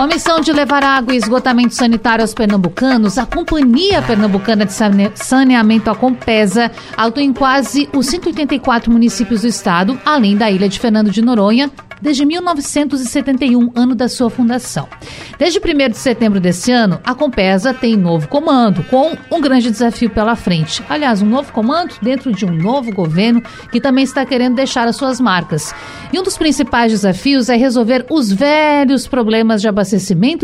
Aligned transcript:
com 0.00 0.04
a 0.04 0.06
missão 0.06 0.40
de 0.40 0.50
levar 0.50 0.82
água 0.82 1.12
e 1.12 1.18
esgotamento 1.18 1.74
sanitário 1.74 2.22
aos 2.22 2.32
pernambucanos, 2.32 3.18
a 3.18 3.26
Companhia 3.26 4.00
Pernambucana 4.00 4.64
de 4.64 4.72
Saneamento, 5.14 5.90
a 5.90 5.94
Compesa, 5.94 6.72
atuou 6.96 7.22
em 7.22 7.34
quase 7.34 7.86
os 7.94 8.06
184 8.06 8.90
municípios 8.90 9.42
do 9.42 9.48
estado, 9.48 10.00
além 10.02 10.38
da 10.38 10.50
ilha 10.50 10.70
de 10.70 10.80
Fernando 10.80 11.10
de 11.10 11.20
Noronha, 11.20 11.70
desde 12.00 12.24
1971, 12.24 13.72
ano 13.74 13.94
da 13.94 14.08
sua 14.08 14.30
fundação. 14.30 14.88
Desde 15.38 15.58
1 15.58 15.90
de 15.90 15.96
setembro 15.96 16.40
desse 16.40 16.72
ano, 16.72 17.00
a 17.04 17.14
Compesa 17.14 17.74
tem 17.74 17.96
novo 17.96 18.28
comando, 18.28 18.82
com 18.84 19.16
um 19.30 19.40
grande 19.40 19.70
desafio 19.70 20.10
pela 20.10 20.34
frente. 20.34 20.82
Aliás, 20.88 21.20
um 21.22 21.26
novo 21.26 21.52
comando 21.52 21.94
dentro 22.00 22.32
de 22.32 22.46
um 22.46 22.52
novo 22.52 22.92
governo 22.92 23.42
que 23.70 23.80
também 23.80 24.04
está 24.04 24.24
querendo 24.24 24.54
deixar 24.54 24.88
as 24.88 24.96
suas 24.96 25.20
marcas. 25.20 25.74
E 26.12 26.18
um 26.18 26.22
dos 26.22 26.38
principais 26.38 26.92
desafios 26.92 27.48
é 27.48 27.56
resolver 27.56 28.06
os 28.10 28.32
velhos 28.32 29.06
problemas 29.06 29.60
de 29.60 29.68
abastecimento 29.68 29.89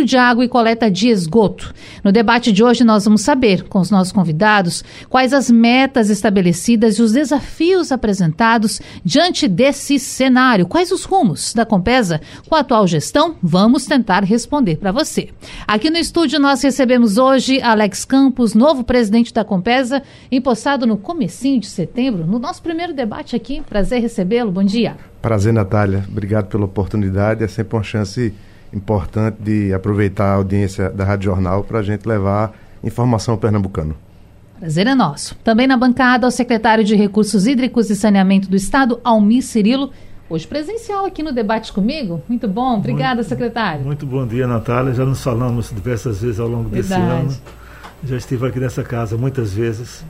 de 0.04 0.16
água 0.16 0.44
e 0.44 0.48
coleta 0.48 0.90
de 0.90 1.08
esgoto. 1.08 1.72
No 2.02 2.12
debate 2.12 2.52
de 2.52 2.62
hoje, 2.62 2.84
nós 2.84 3.04
vamos 3.04 3.22
saber, 3.22 3.64
com 3.64 3.78
os 3.80 3.90
nossos 3.90 4.12
convidados, 4.12 4.84
quais 5.08 5.32
as 5.32 5.50
metas 5.50 6.10
estabelecidas 6.10 6.98
e 6.98 7.02
os 7.02 7.12
desafios 7.12 7.92
apresentados 7.92 8.80
diante 9.04 9.48
desse 9.48 9.98
cenário, 9.98 10.66
quais 10.66 10.92
os 10.92 11.04
rumos 11.04 11.52
da 11.54 11.64
Compesa 11.64 12.20
com 12.48 12.54
a 12.54 12.60
atual 12.60 12.86
gestão? 12.86 13.36
Vamos 13.42 13.86
tentar 13.86 14.24
responder 14.24 14.76
para 14.76 14.92
você. 14.92 15.28
Aqui 15.66 15.90
no 15.90 15.98
estúdio 15.98 16.38
nós 16.38 16.62
recebemos 16.62 17.18
hoje 17.18 17.60
Alex 17.60 18.04
Campos, 18.04 18.54
novo 18.54 18.84
presidente 18.84 19.32
da 19.32 19.44
Compesa, 19.44 20.02
empossado 20.30 20.86
no 20.86 20.96
comecinho 20.96 21.60
de 21.60 21.66
setembro, 21.66 22.26
no 22.26 22.38
nosso 22.38 22.62
primeiro 22.62 22.94
debate 22.94 23.36
aqui. 23.36 23.62
Prazer 23.68 24.00
recebê-lo. 24.00 24.50
Bom 24.50 24.64
dia. 24.64 24.96
Prazer, 25.20 25.52
Natália. 25.52 26.04
Obrigado 26.08 26.46
pela 26.46 26.64
oportunidade. 26.64 27.42
É 27.42 27.48
sempre 27.48 27.76
uma 27.76 27.82
chance 27.82 28.32
importante 28.72 29.36
de 29.40 29.72
aproveitar 29.72 30.32
a 30.32 30.34
audiência 30.34 30.90
da 30.90 31.04
Rádio 31.04 31.26
Jornal 31.26 31.64
para 31.64 31.78
a 31.78 31.82
gente 31.82 32.06
levar 32.06 32.52
informação 32.82 33.34
ao 33.34 33.38
pernambucano. 33.38 33.96
Prazer 34.58 34.86
é 34.86 34.94
nosso. 34.94 35.34
Também 35.44 35.66
na 35.66 35.76
bancada, 35.76 36.26
o 36.26 36.30
secretário 36.30 36.82
de 36.82 36.96
Recursos 36.96 37.46
Hídricos 37.46 37.90
e 37.90 37.96
Saneamento 37.96 38.48
do 38.48 38.56
Estado, 38.56 38.98
Almir 39.04 39.42
Cirilo, 39.42 39.90
hoje 40.30 40.46
presencial 40.46 41.04
aqui 41.04 41.22
no 41.22 41.32
debate 41.32 41.72
comigo. 41.72 42.22
Muito 42.28 42.48
bom, 42.48 42.78
obrigada, 42.78 43.16
muito, 43.16 43.28
secretário. 43.28 43.84
Muito 43.84 44.06
bom 44.06 44.26
dia, 44.26 44.46
Natália. 44.46 44.94
Já 44.94 45.04
nos 45.04 45.22
falamos 45.22 45.70
diversas 45.70 46.22
vezes 46.22 46.40
ao 46.40 46.48
longo 46.48 46.70
Verdade. 46.70 47.02
desse 47.02 47.10
ano. 47.10 47.36
Já 48.04 48.16
estive 48.16 48.46
aqui 48.46 48.58
nessa 48.58 48.82
casa 48.82 49.16
muitas 49.16 49.52
vezes. 49.52 50.04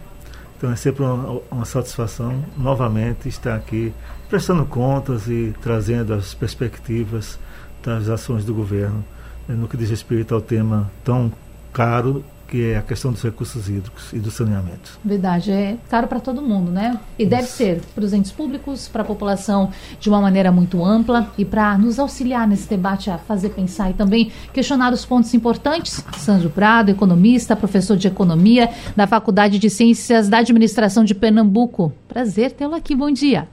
Então 0.57 0.71
é 0.71 0.77
sempre 0.77 1.03
uma, 1.03 1.41
uma 1.51 1.65
satisfação 1.65 2.43
novamente 2.57 3.29
estar 3.29 3.57
aqui 3.57 3.93
prestando 4.29 4.65
contas 4.65 5.27
e 5.29 5.55
trazendo 5.61 6.15
as 6.15 6.35
perspectivas 6.35 7.39
das 7.87 8.09
ações 8.09 8.45
do 8.45 8.53
governo 8.53 9.05
né, 9.49 9.55
no 9.55 9.69
que 9.69 9.77
diz 9.77 9.89
respeito 9.89 10.35
ao 10.35 10.41
tema 10.41 10.91
tão 11.05 11.33
caro 11.73 12.25
que 12.47 12.71
é 12.71 12.79
a 12.79 12.83
questão 12.83 13.13
dos 13.13 13.23
recursos 13.23 13.69
hídricos 13.69 14.13
e 14.13 14.19
do 14.19 14.31
saneamento. 14.31 14.99
Verdade, 15.05 15.51
é 15.51 15.77
caro 15.89 16.07
para 16.07 16.21
todo 16.21 16.41
mundo, 16.41 16.71
né? 16.71 16.99
E 17.19 17.23
Isso. 17.23 17.31
deve 17.31 17.49
ser 17.49 17.81
para 17.95 18.05
os 18.05 18.13
entes 18.13 18.31
públicos, 18.31 18.89
para 18.89 19.03
a 19.03 19.05
população 19.05 19.71
de 19.99 20.09
uma 20.09 20.21
maneira 20.21 20.53
muito 20.53 20.85
ampla 20.85 21.29
e 21.37 21.45
para 21.45 21.77
nos 21.77 21.99
auxiliar 21.99 22.47
nesse 22.47 22.69
debate 22.69 23.11
a 23.11 23.19
fazer 23.19 23.51
pensar 23.51 23.91
e 23.91 23.95
também 23.95 24.31
questionar 24.53 24.93
os 24.93 25.05
pontos 25.05 25.35
importantes. 25.35 26.05
Sandro 26.17 26.49
Prado, 26.49 26.89
economista, 26.89 27.57
professor 27.57 27.97
de 27.97 28.07
economia 28.07 28.71
da 28.95 29.07
Faculdade 29.07 29.59
de 29.59 29.69
Ciências 29.69 30.29
da 30.29 30.39
Administração 30.39 31.05
de 31.05 31.15
Pernambuco. 31.15 31.93
Prazer 32.07 32.53
tê-lo 32.53 32.75
aqui, 32.75 32.95
bom 32.95 33.11
dia. 33.11 33.49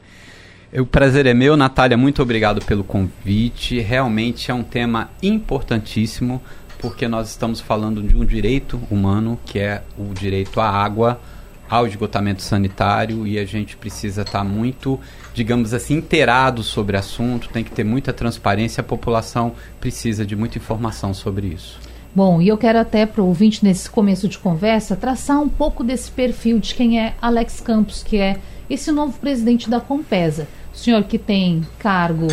O 0.75 0.87
prazer 0.87 1.27
é 1.27 1.35
meu, 1.35 1.55
Natália, 1.55 1.95
muito 1.95 2.19
obrigado 2.23 2.59
pelo 2.65 2.83
convite. 2.83 3.79
Realmente 3.79 4.49
é 4.49 4.53
um 4.55 4.63
tema 4.63 5.11
importantíssimo 5.21 6.41
porque 6.79 7.07
nós 7.07 7.29
estamos 7.29 7.61
falando 7.61 8.01
de 8.01 8.15
um 8.15 8.25
direito 8.25 8.81
humano, 8.89 9.39
que 9.45 9.59
é 9.59 9.83
o 9.95 10.15
direito 10.15 10.59
à 10.59 10.67
água, 10.67 11.21
ao 11.69 11.85
esgotamento 11.85 12.41
sanitário, 12.41 13.27
e 13.27 13.37
a 13.37 13.45
gente 13.45 13.77
precisa 13.77 14.23
estar 14.23 14.43
muito, 14.43 14.99
digamos 15.31 15.75
assim, 15.75 15.97
inteirado 15.97 16.63
sobre 16.63 16.95
o 16.95 16.99
assunto, 16.99 17.49
tem 17.49 17.63
que 17.63 17.71
ter 17.71 17.83
muita 17.83 18.11
transparência, 18.11 18.81
a 18.81 18.83
população 18.83 19.53
precisa 19.79 20.25
de 20.25 20.35
muita 20.35 20.57
informação 20.57 21.13
sobre 21.13 21.49
isso. 21.49 21.79
Bom, 22.15 22.41
e 22.41 22.47
eu 22.47 22.57
quero 22.57 22.79
até 22.79 23.05
para 23.05 23.21
o 23.21 23.27
ouvinte, 23.27 23.63
nesse 23.63 23.87
começo 23.89 24.27
de 24.27 24.39
conversa, 24.39 24.95
traçar 24.95 25.39
um 25.39 25.49
pouco 25.49 25.83
desse 25.83 26.09
perfil 26.09 26.57
de 26.57 26.73
quem 26.73 26.99
é 26.99 27.13
Alex 27.21 27.61
Campos, 27.61 28.01
que 28.01 28.17
é 28.17 28.39
esse 28.67 28.91
novo 28.91 29.19
presidente 29.19 29.69
da 29.69 29.79
Compesa. 29.79 30.47
O 30.73 30.77
senhor 30.77 31.03
que 31.03 31.17
tem 31.17 31.61
cargo 31.79 32.27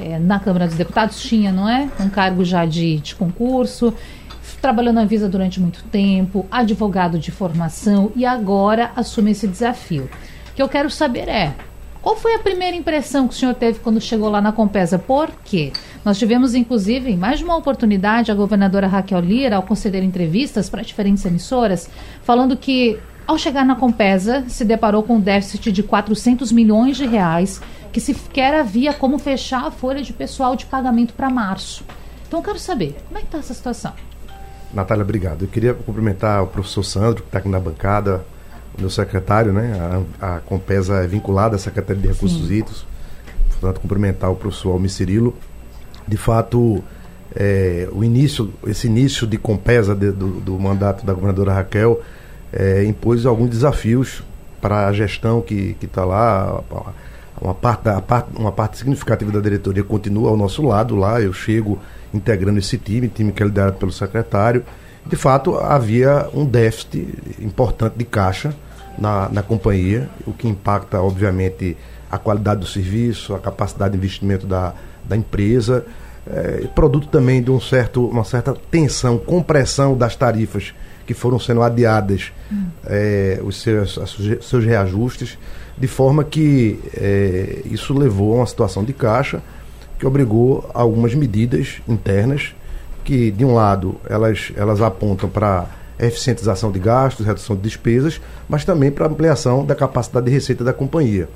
é, 0.00 0.18
na 0.18 0.40
Câmara 0.40 0.66
dos 0.66 0.76
Deputados 0.76 1.20
tinha, 1.20 1.52
não 1.52 1.68
é? 1.68 1.88
Um 2.00 2.08
cargo 2.08 2.44
já 2.44 2.64
de, 2.64 2.98
de 2.98 3.14
concurso, 3.14 3.94
trabalhou 4.60 4.92
na 4.92 5.04
Visa 5.04 5.28
durante 5.28 5.60
muito 5.60 5.82
tempo, 5.84 6.46
advogado 6.50 7.18
de 7.18 7.30
formação 7.30 8.12
e 8.14 8.24
agora 8.24 8.92
assume 8.94 9.32
esse 9.32 9.48
desafio. 9.48 10.08
O 10.50 10.54
que 10.54 10.62
eu 10.62 10.68
quero 10.68 10.88
saber 10.88 11.28
é, 11.28 11.52
qual 12.02 12.16
foi 12.16 12.34
a 12.34 12.38
primeira 12.38 12.76
impressão 12.76 13.28
que 13.28 13.34
o 13.34 13.36
senhor 13.36 13.54
teve 13.54 13.78
quando 13.78 14.00
chegou 14.00 14.28
lá 14.28 14.40
na 14.40 14.50
Compesa? 14.50 14.98
Por 14.98 15.30
quê? 15.44 15.72
Nós 16.04 16.18
tivemos, 16.18 16.52
inclusive, 16.54 17.10
em 17.10 17.16
mais 17.16 17.38
de 17.38 17.44
uma 17.44 17.56
oportunidade, 17.56 18.32
a 18.32 18.34
governadora 18.34 18.88
Raquel 18.88 19.20
Lira, 19.20 19.56
ao 19.56 19.62
conceder 19.62 20.02
entrevistas 20.02 20.68
para 20.68 20.82
diferentes 20.82 21.24
emissoras, 21.24 21.88
falando 22.24 22.56
que, 22.56 22.98
ao 23.26 23.38
chegar 23.38 23.64
na 23.64 23.74
Compesa, 23.76 24.44
se 24.48 24.64
deparou 24.64 25.02
com 25.02 25.16
um 25.16 25.20
déficit 25.20 25.72
de 25.72 25.82
400 25.82 26.52
milhões 26.52 26.96
de 26.96 27.06
reais 27.06 27.60
que 27.92 28.00
sequer 28.00 28.54
havia 28.54 28.92
como 28.92 29.18
fechar 29.18 29.66
a 29.66 29.70
folha 29.70 30.02
de 30.02 30.12
pessoal 30.12 30.56
de 30.56 30.66
pagamento 30.66 31.14
para 31.14 31.28
março. 31.28 31.84
Então 32.26 32.40
eu 32.40 32.44
quero 32.44 32.58
saber, 32.58 32.96
como 33.06 33.18
é 33.18 33.20
que 33.20 33.26
está 33.26 33.38
essa 33.38 33.52
situação? 33.52 33.92
Natália, 34.72 35.02
obrigado. 35.02 35.42
Eu 35.42 35.48
queria 35.48 35.74
cumprimentar 35.74 36.42
o 36.42 36.46
professor 36.46 36.82
Sandro, 36.82 37.22
que 37.22 37.28
está 37.28 37.38
aqui 37.38 37.48
na 37.48 37.60
bancada, 37.60 38.24
o 38.76 38.80
meu 38.80 38.88
secretário, 38.88 39.52
né? 39.52 40.04
A, 40.18 40.36
a 40.36 40.40
Compesa 40.40 41.04
é 41.04 41.06
vinculada 41.06 41.56
à 41.56 41.58
Secretaria 41.58 42.00
de 42.00 42.08
Recursos 42.08 42.50
Hídricos. 42.50 42.86
Portanto, 43.50 43.80
cumprimentar 43.80 44.30
o 44.30 44.36
professor 44.36 44.72
Almi 44.72 44.88
Cirilo. 44.88 45.36
De 46.08 46.16
fato, 46.16 46.82
é, 47.34 47.88
o 47.92 48.02
início, 48.02 48.52
esse 48.66 48.86
início 48.86 49.26
de 49.26 49.36
Compesa 49.36 49.94
de, 49.94 50.10
do, 50.10 50.40
do, 50.40 50.58
mandato 50.58 51.04
da 51.04 51.12
governadora 51.12 51.52
Raquel 51.52 52.00
é, 52.52 52.84
impôs 52.84 53.24
alguns 53.24 53.50
desafios 53.50 54.22
para 54.60 54.86
a 54.86 54.92
gestão 54.92 55.40
que 55.40 55.76
está 55.82 56.04
lá, 56.04 56.62
uma 57.40 57.54
parte, 57.54 57.82
da, 57.82 58.02
uma 58.36 58.52
parte 58.52 58.78
significativa 58.78 59.32
da 59.32 59.40
diretoria 59.40 59.82
continua 59.82 60.30
ao 60.30 60.36
nosso 60.36 60.62
lado 60.62 60.94
lá, 60.94 61.20
eu 61.20 61.32
chego 61.32 61.78
integrando 62.14 62.58
esse 62.58 62.78
time, 62.78 63.08
time 63.08 63.32
que 63.32 63.42
é 63.42 63.46
liderado 63.46 63.76
pelo 63.78 63.90
secretário. 63.90 64.64
De 65.04 65.16
fato, 65.16 65.56
havia 65.56 66.28
um 66.32 66.44
déficit 66.44 67.08
importante 67.40 67.94
de 67.96 68.04
caixa 68.04 68.54
na, 68.96 69.28
na 69.30 69.42
companhia, 69.42 70.08
o 70.24 70.32
que 70.32 70.46
impacta, 70.46 71.00
obviamente, 71.00 71.76
a 72.08 72.18
qualidade 72.18 72.60
do 72.60 72.66
serviço, 72.66 73.34
a 73.34 73.38
capacidade 73.38 73.92
de 73.92 73.98
investimento 73.98 74.46
da, 74.46 74.74
da 75.04 75.16
empresa, 75.16 75.84
é, 76.24 76.68
produto 76.74 77.08
também 77.08 77.42
de 77.42 77.50
um 77.50 77.60
certo, 77.60 78.06
uma 78.06 78.22
certa 78.22 78.54
tensão, 78.70 79.18
compressão 79.18 79.96
das 79.96 80.14
tarifas 80.14 80.72
que 81.06 81.14
foram 81.14 81.38
sendo 81.38 81.62
adiadas, 81.62 82.32
hum. 82.50 82.66
é, 82.86 83.40
os 83.42 83.60
seus, 83.60 83.98
seus 84.40 84.64
reajustes 84.64 85.38
de 85.76 85.86
forma 85.86 86.22
que 86.22 86.78
é, 86.94 87.62
isso 87.64 87.92
levou 87.94 88.34
a 88.34 88.36
uma 88.36 88.46
situação 88.46 88.84
de 88.84 88.92
caixa 88.92 89.42
que 89.98 90.06
obrigou 90.06 90.68
a 90.74 90.80
algumas 90.80 91.14
medidas 91.14 91.80
internas 91.88 92.54
que, 93.04 93.30
de 93.30 93.44
um 93.44 93.54
lado, 93.54 93.96
elas, 94.08 94.52
elas 94.56 94.80
apontam 94.80 95.28
para 95.28 95.66
eficientização 95.98 96.70
de 96.70 96.78
gastos, 96.78 97.26
redução 97.26 97.54
de 97.56 97.62
despesas, 97.62 98.20
mas 98.48 98.64
também 98.64 98.90
para 98.90 99.06
ampliação 99.06 99.64
da 99.64 99.74
capacidade 99.74 100.26
de 100.26 100.32
receita 100.32 100.64
da 100.64 100.72
companhia. 100.72 101.28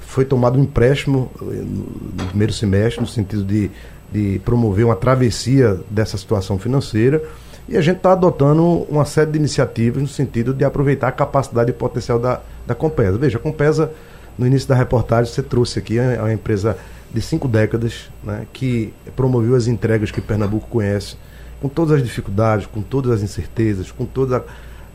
Foi 0.00 0.24
tomado 0.24 0.58
um 0.58 0.62
empréstimo 0.62 1.30
eh, 1.40 1.44
no 1.44 2.26
primeiro 2.26 2.52
semestre, 2.52 3.00
no 3.00 3.06
sentido 3.06 3.44
de, 3.44 3.70
de 4.12 4.40
promover 4.44 4.84
uma 4.84 4.96
travessia 4.96 5.80
dessa 5.90 6.16
situação 6.16 6.58
financeira, 6.58 7.22
e 7.68 7.76
a 7.76 7.80
gente 7.80 7.96
está 7.96 8.12
adotando 8.12 8.62
uma 8.90 9.04
série 9.04 9.32
de 9.32 9.38
iniciativas 9.38 10.02
no 10.02 10.08
sentido 10.08 10.52
de 10.52 10.64
aproveitar 10.64 11.08
a 11.08 11.12
capacidade 11.12 11.70
e 11.70 11.72
potencial 11.72 12.18
da, 12.18 12.40
da 12.66 12.74
Compesa. 12.74 13.16
Veja, 13.16 13.38
a 13.38 13.40
Compesa, 13.40 13.90
no 14.38 14.46
início 14.46 14.68
da 14.68 14.74
reportagem, 14.74 15.32
você 15.32 15.42
trouxe 15.42 15.78
aqui 15.78 15.98
é 15.98 16.20
uma 16.20 16.32
empresa 16.32 16.76
de 17.12 17.22
cinco 17.22 17.48
décadas 17.48 18.10
né, 18.22 18.46
que 18.52 18.92
promoveu 19.16 19.54
as 19.54 19.66
entregas 19.66 20.10
que 20.10 20.20
Pernambuco 20.20 20.68
conhece, 20.68 21.16
com 21.60 21.68
todas 21.68 21.96
as 21.96 22.02
dificuldades, 22.02 22.66
com 22.66 22.82
todas 22.82 23.12
as 23.12 23.22
incertezas, 23.22 23.90
com 23.90 24.04
todas 24.04 24.42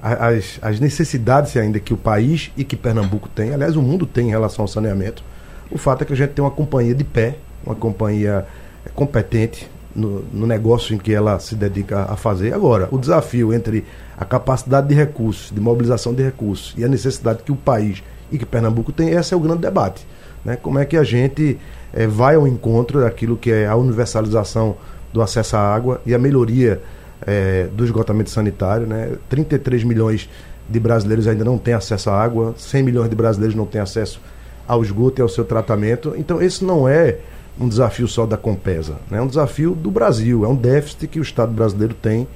as, 0.01 0.59
as 0.61 0.79
necessidades 0.79 1.55
ainda 1.57 1.79
que 1.79 1.93
o 1.93 1.97
país 1.97 2.51
e 2.55 2.63
que 2.63 2.75
Pernambuco 2.75 3.27
tem, 3.29 3.53
aliás, 3.53 3.75
o 3.75 3.81
mundo 3.81 4.05
tem 4.05 4.27
em 4.27 4.29
relação 4.29 4.63
ao 4.63 4.67
saneamento. 4.67 5.23
O 5.71 5.77
fato 5.77 6.03
é 6.03 6.05
que 6.05 6.13
a 6.13 6.15
gente 6.15 6.31
tem 6.31 6.43
uma 6.43 6.51
companhia 6.51 6.93
de 6.93 7.03
pé, 7.03 7.37
uma 7.65 7.75
companhia 7.75 8.45
competente 8.93 9.67
no, 9.99 10.23
no, 10.33 10.47
negócio 10.47 10.95
em 10.95 10.97
que 10.97 11.13
ela 11.13 11.39
se 11.39 11.55
dedica 11.55 12.03
a 12.03 12.15
fazer. 12.15 12.53
Agora, 12.53 12.87
o 12.91 12.97
desafio 12.97 13.53
entre 13.53 13.85
a 14.17 14.25
capacidade 14.25 14.87
de 14.87 14.95
recursos, 14.95 15.51
de 15.51 15.59
mobilização 15.59 16.13
de 16.13 16.23
recursos 16.23 16.73
e 16.77 16.83
a 16.83 16.87
necessidade 16.87 17.43
que 17.43 17.51
o 17.51 17.55
país 17.55 18.03
e 18.31 18.37
que 18.37 18.45
Pernambuco 18.45 18.91
tem, 18.91 19.09
esse 19.09 19.33
é 19.33 19.37
o 19.37 19.39
grande 19.39 19.61
debate. 19.61 20.05
Né? 20.43 20.55
Como 20.55 20.79
é 20.79 20.85
que 20.85 20.97
a 20.97 21.03
gente 21.03 21.57
é, 21.93 22.07
vai 22.07 22.35
ao 22.35 22.47
encontro 22.47 23.01
daquilo 23.01 23.37
que 23.37 23.51
é 23.51 23.67
a 23.67 23.75
universalização 23.75 24.75
do 25.11 25.21
acesso 25.21 25.55
à 25.55 25.59
água 25.59 26.01
e 26.05 26.13
a 26.13 26.19
melhoria 26.19 26.81
é, 27.25 27.67
do 27.73 27.83
esgotamento 27.83 28.29
sanitário. 28.29 28.87
Né? 28.87 29.13
33 29.29 29.83
milhões 29.83 30.29
de 30.67 30.79
brasileiros 30.79 31.27
ainda 31.27 31.43
não 31.43 31.57
têm 31.57 31.73
acesso 31.73 32.09
à 32.09 32.21
água, 32.21 32.53
100 32.57 32.83
milhões 32.83 33.09
de 33.09 33.15
brasileiros 33.15 33.55
não 33.55 33.65
têm 33.65 33.81
acesso 33.81 34.21
ao 34.67 34.83
esgoto 34.83 35.19
e 35.19 35.23
ao 35.23 35.29
seu 35.29 35.43
tratamento. 35.43 36.13
Então, 36.15 36.41
esse 36.41 36.63
não 36.63 36.87
é 36.87 37.17
um 37.59 37.67
desafio 37.67 38.07
só 38.07 38.25
da 38.25 38.37
Compesa, 38.37 38.95
né? 39.11 39.17
é 39.17 39.21
um 39.21 39.27
desafio 39.27 39.75
do 39.75 39.91
Brasil, 39.91 40.45
é 40.45 40.47
um 40.47 40.55
déficit 40.55 41.07
que 41.07 41.19
o 41.19 41.21
Estado 41.21 41.51
brasileiro 41.51 41.93
tem 41.93 42.27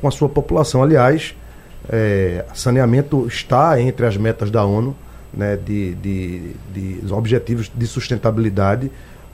com 0.00 0.08
a 0.08 0.10
sua 0.10 0.28
população. 0.28 0.82
Aliás, 0.82 1.34
é, 1.88 2.44
saneamento 2.52 3.26
está 3.26 3.80
entre 3.80 4.04
as 4.06 4.16
metas 4.16 4.50
da 4.50 4.64
ONU, 4.64 4.96
né, 5.32 5.56
de, 5.56 5.94
de, 5.94 6.52
de 6.74 7.12
objetivos 7.12 7.70
de 7.74 7.86
sustentabilidade, 7.86 8.90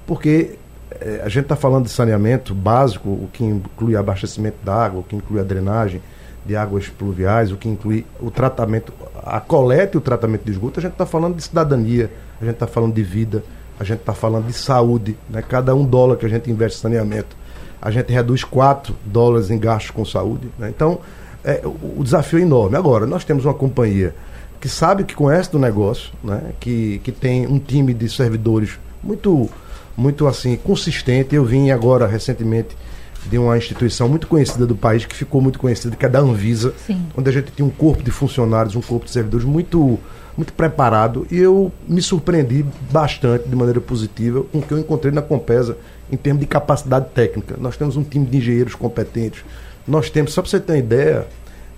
porque 0.06 0.56
é, 1.00 1.23
a 1.25 1.29
gente 1.29 1.45
está 1.45 1.56
falando 1.56 1.85
de 1.85 1.91
saneamento 1.91 2.55
básico, 2.55 3.09
o 3.09 3.29
que 3.33 3.45
inclui 3.45 3.97
abastecimento 3.97 4.59
da 4.62 4.75
água, 4.75 5.00
o 5.00 5.03
que 5.03 5.17
inclui 5.17 5.41
a 5.41 5.45
drenagem 5.45 6.00
de 6.47 6.56
águas 6.56 6.89
pluviais, 6.89 7.50
o 7.53 7.56
que 7.56 7.69
inclui 7.69 8.06
o 8.21 8.31
tratamento, 8.31 8.93
a 9.25 9.41
coleta 9.41 9.97
e 9.97 9.99
o 9.99 10.00
tratamento 10.00 10.45
de 10.45 10.53
esgoto, 10.53 10.79
a 10.79 10.83
gente 10.83 10.93
está 10.93 11.05
falando 11.05 11.37
de 11.37 11.43
cidadania, 11.43 12.11
a 12.41 12.45
gente 12.45 12.55
está 12.55 12.67
falando 12.67 12.95
de 12.95 13.03
vida, 13.03 13.43
a 13.79 13.85
gente 13.85 14.01
está 14.01 14.13
falando 14.13 14.47
de 14.47 14.53
saúde. 14.53 15.17
Né? 15.29 15.43
Cada 15.43 15.75
um 15.75 15.85
dólar 15.85 16.17
que 16.17 16.27
a 16.27 16.29
gente 16.29 16.51
investe 16.51 16.79
em 16.79 16.83
saneamento, 16.83 17.37
a 17.81 17.91
gente 17.91 18.13
reduz 18.13 18.43
4 18.45 18.95
dólares 19.05 19.51
em 19.51 19.59
gastos 19.59 19.91
com 19.91 20.05
saúde. 20.05 20.49
Né? 20.59 20.69
Então, 20.69 21.01
é, 21.45 21.61
o, 21.65 22.01
o 22.01 22.05
desafio 22.05 22.39
é 22.39 22.43
enorme. 22.43 22.77
Agora, 22.77 23.07
nós 23.07 23.25
temos 23.25 23.45
uma 23.45 23.55
companhia 23.55 24.15
que 24.61 24.69
sabe, 24.69 25.05
que 25.05 25.15
conhece 25.15 25.53
do 25.53 25.59
negócio, 25.59 26.13
né? 26.23 26.53
que, 26.59 27.01
que 27.05 27.13
tem 27.13 27.47
um 27.47 27.59
time 27.59 27.95
de 27.95 28.09
servidores 28.09 28.79
muito, 29.03 29.49
muito 29.97 30.27
assim, 30.27 30.57
consistente. 30.57 31.35
Eu 31.35 31.45
vim 31.45 31.71
agora, 31.71 32.07
recentemente, 32.07 32.77
de 33.26 33.38
uma 33.38 33.56
instituição 33.56 34.09
muito 34.09 34.26
conhecida 34.26 34.67
do 34.67 34.75
país, 34.75 35.05
que 35.05 35.15
ficou 35.15 35.41
muito 35.41 35.59
conhecida, 35.59 35.94
que 35.97 36.06
é 36.06 36.09
da 36.09 36.20
Anvisa, 36.20 36.73
Sim. 36.87 37.05
onde 37.17 37.29
a 37.29 37.32
gente 37.32 37.50
tem 37.53 37.65
um 37.65 37.70
corpo 37.70 38.03
de 38.03 38.11
funcionários, 38.11 38.75
um 38.76 38.81
corpo 38.81 39.05
de 39.05 39.11
servidores 39.11 39.44
muito, 39.44 39.99
muito 40.37 40.53
preparado. 40.53 41.26
E 41.31 41.38
eu 41.38 41.73
me 41.87 42.00
surpreendi 42.00 42.65
bastante, 42.91 43.49
de 43.49 43.56
maneira 43.56 43.81
positiva, 43.81 44.43
com 44.44 44.59
o 44.59 44.62
que 44.62 44.73
eu 44.73 44.79
encontrei 44.79 45.12
na 45.12 45.23
Compesa 45.23 45.76
em 46.11 46.17
termos 46.17 46.41
de 46.41 46.47
capacidade 46.47 47.06
técnica. 47.15 47.56
Nós 47.59 47.76
temos 47.76 47.97
um 47.97 48.03
time 48.03 48.25
de 48.25 48.38
engenheiros 48.38 48.75
competentes. 48.75 49.44
Nós 49.87 50.09
temos, 50.11 50.32
só 50.32 50.41
para 50.41 50.50
você 50.50 50.61
ter 50.61 50.73
uma 50.73 50.79
ideia, 50.79 51.26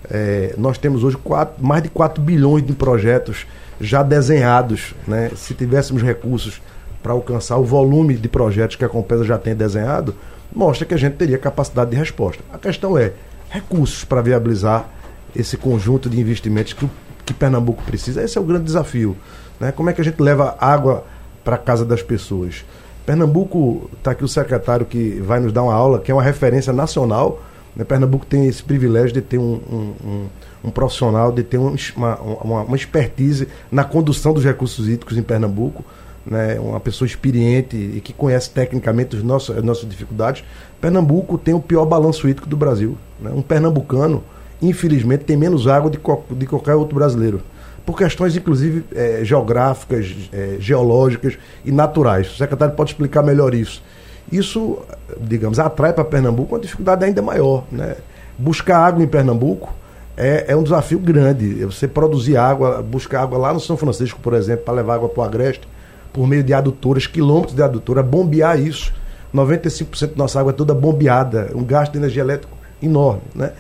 é, 0.08 0.54
nós 0.56 0.78
temos 0.78 1.04
hoje 1.04 1.16
quatro, 1.16 1.64
mais 1.64 1.82
de 1.82 1.88
4 1.88 2.22
bilhões 2.22 2.64
de 2.64 2.72
projetos 2.72 3.46
já 3.80 4.02
desenhados. 4.02 4.94
Né? 5.06 5.30
Se 5.36 5.54
tivéssemos 5.54 6.02
recursos 6.02 6.60
para 7.02 7.12
alcançar 7.12 7.56
o 7.56 7.64
volume 7.64 8.14
de 8.14 8.28
projetos 8.28 8.76
que 8.76 8.84
a 8.84 8.88
Compesa 8.88 9.24
já 9.24 9.38
tem 9.38 9.54
desenhado, 9.54 10.14
mostra 10.54 10.86
que 10.86 10.94
a 10.94 10.96
gente 10.96 11.14
teria 11.14 11.38
capacidade 11.38 11.90
de 11.90 11.96
resposta. 11.96 12.42
A 12.52 12.58
questão 12.58 12.96
é 12.96 13.12
recursos 13.48 14.04
para 14.04 14.20
viabilizar 14.20 14.88
esse 15.34 15.56
conjunto 15.56 16.08
de 16.08 16.20
investimentos 16.20 16.72
que, 16.72 16.88
que 17.24 17.34
Pernambuco 17.34 17.82
precisa. 17.84 18.22
Esse 18.22 18.38
é 18.38 18.40
o 18.40 18.44
grande 18.44 18.64
desafio. 18.64 19.16
Né? 19.58 19.72
Como 19.72 19.90
é 19.90 19.92
que 19.92 20.00
a 20.00 20.04
gente 20.04 20.20
leva 20.20 20.56
água 20.60 21.04
para 21.44 21.56
a 21.56 21.58
casa 21.58 21.84
das 21.84 22.02
pessoas? 22.02 22.64
Pernambuco, 23.06 23.90
está 23.96 24.12
aqui 24.12 24.24
o 24.24 24.28
secretário 24.28 24.86
que 24.86 25.20
vai 25.20 25.40
nos 25.40 25.52
dar 25.52 25.62
uma 25.62 25.74
aula, 25.74 26.00
que 26.00 26.10
é 26.10 26.14
uma 26.14 26.22
referência 26.22 26.72
nacional 26.72 27.40
né? 27.74 27.84
Pernambuco 27.84 28.26
tem 28.26 28.46
esse 28.46 28.62
privilégio 28.62 29.12
de 29.12 29.20
ter 29.20 29.38
um, 29.38 29.60
um, 29.70 29.94
um, 30.04 30.28
um 30.64 30.70
profissional, 30.70 31.32
de 31.32 31.42
ter 31.42 31.58
uma, 31.58 31.76
uma, 31.96 32.62
uma, 32.62 32.76
expertise 32.76 33.48
na 33.70 33.84
condução 33.84 34.32
dos 34.32 34.44
recursos 34.44 34.88
hídricos 34.88 35.16
em 35.16 35.22
Pernambuco, 35.22 35.84
né? 36.24 36.58
uma 36.60 36.80
pessoa 36.80 37.06
experiente 37.06 37.76
e 37.76 38.00
que 38.00 38.12
conhece 38.12 38.50
tecnicamente 38.50 39.16
os 39.16 39.22
nossos, 39.22 39.56
as 39.56 39.62
nossas 39.62 39.88
dificuldades. 39.88 40.44
Pernambuco 40.80 41.38
tem 41.38 41.54
o 41.54 41.60
pior 41.60 41.84
balanço 41.84 42.28
hídrico 42.28 42.48
do 42.48 42.56
Brasil. 42.56 42.96
Né? 43.20 43.30
Um 43.34 43.42
pernambucano, 43.42 44.22
infelizmente, 44.60 45.24
tem 45.24 45.36
menos 45.36 45.66
água 45.66 45.90
de, 45.90 45.98
de 46.36 46.46
qualquer 46.46 46.74
outro 46.74 46.94
brasileiro 46.94 47.42
por 47.84 47.96
questões, 47.96 48.36
inclusive, 48.36 48.84
é, 48.94 49.20
geográficas, 49.24 50.14
é, 50.32 50.56
geológicas 50.60 51.36
e 51.64 51.72
naturais. 51.72 52.32
O 52.32 52.36
secretário 52.36 52.74
pode 52.74 52.90
explicar 52.90 53.22
melhor 53.22 53.54
isso. 53.54 53.82
Isso, 54.30 54.78
digamos, 55.20 55.58
atrai 55.58 55.92
para 55.92 56.04
Pernambuco 56.04 56.54
uma 56.54 56.60
dificuldade 56.60 57.04
ainda 57.04 57.20
maior. 57.20 57.64
Né? 57.70 57.96
Buscar 58.38 58.78
água 58.78 59.02
em 59.02 59.08
Pernambuco 59.08 59.74
é, 60.16 60.44
é 60.48 60.56
um 60.56 60.62
desafio 60.62 60.98
grande. 60.98 61.64
Você 61.64 61.88
produzir 61.88 62.36
água, 62.36 62.82
buscar 62.82 63.22
água 63.22 63.38
lá 63.38 63.52
no 63.52 63.58
São 63.58 63.76
Francisco, 63.76 64.20
por 64.20 64.34
exemplo, 64.34 64.64
para 64.64 64.74
levar 64.74 64.94
água 64.94 65.08
para 65.08 65.20
o 65.20 65.24
Agreste, 65.24 65.66
por 66.12 66.26
meio 66.26 66.42
de 66.42 66.52
adutoras, 66.52 67.06
quilômetros 67.06 67.54
de 67.54 67.62
adutora, 67.62 68.02
bombear 68.02 68.58
isso. 68.58 68.92
95% 69.34 70.08
da 70.08 70.16
nossa 70.16 70.40
água 70.40 70.50
é 70.50 70.54
toda 70.54 70.74
bombeada, 70.74 71.50
um 71.54 71.64
gasto 71.64 71.92
de 71.92 71.98
energia 71.98 72.22
elétrica 72.22 72.52
enorme. 72.82 73.22
Né? 73.34 73.52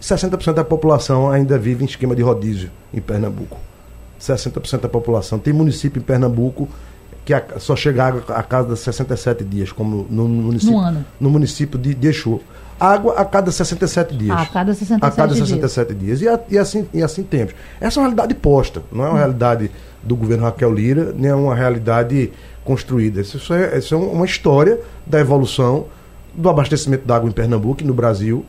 60% 0.00 0.54
da 0.54 0.64
população 0.64 1.30
ainda 1.30 1.56
vive 1.56 1.84
em 1.84 1.86
esquema 1.86 2.16
de 2.16 2.22
rodízio 2.22 2.70
em 2.92 3.00
Pernambuco. 3.00 3.58
60% 4.20 4.80
da 4.80 4.88
população. 4.88 5.38
Tem 5.38 5.52
município 5.52 6.00
em 6.00 6.02
Pernambuco 6.02 6.68
que 7.24 7.32
a, 7.32 7.42
só 7.58 7.76
chega 7.76 8.04
água 8.04 8.24
a 8.28 8.42
cada 8.42 8.74
67 8.74 9.44
dias, 9.44 9.72
como 9.72 10.06
no, 10.10 10.28
município, 10.28 10.80
no, 10.80 11.04
no 11.20 11.30
município 11.30 11.78
de, 11.78 11.94
de 11.94 12.08
Exu. 12.08 12.40
Água 12.80 13.14
a 13.14 13.24
cada 13.24 13.52
67 13.52 14.16
dias. 14.16 14.36
A 14.36 14.46
cada 14.46 14.74
67, 14.74 15.04
a 15.04 15.10
cada 15.10 15.34
67 15.34 15.94
dias. 15.94 16.18
dias. 16.18 16.22
E, 16.22 16.28
a, 16.28 16.40
e, 16.50 16.58
assim, 16.58 16.88
e 16.92 17.02
assim 17.02 17.22
temos. 17.22 17.54
Essa 17.80 17.98
é 17.98 18.02
uma 18.02 18.08
realidade 18.08 18.34
posta, 18.34 18.82
não 18.90 19.04
é 19.04 19.08
uma 19.08 19.14
hum. 19.14 19.18
realidade 19.18 19.70
do 20.02 20.16
governo 20.16 20.44
Raquel 20.44 20.72
Lira, 20.72 21.12
nem 21.16 21.30
é 21.30 21.34
uma 21.34 21.54
realidade 21.54 22.32
construída. 22.64 23.20
Isso 23.20 23.54
é, 23.54 23.78
isso 23.78 23.94
é 23.94 23.98
uma 23.98 24.24
história 24.24 24.80
da 25.06 25.20
evolução 25.20 25.86
do 26.34 26.48
abastecimento 26.48 27.06
d'água 27.06 27.28
em 27.28 27.32
Pernambuco 27.32 27.82
e 27.82 27.86
no 27.86 27.94
Brasil. 27.94 28.44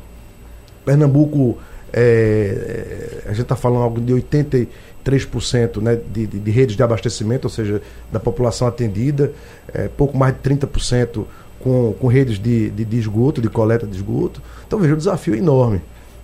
Pernambuco, 0.86 1.58
é, 1.94 3.22
a 3.26 3.30
gente 3.30 3.44
está 3.44 3.56
falando 3.56 3.84
algo 3.84 4.02
de 4.02 4.14
80 4.14 4.68
3% 5.04 5.82
né, 5.82 6.00
de, 6.12 6.26
de, 6.26 6.40
de, 6.40 6.52
redes 6.52 6.76
de 6.76 6.82
abastecimento, 6.82 7.46
ou 7.46 7.50
seja, 7.50 7.82
da 8.12 8.20
população 8.20 8.68
atendida, 8.68 9.34
é, 9.74 9.88
pouco 9.90 10.18
mais 10.18 10.34
de 10.34 10.40
30% 10.40 11.26
com, 11.60 11.94
com 11.94 12.08
redes 12.08 12.40
de, 12.40 12.70
de, 12.70 12.86
de, 12.86 12.98
esgoto, 12.98 13.42
de 13.42 13.50
coleta 13.50 13.86
de 13.86 13.96
esgoto. 13.96 14.42
Então, 14.66 14.80
veja, 14.80 14.94
o 14.94 14.98
desafio 14.98 15.36
é 15.36 15.38
enorme. 15.38 15.82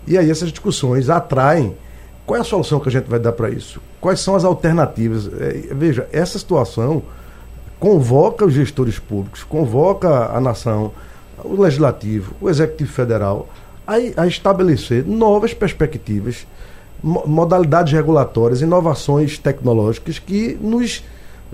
E 0.07 0.17
aí 0.17 0.29
essas 0.29 0.49
discussões 0.49 1.09
atraem. 1.09 1.75
Qual 2.25 2.37
é 2.37 2.41
a 2.41 2.43
solução 2.43 2.79
que 2.79 2.89
a 2.89 2.91
gente 2.91 3.09
vai 3.09 3.19
dar 3.19 3.31
para 3.31 3.49
isso? 3.49 3.81
Quais 3.99 4.19
são 4.19 4.35
as 4.35 4.43
alternativas? 4.43 5.27
É, 5.27 5.73
veja, 5.73 6.07
essa 6.11 6.37
situação 6.37 7.03
convoca 7.79 8.45
os 8.45 8.53
gestores 8.53 8.99
públicos, 8.99 9.43
convoca 9.43 10.25
a 10.25 10.39
nação, 10.39 10.91
o 11.43 11.61
legislativo, 11.61 12.35
o 12.39 12.49
executivo 12.49 12.91
federal, 12.91 13.47
a, 13.89 14.21
a 14.23 14.27
estabelecer 14.27 15.03
novas 15.05 15.53
perspectivas 15.53 16.45
modalidades 17.01 17.93
regulatórias, 17.93 18.61
inovações 18.61 19.37
tecnológicas 19.37 20.19
que 20.19 20.57
nos, 20.61 21.03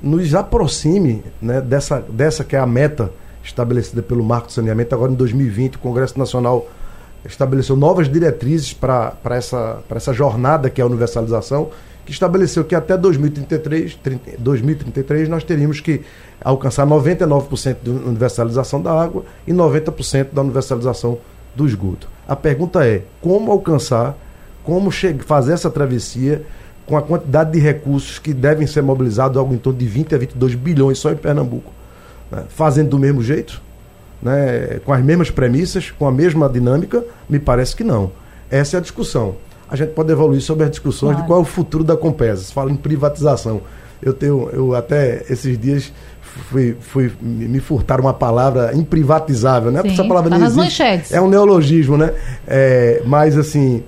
nos 0.01 0.33
aproxime 0.33 1.23
né, 1.39 1.61
dessa, 1.61 2.03
dessa 2.09 2.43
que 2.43 2.55
é 2.55 2.59
a 2.59 2.65
meta 2.65 3.11
estabelecida 3.43 4.01
pelo 4.01 4.23
Marco 4.23 4.47
de 4.47 4.53
Saneamento. 4.53 4.95
Agora, 4.95 5.11
em 5.11 5.15
2020, 5.15 5.75
o 5.75 5.79
Congresso 5.79 6.17
Nacional 6.17 6.67
estabeleceu 7.23 7.75
novas 7.75 8.09
diretrizes 8.09 8.73
para 8.73 9.15
essa, 9.31 9.83
essa 9.89 10.13
jornada 10.13 10.67
que 10.69 10.81
é 10.81 10.83
a 10.83 10.87
universalização, 10.87 11.69
que 12.05 12.11
estabeleceu 12.11 12.63
que 12.63 12.73
até 12.73 12.97
2033, 12.97 13.95
30, 13.95 14.31
2033 14.39 15.29
nós 15.29 15.43
teríamos 15.43 15.79
que 15.79 16.01
alcançar 16.43 16.87
99% 16.87 17.77
de 17.83 17.89
universalização 17.91 18.81
da 18.81 18.91
água 18.91 19.23
e 19.47 19.53
90% 19.53 20.29
da 20.33 20.41
universalização 20.41 21.19
do 21.55 21.65
esgoto. 21.65 22.09
A 22.27 22.35
pergunta 22.35 22.85
é: 22.85 23.03
como 23.21 23.51
alcançar 23.51 24.17
como 24.65 24.89
fazer 25.25 25.53
essa 25.53 25.69
travessia 25.69 26.43
com 26.85 26.97
a 26.97 27.01
quantidade 27.01 27.51
de 27.51 27.59
recursos 27.59 28.19
que 28.19 28.33
devem 28.33 28.67
ser 28.67 28.81
mobilizados, 28.81 29.37
algo 29.37 29.53
em 29.53 29.57
torno 29.57 29.79
de 29.79 29.85
20 29.85 30.15
a 30.15 30.17
22 30.17 30.55
bilhões 30.55 30.97
só 30.97 31.11
em 31.11 31.15
Pernambuco. 31.15 31.71
Né? 32.31 32.43
Fazendo 32.49 32.89
do 32.89 32.99
mesmo 32.99 33.23
jeito, 33.23 33.61
né? 34.21 34.79
com 34.83 34.91
as 34.91 35.03
mesmas 35.03 35.29
premissas, 35.29 35.91
com 35.91 36.07
a 36.07 36.11
mesma 36.11 36.49
dinâmica, 36.49 37.03
me 37.29 37.39
parece 37.39 37.75
que 37.75 37.83
não. 37.83 38.11
Essa 38.49 38.77
é 38.77 38.79
a 38.79 38.81
discussão. 38.81 39.35
A 39.69 39.75
gente 39.75 39.93
pode 39.93 40.11
evoluir 40.11 40.41
sobre 40.41 40.63
as 40.63 40.69
discussões 40.69 41.13
claro. 41.13 41.21
de 41.23 41.27
qual 41.27 41.39
é 41.39 41.41
o 41.41 41.45
futuro 41.45 41.83
da 41.83 41.97
Compesa. 41.97 42.43
Se 42.43 42.53
fala 42.53 42.71
em 42.71 42.75
privatização. 42.75 43.61
Eu 44.05 44.13
tenho, 44.13 44.49
eu 44.53 44.75
até 44.75 45.25
esses 45.29 45.57
dias 45.57 45.91
fui, 46.21 46.77
fui 46.79 47.11
me 47.19 47.59
furtar 47.59 47.99
uma 47.99 48.13
palavra 48.13 48.75
imprivatizável, 48.75 49.71
né? 49.71 49.81
Sim, 49.81 49.89
Essa 49.89 50.03
palavra 50.05 50.29
tá 50.29 50.37
não 50.37 50.45
existe. 50.45 50.59
Manchetes. 50.59 51.11
É 51.11 51.19
um 51.19 51.27
neologismo, 51.27 51.97
né? 51.97 52.13
É, 52.47 53.01
mas 53.05 53.37
assim, 53.37 53.83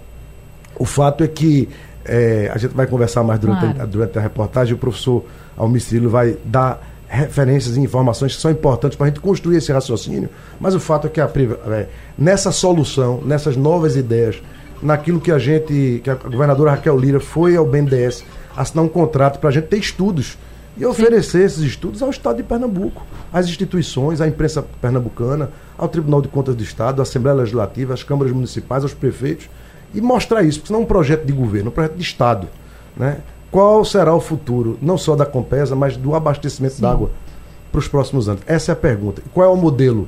o 0.76 0.86
fato 0.86 1.24
é 1.24 1.28
que 1.28 1.70
é, 2.04 2.50
a 2.54 2.58
gente 2.58 2.74
vai 2.74 2.88
conversar 2.88 3.24
mais 3.24 3.40
durante, 3.40 3.60
claro. 3.60 3.82
a, 3.82 3.86
durante 3.86 4.18
a 4.18 4.22
reportagem, 4.22 4.74
o 4.74 4.78
professor 4.78 5.24
Almir 5.56 5.82
Cirilo 5.82 6.10
vai 6.10 6.36
dar 6.44 6.82
referências 7.08 7.78
e 7.78 7.80
informações 7.80 8.36
que 8.36 8.42
são 8.42 8.52
importantes 8.52 8.98
para 8.98 9.06
a 9.08 9.10
gente 9.10 9.22
construir 9.22 9.58
esse 9.58 9.72
raciocínio, 9.72 10.30
mas 10.60 10.76
o 10.76 10.80
fato 10.80 11.08
é 11.08 11.10
que 11.10 11.22
a, 11.22 11.30
é, 11.70 11.88
nessa 12.18 12.52
solução, 12.52 13.22
nessas 13.24 13.56
novas 13.56 13.96
ideias, 13.96 14.42
naquilo 14.82 15.20
que 15.20 15.32
a 15.32 15.40
gente, 15.40 16.02
que 16.04 16.10
a 16.10 16.16
governadora 16.16 16.72
Raquel 16.72 16.98
Lira 16.98 17.20
foi 17.20 17.56
ao 17.56 17.66
BNDES 17.66 18.24
assinar 18.58 18.84
um 18.84 18.90
contrato 18.90 19.40
para 19.40 19.50
a 19.50 19.52
gente 19.54 19.68
ter 19.68 19.78
estudos 19.78 20.38
e 20.76 20.86
oferecer 20.86 21.44
esses 21.44 21.64
estudos 21.64 22.02
ao 22.02 22.10
Estado 22.10 22.38
de 22.38 22.44
Pernambuco, 22.44 23.06
às 23.32 23.48
instituições, 23.48 24.20
à 24.20 24.28
imprensa 24.28 24.64
pernambucana, 24.82 25.50
ao 25.78 25.88
Tribunal 25.88 26.22
de 26.22 26.28
Contas 26.28 26.56
do 26.56 26.64
Estado, 26.64 27.02
à 27.02 27.04
Assembleia 27.04 27.38
Legislativa, 27.38 27.94
às 27.94 28.04
câmaras 28.04 28.32
municipais, 28.32 28.84
aos 28.84 28.94
prefeitos, 28.94 29.50
e 29.94 30.02
mostrar 30.02 30.44
isso, 30.44 30.60
porque 30.60 30.74
não 30.74 30.82
é 30.82 30.84
um 30.84 30.88
projeto 30.88 31.26
de 31.26 31.34
governo, 31.34 31.68
é 31.68 31.70
um 31.70 31.74
projeto 31.74 31.96
de 31.96 32.04
Estado. 32.04 32.48
Né? 32.96 33.20
Qual 33.50 33.84
será 33.86 34.14
o 34.14 34.20
futuro, 34.20 34.78
não 34.82 34.98
só 34.98 35.16
da 35.16 35.26
Compesa, 35.26 35.76
mas 35.76 35.96
do 35.96 36.14
abastecimento 36.14 36.82
d'água 36.82 37.10
para 37.72 37.80
os 37.80 37.88
próximos 37.88 38.28
anos? 38.28 38.42
Essa 38.46 38.72
é 38.72 38.74
a 38.74 38.76
pergunta. 38.76 39.22
Qual 39.34 39.48
é 39.48 39.50
o 39.52 39.56
modelo? 39.56 40.08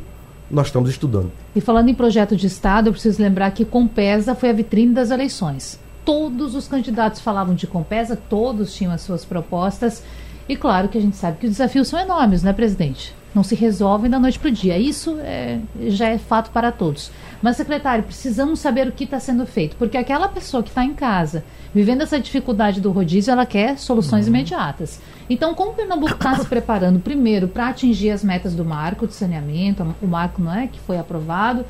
Nós 0.52 0.68
estamos 0.68 0.90
estudando. 0.90 1.32
E 1.56 1.62
falando 1.62 1.90
em 1.90 1.94
projeto 1.94 2.36
de 2.36 2.48
Estado, 2.48 2.90
eu 2.90 2.94
preciso 2.94 3.22
lembrar 3.22 3.52
que 3.52 3.64
Compesa 3.64 4.34
foi 4.34 4.50
a 4.50 4.54
vitrine 4.54 4.94
das 4.94 5.12
eleições. 5.12 5.80
Todos 6.10 6.56
os 6.56 6.68
candidatos 6.68 7.22
falavam 7.22 7.54
de 7.54 7.68
Compesa, 7.68 8.16
todos 8.16 8.74
tinham 8.74 8.92
as 8.92 9.02
suas 9.02 9.24
propostas. 9.24 10.04
E 10.48 10.56
claro 10.56 10.90
que 10.90 10.98
a 10.98 11.02
gente 11.02 11.16
sabe 11.16 11.38
que 11.38 11.46
os 11.46 11.52
desafios 11.52 11.88
são 11.88 12.00
enormes, 12.00 12.42
né, 12.42 12.52
presidente? 12.52 13.14
Não 13.36 13.44
se 13.44 13.54
resolvem 13.54 14.10
da 14.10 14.20
noite 14.20 14.40
para 14.40 14.48
o 14.48 14.52
dia. 14.52 14.76
Isso 14.76 15.20
é, 15.20 15.60
já 15.82 16.08
é 16.08 16.18
fato 16.18 16.50
para 16.50 16.72
todos. 16.72 17.12
Mas, 17.44 17.58
secretário, 17.58 18.04
precisamos 18.04 18.60
saber 18.60 18.88
o 18.88 18.92
que 18.92 19.04
está 19.04 19.20
sendo 19.20 19.46
feito, 19.46 19.76
porque 19.76 20.00
aquela 20.00 20.28
pessoa 20.28 20.64
que 20.64 20.70
está 20.70 20.84
em 20.84 20.96
casa, 20.96 21.44
vivendo 21.76 22.02
essa 22.02 22.20
dificuldade 22.20 22.82
do 22.82 22.90
rodízio, 22.90 23.32
ela 23.32 23.46
quer 23.46 23.78
soluções 23.78 24.26
uhum. 24.26 24.34
imediatas. 24.34 25.00
Então, 25.30 25.54
como 25.54 25.74
o 25.74 25.76
Pernambuco 25.76 26.14
está 26.14 26.36
se 26.40 26.48
preparando, 26.48 27.00
primeiro, 27.00 27.48
para 27.48 27.68
atingir 27.68 28.10
as 28.10 28.24
metas 28.24 28.56
do 28.56 28.66
marco 28.66 29.06
de 29.06 29.14
saneamento, 29.14 29.86
o 30.02 30.08
marco 30.08 30.42
não 30.42 30.56
é 30.56 30.66
que 30.66 30.80
foi 30.80 30.98
aprovado 30.98 31.64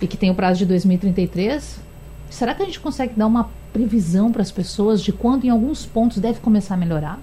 e 0.00 0.06
que 0.06 0.16
tem 0.16 0.30
o 0.30 0.34
prazo 0.34 0.60
de 0.60 0.64
2033, 0.64 1.84
será 2.34 2.54
que 2.54 2.62
a 2.62 2.66
gente 2.66 2.80
consegue 2.80 3.14
dar 3.16 3.26
uma 3.26 3.48
previsão 3.72 4.30
para 4.30 4.42
as 4.42 4.50
pessoas 4.50 5.00
de 5.00 5.12
quando, 5.12 5.44
em 5.44 5.50
alguns 5.50 5.86
pontos, 5.86 6.18
deve 6.18 6.40
começar 6.40 6.74
a 6.74 6.76
melhorar? 6.76 7.18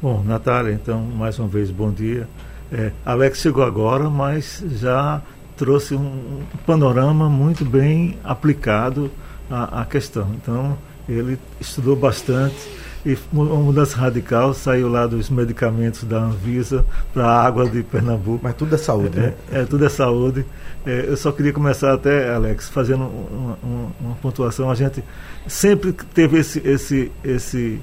Bom, 0.00 0.22
Natália, 0.24 0.72
então, 0.72 1.02
mais 1.02 1.38
uma 1.38 1.46
vez, 1.46 1.70
bom 1.70 1.90
dia. 1.90 2.26
É, 2.72 2.90
Alex 3.04 3.40
chegou 3.40 3.62
agora, 3.62 4.08
mas 4.08 4.64
já 4.66 5.20
trouxe 5.56 5.94
um 5.94 6.40
panorama 6.66 7.28
muito 7.28 7.64
bem 7.64 8.18
aplicado 8.24 9.10
à, 9.50 9.82
à 9.82 9.84
questão. 9.84 10.30
Então, 10.34 10.78
ele 11.06 11.38
estudou 11.60 11.94
bastante 11.94 12.56
e 13.04 13.18
uma 13.32 13.56
mudança 13.56 13.96
radical 13.96 14.52
saiu 14.54 14.88
lá 14.88 15.06
dos 15.06 15.30
medicamentos 15.30 16.04
da 16.04 16.18
Anvisa 16.18 16.84
para 17.12 17.26
a 17.26 17.44
água 17.44 17.68
de 17.68 17.82
Pernambuco. 17.82 18.40
Mas 18.42 18.54
tudo 18.54 18.74
é 18.74 18.78
saúde, 18.78 19.18
é, 19.18 19.22
né? 19.22 19.34
É, 19.52 19.64
tudo 19.64 19.84
é 19.84 19.88
saúde. 19.88 20.46
É, 20.86 21.04
eu 21.08 21.16
só 21.16 21.30
queria 21.30 21.52
começar 21.52 21.92
até, 21.92 22.32
Alex, 22.32 22.68
fazendo 22.68 23.04
uma, 23.04 23.58
uma, 23.62 23.92
uma 24.00 24.14
pontuação. 24.16 24.70
A 24.70 24.74
gente 24.74 25.04
sempre 25.46 25.92
teve 25.92 26.38
esse, 26.38 26.58
esse, 26.66 27.12
esse 27.22 27.80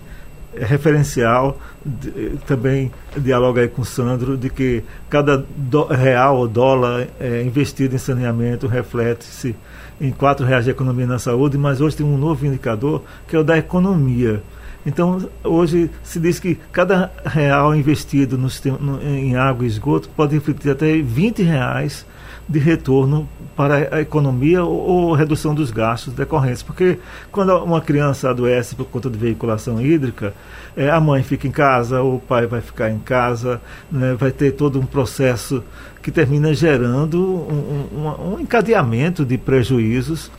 referencial, 0.56 1.60
de, 1.86 2.38
também 2.48 2.92
dialoga 3.16 3.62
aí 3.62 3.68
com 3.68 3.84
o 3.84 3.86
Sandro, 3.86 4.36
de 4.36 4.50
que 4.50 4.84
cada 5.10 5.38
do, 5.38 5.86
real 5.86 6.38
ou 6.38 6.48
dólar 6.48 7.08
é, 7.20 7.44
investido 7.44 7.96
em 7.96 8.00
saneamento 8.00 8.68
reflete-se 8.68 9.56
em 10.00 10.12
quatro 10.12 10.46
reais 10.46 10.66
de 10.66 10.72
economia 10.72 11.06
na 11.06 11.20
saúde, 11.20 11.58
mas 11.58 11.82
hoje 11.82 11.98
tem 11.98 12.06
um 12.06 12.18
novo 12.18 12.46
indicador 12.46 13.04
que 13.27 13.36
é 13.36 13.39
o 13.39 13.44
da 13.44 13.58
economia. 13.58 14.42
Então, 14.86 15.27
hoje 15.44 15.92
se 16.01 16.20
diz 16.20 16.39
que 16.39 16.58
cada 16.72 17.12
real 17.25 17.75
investido 17.75 18.38
no, 18.38 18.48
no, 18.80 19.04
em 19.04 19.36
água 19.36 19.66
e 19.66 19.68
esgoto 19.68 20.08
pode 20.10 20.34
refletir 20.34 20.72
até 20.72 20.98
20 20.98 21.44
reais 21.44 22.06
de 22.48 22.60
retorno 22.60 23.27
para 23.56 23.96
a 23.96 24.01
economia 24.01 24.63
ou, 24.63 25.10
ou, 25.10 25.13
redução 25.13 25.54
dos 25.54 25.72
gastos 25.72 26.13
decorrentes. 26.13 26.63
Porque 26.63 27.00
quando 27.32 27.56
uma 27.58 27.82
criança 27.82 28.30
adoece 28.30 28.75
por 28.75 28.86
conta 28.86 29.10
de 29.10 29.18
veiculação 29.18 29.82
hídrica, 29.82 30.34
é, 30.75 30.89
a 30.89 31.00
mãe 31.00 31.24
fica 31.24 31.48
em 31.48 31.51
casa, 31.51 32.01
o 32.01 32.20
pai 32.20 32.46
vai 32.46 32.62
ficar 32.62 32.89
em 32.89 33.00
casa, 33.00 33.60
né, 33.92 34.16
vai 34.18 34.32
ter 34.32 34.51
todo 34.51 34.80
um 34.80 34.86
processo 34.86 35.63
que 36.01 36.12
termina 36.12 36.54
gerando 36.54 37.20
um, 37.20 37.88
um, 37.98 38.34
um 38.34 38.39
encadeamento 38.39 39.25
de 39.25 39.38
prejuízos 39.38 40.32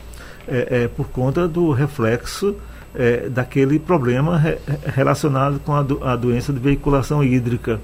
é, 0.47 0.83
é, 0.83 0.87
por 0.87 1.09
conta 1.09 1.47
do 1.47 1.71
reflexo 1.71 2.55
é, 2.95 3.29
daquele 3.29 3.77
problema 3.77 4.37
re, 4.37 4.57
relacionado 4.85 5.59
com 5.59 5.73
a, 5.73 5.83
do, 5.83 6.03
a 6.03 6.15
doença 6.15 6.51
de 6.51 6.59
veiculação 6.59 7.23
hídrica. 7.23 7.79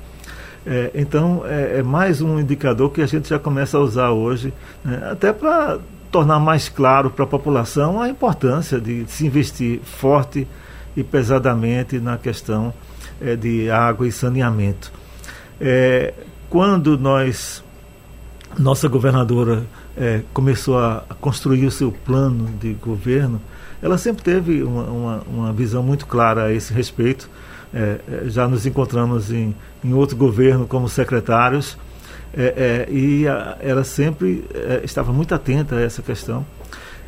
É, 0.65 0.89
então, 0.95 1.43
é, 1.45 1.79
é, 1.79 1.83
mais 1.83 2.21
um 2.21 2.39
indicador 2.39 2.89
que 2.89 3.01
a 3.01 3.05
gente 3.05 3.29
já 3.29 3.37
começa 3.37 3.77
a 3.77 3.81
usar 3.81 4.09
hoje, 4.09 4.51
né, 4.83 5.09
até 5.11 5.31
para 5.31 5.77
tornar 6.11 6.39
mais 6.39 6.67
claro 6.69 7.11
para 7.11 7.23
a 7.23 7.27
população 7.27 8.01
a 8.01 8.09
importância 8.09 8.79
de 8.81 9.05
se 9.07 9.27
investir 9.27 9.79
forte 9.81 10.47
e 10.97 11.03
pesadamente 11.03 11.99
na 11.99 12.17
questão 12.17 12.73
é, 13.21 13.35
de 13.35 13.69
água 13.69 14.07
e 14.07 14.11
saneamento. 14.11 14.91
É, 15.61 16.13
quando 16.49 16.97
nós, 16.97 17.63
nossa 18.57 18.87
governadora 18.87 19.65
é, 19.95 20.21
começou 20.33 20.79
a 20.79 21.03
construir 21.21 21.65
o 21.65 21.71
seu 21.71 21.91
plano 21.91 22.49
de 22.59 22.73
governo, 22.73 23.39
ela 23.83 23.99
sempre 23.99 24.23
teve 24.23 24.63
uma, 24.63 24.83
uma, 24.83 25.23
uma 25.27 25.53
visão 25.53 25.83
muito 25.83 26.07
clara 26.07 26.45
a 26.45 26.53
esse 26.53 26.73
respeito 26.73 27.29
é, 27.73 27.99
é, 28.07 28.29
já 28.29 28.47
nos 28.47 28.65
encontramos 28.65 29.31
em, 29.31 29.55
em 29.83 29.93
outro 29.93 30.15
governo 30.15 30.67
como 30.67 30.87
secretários 30.87 31.77
é, 32.33 32.85
é 32.87 32.91
e 32.91 33.27
a, 33.27 33.57
ela 33.61 33.83
sempre 33.83 34.45
é, 34.53 34.81
estava 34.83 35.13
muito 35.13 35.33
atenta 35.33 35.75
a 35.75 35.81
essa 35.81 36.01
questão. 36.01 36.45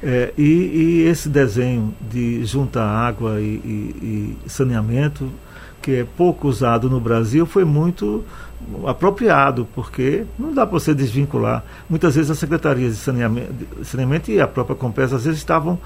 É, 0.01 0.31
e, 0.37 0.43
e, 0.43 1.07
esse 1.07 1.27
desenho 1.27 1.93
de 1.99 2.45
juntar 2.45 2.85
água 2.85 3.39
e, 3.41 3.43
e, 3.43 4.37
e, 4.45 4.49
saneamento, 4.49 5.29
que 5.81 5.95
é 5.95 6.05
pouco 6.05 6.47
usado 6.47 6.87
no 6.87 6.99
Brasil, 6.99 7.47
foi 7.47 7.65
muito 7.65 8.23
apropriado, 8.85 9.67
porque 9.73 10.25
não 10.37 10.53
dá 10.53 10.67
para 10.67 10.79
você 10.79 10.93
desvincular. 10.93 11.63
Muitas 11.89 12.15
vezes 12.15 12.29
as 12.29 12.37
secretarias 12.37 12.93
de 12.93 12.99
saneamento, 12.99 13.53
de 13.53 13.85
saneamento 13.85 14.29
e 14.29 14.39
a 14.39 14.47
própria 14.47 14.75
Compesa 14.75 15.15
às 15.15 15.25
vezes 15.25 15.39
estavam, 15.39 15.79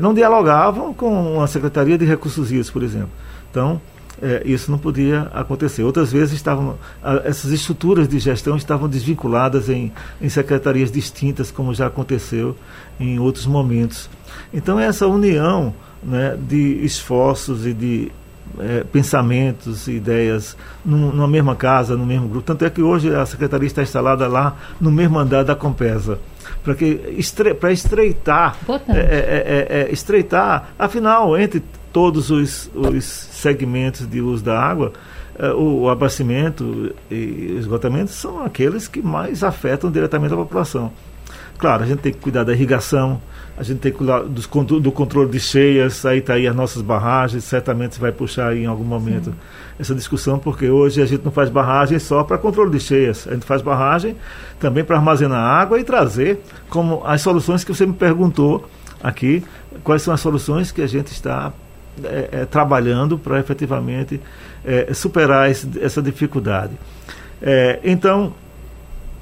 não 0.00 0.12
dialogavam 0.12 0.92
com 0.92 1.40
a 1.40 1.46
Secretaria 1.46 1.98
de 1.98 2.04
Recursos 2.04 2.48
Hídricos, 2.50 2.70
por 2.70 2.82
exemplo. 2.82 3.10
Então, 3.50 3.80
é, 4.20 4.42
isso 4.44 4.70
não 4.70 4.78
podia 4.78 5.22
acontecer. 5.34 5.82
Outras 5.82 6.12
vezes 6.12 6.34
estavam 6.34 6.78
essas 7.24 7.50
estruturas 7.52 8.08
de 8.08 8.18
gestão 8.18 8.56
estavam 8.56 8.88
desvinculadas 8.88 9.68
em, 9.68 9.92
em 10.20 10.28
secretarias 10.28 10.90
distintas, 10.90 11.50
como 11.50 11.74
já 11.74 11.86
aconteceu 11.86 12.56
em 12.98 13.18
outros 13.18 13.46
momentos. 13.46 14.08
Então 14.52 14.78
essa 14.78 15.06
união 15.06 15.74
né, 16.02 16.36
de 16.40 16.84
esforços 16.84 17.66
e 17.66 17.72
de 17.72 18.12
é, 18.58 18.84
pensamentos, 18.84 19.88
ideias 19.88 20.56
num, 20.84 21.12
numa 21.12 21.28
mesma 21.28 21.54
casa, 21.54 21.96
no 21.96 22.06
mesmo 22.06 22.28
grupo. 22.28 22.46
Tanto 22.46 22.64
é 22.64 22.70
que 22.70 22.80
hoje 22.80 23.14
a 23.14 23.26
secretaria 23.26 23.66
está 23.66 23.82
instalada 23.82 24.26
lá 24.26 24.56
no 24.80 24.90
mesmo 24.90 25.18
andar 25.18 25.44
da 25.44 25.54
Compesa 25.54 26.18
para 26.62 26.74
que 26.74 27.14
estre, 27.16 27.54
para 27.54 27.72
estreitar, 27.72 28.56
é 28.88 28.98
é, 28.98 28.98
é, 28.98 29.80
é, 29.82 29.92
estreitar, 29.92 30.70
afinal 30.78 31.38
entre 31.38 31.62
todos 31.96 32.30
os, 32.30 32.70
os 32.74 33.04
segmentos 33.06 34.06
de 34.06 34.20
uso 34.20 34.44
da 34.44 34.60
água, 34.60 34.92
uh, 35.40 35.54
o, 35.54 35.84
o 35.84 35.88
abastecimento 35.88 36.94
e 37.10 37.54
o 37.54 37.58
esgotamento 37.58 38.10
são 38.10 38.44
aqueles 38.44 38.86
que 38.86 39.00
mais 39.00 39.42
afetam 39.42 39.90
diretamente 39.90 40.34
a 40.34 40.36
população. 40.36 40.92
Claro, 41.56 41.84
a 41.84 41.86
gente 41.86 42.00
tem 42.00 42.12
que 42.12 42.18
cuidar 42.18 42.44
da 42.44 42.52
irrigação, 42.52 43.18
a 43.56 43.62
gente 43.62 43.78
tem 43.78 43.90
que 43.90 43.96
cuidar 43.96 44.24
dos, 44.24 44.46
do 44.46 44.92
controle 44.92 45.30
de 45.30 45.40
cheias, 45.40 46.04
aí 46.04 46.18
está 46.18 46.34
aí 46.34 46.46
as 46.46 46.54
nossas 46.54 46.82
barragens, 46.82 47.44
certamente 47.44 47.94
você 47.94 48.00
vai 48.02 48.12
puxar 48.12 48.48
aí 48.48 48.64
em 48.64 48.66
algum 48.66 48.84
momento 48.84 49.30
Sim. 49.30 49.36
essa 49.80 49.94
discussão, 49.94 50.38
porque 50.38 50.68
hoje 50.68 51.00
a 51.00 51.06
gente 51.06 51.24
não 51.24 51.32
faz 51.32 51.48
barragem 51.48 51.98
só 51.98 52.22
para 52.22 52.36
controle 52.36 52.72
de 52.72 52.80
cheias, 52.80 53.26
a 53.26 53.32
gente 53.32 53.46
faz 53.46 53.62
barragem 53.62 54.16
também 54.60 54.84
para 54.84 54.96
armazenar 54.96 55.40
água 55.40 55.80
e 55.80 55.82
trazer 55.82 56.42
como 56.68 57.02
as 57.06 57.22
soluções 57.22 57.64
que 57.64 57.74
você 57.74 57.86
me 57.86 57.94
perguntou 57.94 58.68
aqui, 59.02 59.42
quais 59.82 60.02
são 60.02 60.12
as 60.12 60.20
soluções 60.20 60.70
que 60.70 60.82
a 60.82 60.86
gente 60.86 61.10
está 61.10 61.54
é, 62.04 62.28
é, 62.32 62.44
trabalhando 62.44 63.18
para 63.18 63.38
efetivamente 63.38 64.20
é, 64.64 64.92
superar 64.92 65.50
esse, 65.50 65.68
essa 65.80 66.02
dificuldade. 66.02 66.72
É, 67.40 67.80
então, 67.84 68.34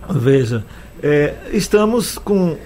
veja, 0.08 0.64
é, 1.02 1.34
estamos 1.52 2.18
com 2.18 2.56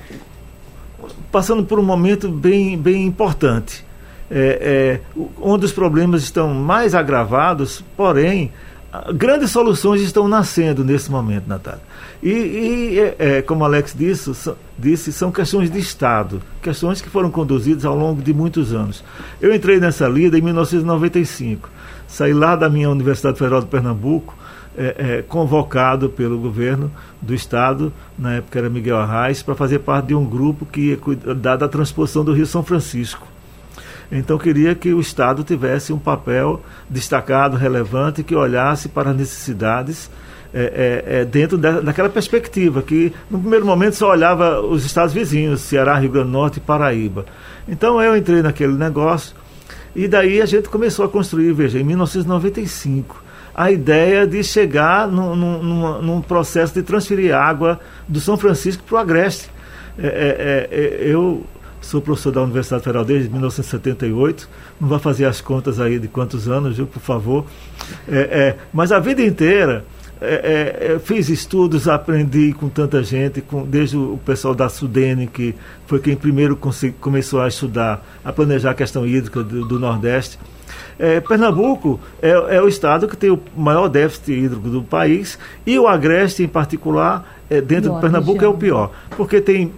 passando 1.30 1.64
por 1.64 1.78
um 1.78 1.82
momento 1.82 2.30
bem, 2.30 2.78
bem 2.78 3.04
importante, 3.04 3.84
é, 4.30 5.00
onde 5.40 5.66
os 5.66 5.72
problemas 5.72 6.22
estão 6.22 6.54
mais 6.54 6.94
agravados, 6.94 7.84
porém 7.96 8.50
grandes 9.14 9.50
soluções 9.50 10.00
estão 10.00 10.26
nascendo 10.26 10.85
nesse 10.85 11.11
momento, 11.11 11.47
Natália. 11.47 11.83
E, 12.23 12.30
e 12.30 12.99
é, 12.99 13.16
é 13.18 13.42
como 13.42 13.64
Alex 13.64 13.95
disse, 13.97 14.35
são, 14.35 14.57
disse, 14.78 15.12
são 15.12 15.30
questões 15.30 15.71
de 15.71 15.78
Estado, 15.78 16.40
questões 16.62 17.00
que 17.00 17.11
foram 17.11 17.30
conduzidas 17.30 17.85
ao 17.85 17.97
longo 17.97 18.23
de 18.23 18.33
muitos 18.33 18.73
anos. 18.73 19.04
Eu 19.40 19.54
entrei 19.54 19.78
nessa 19.78 20.09
lida 20.09 20.38
em 20.38 20.42
1995. 20.42 21.68
Saí 22.07 22.33
lá 22.33 22.57
da 22.57 22.68
minha 22.71 22.88
Universidade 22.88 23.38
Federal 23.38 23.61
de 23.61 23.66
Pernambuco 23.66 24.35
é, 24.76 25.18
é, 25.18 25.23
convocado 25.23 26.09
pelo 26.09 26.38
governo 26.38 26.90
do 27.21 27.35
estado, 27.35 27.92
na 28.16 28.35
época 28.35 28.59
era 28.59 28.71
Miguel 28.71 28.97
Arraes, 28.97 29.42
para 29.42 29.54
fazer 29.54 29.80
parte 29.80 30.07
de 30.07 30.14
um 30.14 30.25
grupo 30.25 30.64
que 30.64 30.90
ia 30.90 30.97
cuidar 30.97 31.57
da 31.57 31.68
transposição 31.68 32.25
do 32.25 32.33
Rio 32.33 32.47
São 32.47 32.62
Francisco. 32.62 33.26
Então 34.10 34.38
queria 34.38 34.74
que 34.74 34.92
o 34.92 35.00
Estado 35.00 35.44
tivesse 35.44 35.92
um 35.92 35.98
papel 35.98 36.62
destacado, 36.88 37.56
relevante, 37.56 38.22
que 38.22 38.34
olhasse 38.34 38.88
para 38.88 39.10
as 39.10 39.16
necessidades 39.16 40.10
é, 40.52 41.04
é, 41.06 41.20
é, 41.20 41.24
dentro 41.26 41.58
da, 41.58 41.80
daquela 41.80 42.08
perspectiva, 42.08 42.80
que 42.80 43.12
no 43.30 43.38
primeiro 43.38 43.66
momento 43.66 43.94
só 43.94 44.10
olhava 44.10 44.62
os 44.62 44.84
estados 44.84 45.12
vizinhos, 45.12 45.60
Ceará, 45.60 45.98
Rio 45.98 46.10
Grande 46.10 46.28
do 46.28 46.32
Norte 46.32 46.56
e 46.56 46.60
Paraíba. 46.60 47.26
Então 47.68 48.00
eu 48.00 48.16
entrei 48.16 48.40
naquele 48.40 48.72
negócio 48.72 49.36
e 49.94 50.08
daí 50.08 50.40
a 50.40 50.46
gente 50.46 50.70
começou 50.70 51.04
a 51.04 51.08
construir, 51.08 51.52
veja, 51.52 51.78
em 51.78 51.84
1995, 51.84 53.22
a 53.54 53.70
ideia 53.70 54.26
de 54.26 54.42
chegar 54.42 55.06
num, 55.06 55.36
num, 55.36 56.02
num 56.02 56.20
processo 56.22 56.72
de 56.72 56.82
transferir 56.82 57.34
água 57.34 57.78
do 58.06 58.20
São 58.20 58.36
Francisco 58.38 58.82
para 58.84 58.94
o 58.94 58.98
Agreste. 58.98 59.50
É, 59.98 60.06
é, 60.06 60.68
é, 60.70 61.12
eu 61.12 61.44
sou 61.80 62.00
professor 62.00 62.32
da 62.32 62.42
Universidade 62.42 62.82
Federal 62.82 63.04
desde 63.04 63.28
1978, 63.28 64.49
não 64.80 64.88
vou 64.88 64.99
fazer 64.99 65.25
as 65.25 65.40
contas 65.40 65.80
aí 65.80 65.99
de 65.99 66.08
quantos 66.08 66.49
anos, 66.49 66.76
viu, 66.76 66.87
por 66.87 67.00
favor. 67.00 67.44
mas 68.73 68.92
a 68.92 68.99
vida 68.99 69.23
inteira 69.23 69.85
é, 70.20 70.94
é, 70.94 70.99
fiz 70.99 71.28
estudos, 71.28 71.88
aprendi 71.88 72.52
com 72.52 72.68
tanta 72.68 73.02
gente, 73.02 73.40
com, 73.40 73.64
desde 73.64 73.97
o 73.97 74.18
pessoal 74.25 74.54
da 74.54 74.68
Sudene, 74.68 75.26
que 75.26 75.54
foi 75.87 76.00
quem 76.00 76.16
primeiro 76.16 76.58
começou 77.00 77.40
a 77.40 77.49
estudar, 77.49 78.04
a 78.25 78.32
planejar 78.32 78.73
a 78.73 78.75
questão 78.75 79.06
hídrica 79.06 79.42
do, 79.42 79.66
do 79.66 79.78
Nordeste. 79.78 80.38
É, 80.99 81.20
Pernambuco 81.20 82.00
é, 82.20 82.30
é, 82.30 82.61
o 82.61 82.66
estado 82.66 83.06
que 83.06 83.16
tem 83.16 83.30
o 83.30 83.40
maior 83.56 83.88
déficit 83.88 84.32
hídrico 84.32 84.68
do 84.68 84.82
país 84.82 85.38
e 85.64 85.78
o 85.78 85.87
Agreste, 85.87 86.42
em 86.42 86.49
particular, 86.49 87.38
é, 87.49 87.61
dentro 87.61 87.94
de 87.94 88.00
Pernambuco, 88.00 88.32
região. 88.32 88.52
é 88.52 88.54
o 88.54 88.58
pior, 88.58 88.90
porque 89.16 89.40
tem 89.40 89.73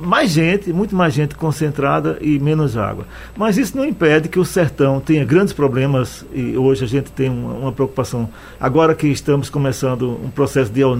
mais 0.00 0.30
gente, 0.30 0.72
muito 0.72 0.94
mais 0.94 1.14
gente 1.14 1.34
concentrada 1.34 2.18
e 2.20 2.38
menos 2.38 2.76
água. 2.76 3.06
Mas 3.36 3.58
isso 3.58 3.76
não 3.76 3.84
impede 3.84 4.28
que 4.28 4.38
o 4.38 4.44
sertão 4.44 5.00
tenha 5.00 5.24
grandes 5.24 5.52
problemas 5.52 6.24
e 6.32 6.56
hoje 6.56 6.84
a 6.84 6.88
gente 6.88 7.12
tem 7.12 7.28
uma, 7.28 7.52
uma 7.54 7.72
preocupação. 7.72 8.28
Agora 8.58 8.94
que 8.94 9.06
estamos 9.08 9.48
começando 9.48 10.18
um 10.22 10.30
processo 10.30 10.70
de 10.72 10.80
El 10.80 10.96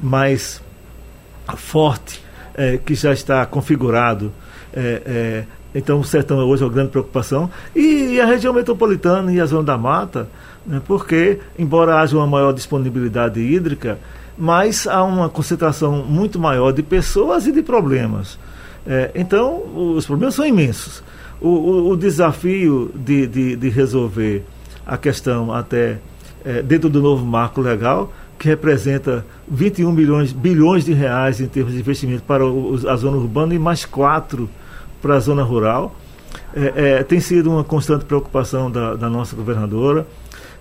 mais 0.00 0.62
forte, 1.56 2.22
é, 2.54 2.78
que 2.78 2.94
já 2.94 3.12
está 3.12 3.44
configurado, 3.46 4.32
é, 4.72 5.02
é, 5.04 5.44
então 5.74 5.98
o 5.98 6.04
sertão 6.04 6.38
hoje 6.38 6.62
é 6.62 6.66
uma 6.66 6.72
grande 6.72 6.90
preocupação. 6.90 7.50
E, 7.74 8.14
e 8.14 8.20
a 8.20 8.26
região 8.26 8.52
metropolitana 8.52 9.32
e 9.32 9.40
a 9.40 9.46
zona 9.46 9.64
da 9.64 9.78
mata, 9.78 10.28
né, 10.66 10.80
porque, 10.86 11.40
embora 11.58 12.00
haja 12.00 12.16
uma 12.16 12.26
maior 12.26 12.52
disponibilidade 12.52 13.40
hídrica, 13.40 13.98
mas 14.36 14.86
há 14.86 15.02
uma 15.04 15.28
concentração 15.28 16.04
muito 16.04 16.38
maior 16.38 16.72
de 16.72 16.82
pessoas 16.82 17.46
e 17.46 17.52
de 17.52 17.62
problemas. 17.62 18.38
É, 18.86 19.10
então, 19.14 19.62
os 19.96 20.06
problemas 20.06 20.34
são 20.34 20.44
imensos. 20.44 21.02
O, 21.40 21.48
o, 21.48 21.90
o 21.90 21.96
desafio 21.96 22.90
de, 22.94 23.26
de, 23.26 23.56
de, 23.56 23.68
resolver 23.68 24.44
a 24.86 24.96
questão 24.96 25.52
até 25.52 25.98
é, 26.44 26.62
dentro 26.62 26.88
do 26.88 27.00
novo 27.00 27.24
marco 27.24 27.60
legal, 27.60 28.12
que 28.38 28.48
representa 28.48 29.24
21 29.48 29.94
bilhões, 29.94 30.32
bilhões 30.32 30.84
de 30.84 30.92
reais 30.92 31.40
em 31.40 31.46
termos 31.46 31.72
de 31.72 31.80
investimento 31.80 32.22
para 32.22 32.44
o, 32.44 32.78
a 32.88 32.96
zona 32.96 33.16
urbana 33.16 33.54
e 33.54 33.58
mais 33.58 33.84
4 33.84 34.48
para 35.00 35.16
a 35.16 35.20
zona 35.20 35.42
rural, 35.42 35.94
é, 36.54 36.98
é, 36.98 37.02
tem 37.02 37.20
sido 37.20 37.50
uma 37.50 37.64
constante 37.64 38.04
preocupação 38.04 38.70
da, 38.70 38.94
da 38.94 39.08
nossa 39.08 39.34
governadora. 39.34 40.06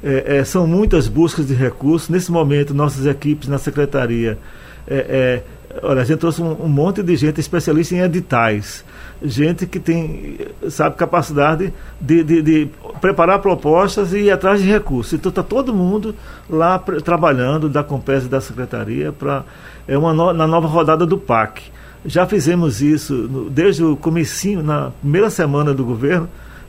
É, 0.04 0.38
é, 0.38 0.44
são 0.44 0.68
muitas 0.68 1.08
buscas 1.08 1.48
de 1.48 1.54
recursos. 1.54 2.10
Nesse 2.10 2.32
momento, 2.32 2.74
nossas 2.74 3.06
equipes 3.06 3.48
na 3.48 3.58
secretaria, 3.58 4.38
é, 4.86 5.42
é, 5.76 5.80
olha, 5.82 6.02
a 6.02 6.04
gente 6.04 6.20
trouxe 6.20 6.42
um, 6.42 6.66
um, 6.66 6.68
monte 6.68 7.02
de 7.02 7.16
gente 7.16 7.40
especialista 7.40 7.96
em 7.96 8.02
editais, 8.02 8.84
gente 9.24 9.66
que 9.66 9.80
tem, 9.80 10.40
sabe, 10.70 10.98
capacidade 10.98 11.74
de, 12.02 12.22
de, 12.22 12.42
de 12.42 12.70
preparar 13.00 13.40
propostas 13.40 14.12
e 14.12 14.24
ir 14.24 14.32
atrás 14.32 14.62
de 14.62 14.68
recursos. 14.68 15.14
Então 15.14 15.30
está 15.30 15.42
todo 15.42 15.74
mundo 15.74 16.14
lá 16.50 16.78
trabalhando 17.04 17.70
da 17.70 17.82
Compesa 17.82 18.26
e 18.26 18.30
da 18.30 18.42
secretaria 18.42 19.14
para 19.14 19.46
é 19.88 19.98
uma 19.98 20.14
no, 20.14 20.34
na 20.34 20.46
nova 20.46 20.68
rodada 20.68 21.06
do 21.06 21.18
PAC. 21.18 21.64
Já 22.06 22.28
fizemos 22.28 22.82
isso 22.82 23.14
no, 23.14 23.50
desde 23.50 23.84
o 23.84 23.96
comecinho, 23.96 24.62
na 24.62 24.92
primeira 25.02 25.30
semana 25.30 25.74
do 25.74 25.86
governo 25.86 26.28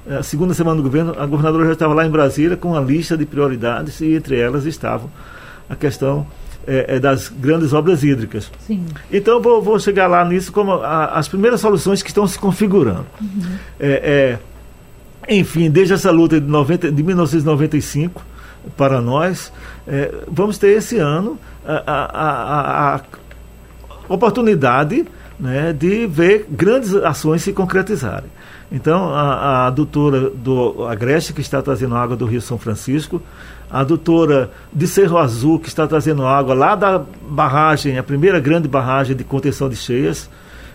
a 0.09 0.23
segunda 0.23 0.53
semana 0.55 0.77
do 0.77 0.83
governo, 0.83 1.15
a 1.19 1.27
governadora 1.27 1.67
já 1.67 1.73
estava 1.73 1.95
lá 1.95 2.07
em 2.07 2.11
Brasília 2.11 2.57
com 2.57 2.71
uma 2.73 2.81
lista 2.81 3.17
de 3.17 3.25
prioridades 3.25 4.01
e 4.01 4.15
entre 4.15 4.39
elas 4.39 4.67
estavam 4.67 5.11
a 5.69 5.75
questão 5.75 6.27
é, 6.67 6.97
é, 6.97 6.99
das 6.99 7.29
grandes 7.29 7.73
obras 7.73 8.03
hídricas. 8.03 8.51
Sim. 8.67 8.85
Então 9.11 9.41
vou, 9.41 9.63
vou 9.63 9.79
chegar 9.79 10.07
lá 10.07 10.25
nisso 10.25 10.53
como 10.53 10.73
a, 10.73 11.07
as 11.19 11.29
primeiras 11.29 11.61
soluções 11.61 12.03
que 12.03 12.09
estão 12.09 12.27
se 12.27 12.39
configurando. 12.39 13.07
Uhum. 13.21 13.57
É, 13.81 14.39
é 15.29 15.35
enfim, 15.35 15.71
desde 15.71 15.95
essa 15.95 16.11
luta 16.11 16.39
de, 16.39 16.47
90, 16.47 16.93
de 16.93 17.03
1995 17.03 18.23
para 18.77 19.01
nós, 19.01 19.53
é, 19.87 20.13
vamos 20.29 20.59
ter 20.59 20.77
esse 20.77 20.99
ano 20.99 21.39
a, 21.67 21.83
a, 21.87 22.95
a 22.97 23.01
oportunidade 24.07 25.07
né, 25.39 25.73
de 25.73 26.07
ver 26.07 26.47
grandes 26.51 26.95
ações 26.95 27.43
se 27.43 27.53
concretizarem. 27.53 28.29
Então, 28.75 29.15
a, 29.15 29.21
a 29.21 29.67
adutora 29.69 30.29
do 30.31 30.85
Agreste, 30.89 31.33
que 31.33 31.41
está 31.41 31.63
trazendo 31.63 31.95
água 31.95 32.17
do 32.17 32.27
Rio 32.27 32.41
São 32.41 32.59
Francisco, 32.59 33.23
a 33.71 33.83
adutora 33.83 34.51
de 34.73 34.89
Cerro 34.89 35.17
Azul, 35.17 35.61
que 35.61 35.69
está 35.69 35.87
trazendo 35.87 36.27
água 36.27 36.57
lá 36.57 36.75
da 36.75 36.99
barragem, 36.99 37.97
a 37.97 38.03
primeira 38.03 38.41
grande 38.41 38.67
barragem 38.67 39.15
de 39.15 39.23
contenção 39.23 39.69
de 39.69 39.77
cheias, 39.77 40.29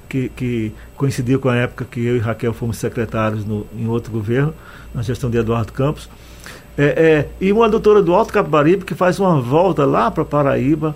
que, 0.08 0.30
que 0.30 0.72
coincidiu 0.96 1.42
com 1.42 1.50
a 1.50 1.58
época 1.58 1.84
que 1.92 2.00
eu 2.00 2.16
e 2.16 2.20
Raquel 2.20 2.54
fomos 2.54 2.78
secretários 2.78 3.44
no, 3.44 3.68
em 3.78 3.86
outro 3.90 4.14
governo, 4.14 4.54
na 4.96 5.02
gestão 5.02 5.30
de 5.30 5.38
Eduardo 5.38 5.74
Campos. 5.74 6.10
É, 6.78 6.86
é, 6.86 7.30
e 7.42 7.52
uma 7.52 7.66
adutora 7.66 8.02
do 8.02 8.16
Alto 8.16 8.32
Capibaribe, 8.32 8.86
que 8.86 8.96
faz 8.96 9.20
uma 9.20 9.42
volta 9.42 9.84
lá 9.84 10.10
para 10.10 10.24
Paraíba, 10.24 10.96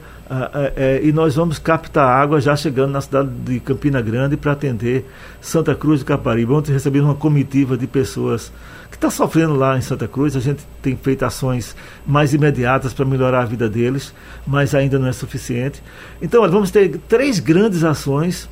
é, 0.75 1.01
e 1.03 1.11
nós 1.11 1.35
vamos 1.35 1.59
captar 1.59 2.07
água 2.07 2.39
já 2.39 2.55
chegando 2.55 2.91
na 2.91 3.01
cidade 3.01 3.29
de 3.29 3.59
Campina 3.59 4.01
Grande 4.01 4.37
para 4.37 4.53
atender 4.53 5.05
Santa 5.41 5.75
Cruz 5.75 5.99
de 5.99 6.05
Caparibe. 6.05 6.51
Ontem 6.51 6.71
recebemos 6.71 7.09
uma 7.09 7.15
comitiva 7.15 7.77
de 7.77 7.85
pessoas 7.85 8.51
que 8.89 8.95
está 8.95 9.09
sofrendo 9.09 9.55
lá 9.55 9.77
em 9.77 9.81
Santa 9.81 10.07
Cruz. 10.07 10.35
A 10.35 10.39
gente 10.39 10.65
tem 10.81 10.95
feito 10.95 11.23
ações 11.23 11.75
mais 12.05 12.33
imediatas 12.33 12.93
para 12.93 13.05
melhorar 13.05 13.41
a 13.41 13.45
vida 13.45 13.67
deles, 13.69 14.13
mas 14.47 14.73
ainda 14.73 14.97
não 14.97 15.07
é 15.07 15.11
suficiente. 15.11 15.83
Então, 16.21 16.41
olha, 16.41 16.51
vamos 16.51 16.71
ter 16.71 16.97
três 17.07 17.39
grandes 17.39 17.83
ações 17.83 18.49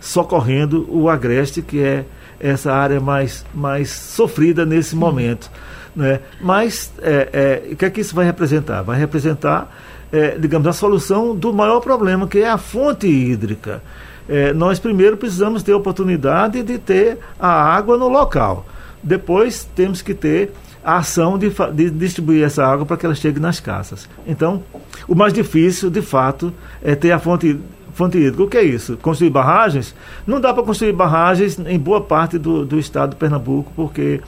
socorrendo 0.00 0.86
o 0.88 1.08
Agreste, 1.08 1.60
que 1.60 1.80
é 1.80 2.04
essa 2.38 2.72
área 2.72 3.00
mais, 3.00 3.44
mais 3.54 3.90
sofrida 3.90 4.64
nesse 4.64 4.96
momento. 4.96 5.50
Né? 5.94 6.20
Mas 6.40 6.92
é, 7.02 7.28
é, 7.68 7.72
o 7.72 7.76
que 7.76 7.84
é 7.84 7.90
que 7.90 8.00
isso 8.00 8.14
vai 8.14 8.24
representar? 8.24 8.82
Vai 8.82 8.98
representar 8.98 9.70
é, 10.12 10.36
digamos, 10.38 10.66
a 10.66 10.72
solução 10.72 11.34
do 11.34 11.52
maior 11.52 11.80
problema, 11.80 12.26
que 12.26 12.38
é 12.38 12.48
a 12.48 12.58
fonte 12.58 13.06
hídrica. 13.06 13.82
É, 14.28 14.52
nós 14.52 14.78
primeiro 14.78 15.16
precisamos 15.16 15.62
ter 15.62 15.72
a 15.72 15.76
oportunidade 15.76 16.62
de 16.62 16.78
ter 16.78 17.18
a 17.38 17.48
água 17.48 17.96
no 17.96 18.08
local. 18.08 18.66
Depois 19.02 19.68
temos 19.74 20.02
que 20.02 20.14
ter 20.14 20.52
a 20.84 20.98
ação 20.98 21.38
de, 21.38 21.50
de 21.74 21.90
distribuir 21.90 22.44
essa 22.44 22.64
água 22.64 22.86
para 22.86 22.96
que 22.96 23.04
ela 23.04 23.14
chegue 23.14 23.40
nas 23.40 23.60
casas. 23.60 24.08
Então, 24.26 24.62
o 25.06 25.14
mais 25.14 25.32
difícil, 25.32 25.90
de 25.90 26.02
fato, 26.02 26.52
é 26.82 26.94
ter 26.94 27.12
a 27.12 27.18
fonte 27.18 27.58
fonte 27.92 28.16
hídrica. 28.18 28.42
O 28.42 28.48
que 28.48 28.56
é 28.56 28.62
isso? 28.62 28.96
Construir 28.96 29.30
barragens? 29.30 29.94
Não 30.26 30.40
dá 30.40 30.54
para 30.54 30.62
construir 30.62 30.92
barragens 30.92 31.58
em 31.58 31.78
boa 31.78 32.00
parte 32.00 32.38
do, 32.38 32.64
do 32.64 32.78
estado 32.78 33.10
de 33.10 33.16
Pernambuco, 33.16 33.72
porque 33.76 34.20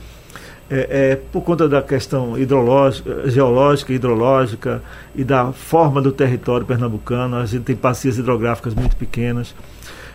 é, 0.69 1.11
é, 1.11 1.15
por 1.15 1.41
conta 1.41 1.67
da 1.67 1.81
questão 1.81 2.37
hidrológica, 2.37 3.29
geológica, 3.29 3.93
hidrológica 3.93 4.81
e 5.15 5.23
da 5.23 5.51
forma 5.51 6.01
do 6.01 6.11
território 6.11 6.65
pernambucano, 6.65 7.37
a 7.37 7.45
gente 7.45 7.63
tem 7.63 7.75
bacias 7.75 8.17
hidrográficas 8.17 8.73
muito 8.73 8.95
pequenas. 8.95 9.53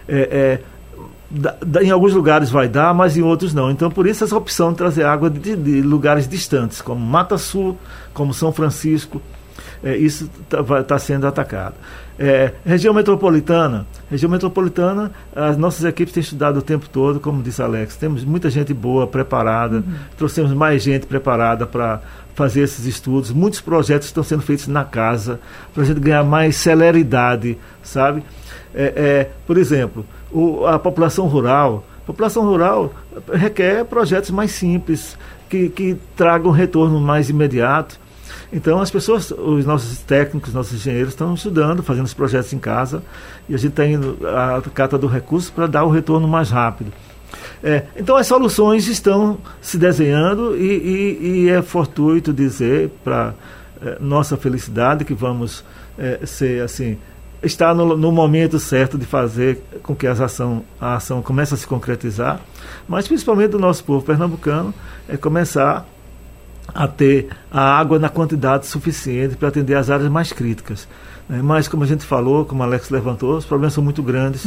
É, 0.09 0.61
é 0.65 0.79
da, 1.31 1.57
da, 1.65 1.83
em 1.83 1.91
alguns 1.91 2.15
lugares 2.15 2.51
vai 2.51 2.69
dar, 2.69 2.95
mas 2.95 3.17
em 3.17 3.23
outros 3.23 3.53
não. 3.53 3.71
Então, 3.71 3.91
por 3.91 4.07
isso, 4.07 4.25
essa 4.25 4.37
opção 4.37 4.71
de 4.71 4.79
trazer 4.79 5.05
água 5.05 5.29
de, 5.29 5.55
de 5.55 5.83
lugares 5.83 6.27
distantes, 6.27 6.81
como 6.81 7.05
Mata 7.05 7.37
Sul, 7.37 7.77
como 8.15 8.33
São 8.33 8.51
Francisco, 8.51 9.21
é, 9.83 9.97
isso 9.97 10.31
está 10.43 10.83
tá 10.83 10.99
sendo 10.99 11.27
atacado. 11.27 11.75
É, 12.19 12.53
região 12.65 12.93
metropolitana. 12.93 13.87
Região 14.11 14.31
metropolitana, 14.31 15.13
as 15.35 15.57
nossas 15.57 15.85
equipes 15.85 16.13
têm 16.13 16.21
estudado 16.21 16.59
o 16.59 16.63
tempo 16.63 16.89
todo, 16.89 17.21
como 17.21 17.43
disse 17.43 17.63
Alex. 17.63 17.97
Temos 17.97 18.25
muita 18.25 18.51
gente 18.51 18.75
boa, 18.75 19.07
preparada. 19.07 19.77
Uhum. 19.77 19.95
Trouxemos 20.17 20.53
mais 20.53 20.83
gente 20.83 21.07
preparada 21.07 21.65
para 21.67 22.01
fazer 22.35 22.63
esses 22.63 22.87
estudos. 22.87 23.31
Muitos 23.31 23.61
projetos 23.61 24.09
estão 24.09 24.25
sendo 24.25 24.43
feitos 24.43 24.67
na 24.67 24.85
casa 24.85 25.39
para 25.73 25.85
a 25.85 25.87
gente 25.87 26.01
ganhar 26.01 26.25
mais 26.25 26.57
celeridade, 26.57 27.57
sabe? 27.83 28.23
É, 28.75 28.93
é, 28.97 29.31
por 29.47 29.57
exemplo, 29.57 30.05
o, 30.33 30.67
a 30.67 30.79
população 30.79 31.27
rural. 31.27 31.85
A 32.03 32.07
população 32.07 32.45
rural 32.45 32.93
requer 33.33 33.85
projetos 33.85 34.31
mais 34.31 34.51
simples, 34.51 35.17
que, 35.49 35.69
que 35.69 35.97
tragam 36.17 36.51
retorno 36.51 37.01
mais 37.01 37.29
imediato. 37.31 37.99
Então 38.53 38.81
as 38.81 38.91
pessoas, 38.91 39.31
os 39.31 39.67
nossos 39.67 39.99
técnicos, 39.99 40.55
nossos 40.55 40.73
engenheiros 40.75 41.11
estão 41.11 41.35
estudando, 41.35 41.83
fazendo 41.83 42.07
os 42.07 42.15
projetos 42.15 42.53
em 42.53 42.59
casa 42.59 43.03
e 43.49 43.55
a 43.55 43.59
gente 43.59 43.71
está 43.71 43.87
indo 43.87 44.19
à 44.27 44.63
cata 44.71 44.97
do 44.97 45.07
recurso 45.07 45.53
para 45.53 45.67
dar 45.67 45.85
o 45.85 45.91
retorno 45.91 46.27
mais 46.27 46.51
rápido. 46.51 46.93
É, 47.63 47.85
então 47.97 48.17
as 48.17 48.27
soluções 48.27 48.89
estão 48.89 49.39
se 49.61 49.77
desenhando 49.77 50.57
e, 50.57 50.63
e, 50.63 51.27
e 51.27 51.49
é 51.51 51.61
fortuito 51.61 52.33
dizer 52.33 52.91
para 53.05 53.35
é, 53.83 53.99
nossa 54.01 54.37
felicidade 54.37 55.05
que 55.05 55.13
vamos 55.13 55.65
é, 55.99 56.25
ser 56.25 56.63
assim 56.63 56.97
está 57.43 57.73
no, 57.73 57.97
no, 57.97 58.11
momento 58.11 58.59
certo 58.59 58.99
de 58.99 59.07
fazer 59.07 59.63
com 59.83 59.95
que 59.95 60.07
as 60.07 60.21
ação, 60.21 60.65
a 60.81 60.97
ação 60.97 61.23
comece 61.23 61.55
a 61.55 61.57
se 61.57 61.67
concretizar, 61.67 62.41
mas 62.89 63.07
principalmente 63.07 63.51
do 63.51 63.59
nosso 63.59 63.85
povo 63.85 64.05
pernambucano 64.05 64.75
é 65.09 65.17
começar 65.17 65.87
a 66.75 66.87
ter 66.87 67.29
a 67.51 67.79
água 67.79 67.99
na 67.99 68.09
quantidade 68.09 68.67
suficiente 68.67 69.37
para 69.37 69.49
atender 69.49 69.75
as 69.75 69.91
áreas 69.91 70.11
mais 70.11 70.33
críticas. 70.33 70.87
Né? 71.29 71.41
Mas, 71.43 71.69
como 71.69 71.85
a 71.85 71.87
gente 71.87 72.05
falou, 72.05 72.45
como 72.45 72.61
o 72.61 72.65
Alex 72.65 72.91
levantou, 72.91 73.37
os 73.37 73.45
problemas 73.45 73.75
são 73.75 73.83
muito 73.83 74.03
grandes. 74.03 74.47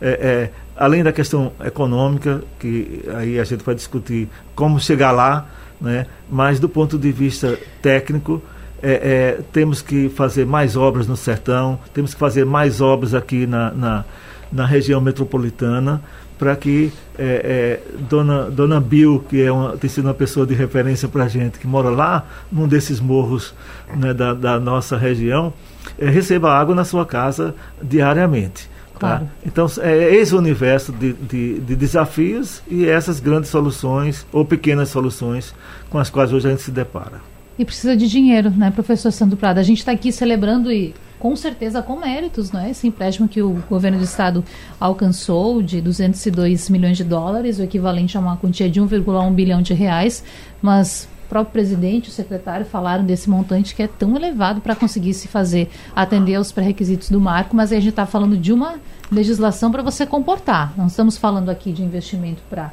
É, 0.00 0.08
é, 0.08 0.50
além 0.76 1.02
da 1.02 1.12
questão 1.12 1.52
econômica, 1.64 2.42
que 2.58 3.04
aí 3.16 3.38
a 3.38 3.44
gente 3.44 3.64
vai 3.64 3.74
discutir 3.74 4.28
como 4.54 4.80
chegar 4.80 5.12
lá, 5.12 5.46
né? 5.80 6.06
mas 6.30 6.58
do 6.58 6.68
ponto 6.68 6.98
de 6.98 7.12
vista 7.12 7.58
técnico, 7.82 8.42
é, 8.82 8.92
é, 8.92 9.42
temos 9.52 9.80
que 9.80 10.08
fazer 10.10 10.44
mais 10.44 10.76
obras 10.76 11.06
no 11.06 11.16
sertão, 11.16 11.78
temos 11.94 12.12
que 12.12 12.20
fazer 12.20 12.44
mais 12.44 12.80
obras 12.80 13.14
aqui 13.14 13.46
na, 13.46 13.70
na, 13.70 14.04
na 14.52 14.66
região 14.66 15.00
metropolitana, 15.00 16.02
para 16.38 16.54
que 16.54 16.92
é, 17.18 17.80
é, 17.88 18.02
dona, 18.08 18.50
dona 18.50 18.80
Bill, 18.80 19.24
que 19.28 19.42
é 19.42 19.50
uma, 19.50 19.76
tem 19.76 19.88
sido 19.88 20.04
uma 20.04 20.14
pessoa 20.14 20.46
de 20.46 20.54
referência 20.54 21.08
para 21.08 21.24
a 21.24 21.28
gente, 21.28 21.58
que 21.58 21.66
mora 21.66 21.88
lá 21.88 22.26
num 22.52 22.68
desses 22.68 23.00
morros 23.00 23.54
né, 23.94 24.12
da, 24.12 24.34
da, 24.34 24.60
nossa 24.60 24.96
região, 24.96 25.52
é, 25.98 26.08
receba 26.08 26.52
água 26.52 26.74
na 26.74 26.84
sua 26.84 27.06
casa 27.06 27.54
diariamente. 27.82 28.68
Tá? 28.94 29.00
Claro. 29.00 29.24
Tá? 29.24 29.30
Então, 29.46 29.66
é 29.80 30.14
esse 30.14 30.34
universo 30.34 30.92
de, 30.92 31.12
de, 31.14 31.58
de, 31.60 31.76
desafios 31.76 32.62
e 32.68 32.86
essas 32.86 33.20
grandes 33.20 33.50
soluções 33.50 34.26
ou 34.32 34.44
pequenas 34.44 34.88
soluções 34.88 35.54
com 35.88 35.98
as 35.98 36.10
quais 36.10 36.32
hoje 36.32 36.48
a 36.48 36.50
gente 36.50 36.62
se 36.62 36.70
depara. 36.70 37.35
E 37.58 37.64
precisa 37.64 37.96
de 37.96 38.06
dinheiro, 38.06 38.50
né, 38.50 38.70
professor 38.70 39.10
Sandro 39.10 39.36
Prado? 39.36 39.58
A 39.58 39.62
gente 39.62 39.78
está 39.78 39.92
aqui 39.92 40.12
celebrando 40.12 40.70
e 40.70 40.94
com 41.18 41.34
certeza 41.34 41.82
com 41.82 41.96
méritos, 41.96 42.52
não 42.52 42.60
é? 42.60 42.70
Esse 42.70 42.86
empréstimo 42.86 43.26
que 43.26 43.40
o 43.40 43.62
governo 43.68 43.98
do 43.98 44.04
estado 44.04 44.44
alcançou 44.78 45.62
de 45.62 45.80
202 45.80 46.68
milhões 46.68 46.96
de 46.96 47.04
dólares, 47.04 47.58
o 47.58 47.62
equivalente 47.62 48.16
a 48.16 48.20
uma 48.20 48.36
quantia 48.36 48.68
de 48.68 48.80
1,1 48.80 49.34
bilhão 49.34 49.62
de 49.62 49.72
reais, 49.72 50.22
mas 50.60 51.08
o 51.24 51.28
próprio 51.28 51.52
presidente 51.52 52.06
e 52.06 52.08
o 52.10 52.12
secretário 52.12 52.66
falaram 52.66 53.04
desse 53.04 53.28
montante 53.28 53.74
que 53.74 53.82
é 53.82 53.88
tão 53.88 54.14
elevado 54.14 54.60
para 54.60 54.76
conseguir 54.76 55.14
se 55.14 55.26
fazer 55.26 55.70
atender 55.94 56.34
aos 56.34 56.52
pré-requisitos 56.52 57.08
do 57.08 57.20
marco, 57.20 57.56
mas 57.56 57.72
aí 57.72 57.78
a 57.78 57.80
gente 57.80 57.90
está 57.90 58.06
falando 58.06 58.36
de 58.36 58.52
uma 58.52 58.74
legislação 59.10 59.72
para 59.72 59.82
você 59.82 60.04
comportar. 60.04 60.74
Não 60.76 60.86
estamos 60.86 61.16
falando 61.16 61.48
aqui 61.48 61.72
de 61.72 61.82
investimento 61.82 62.42
para 62.50 62.72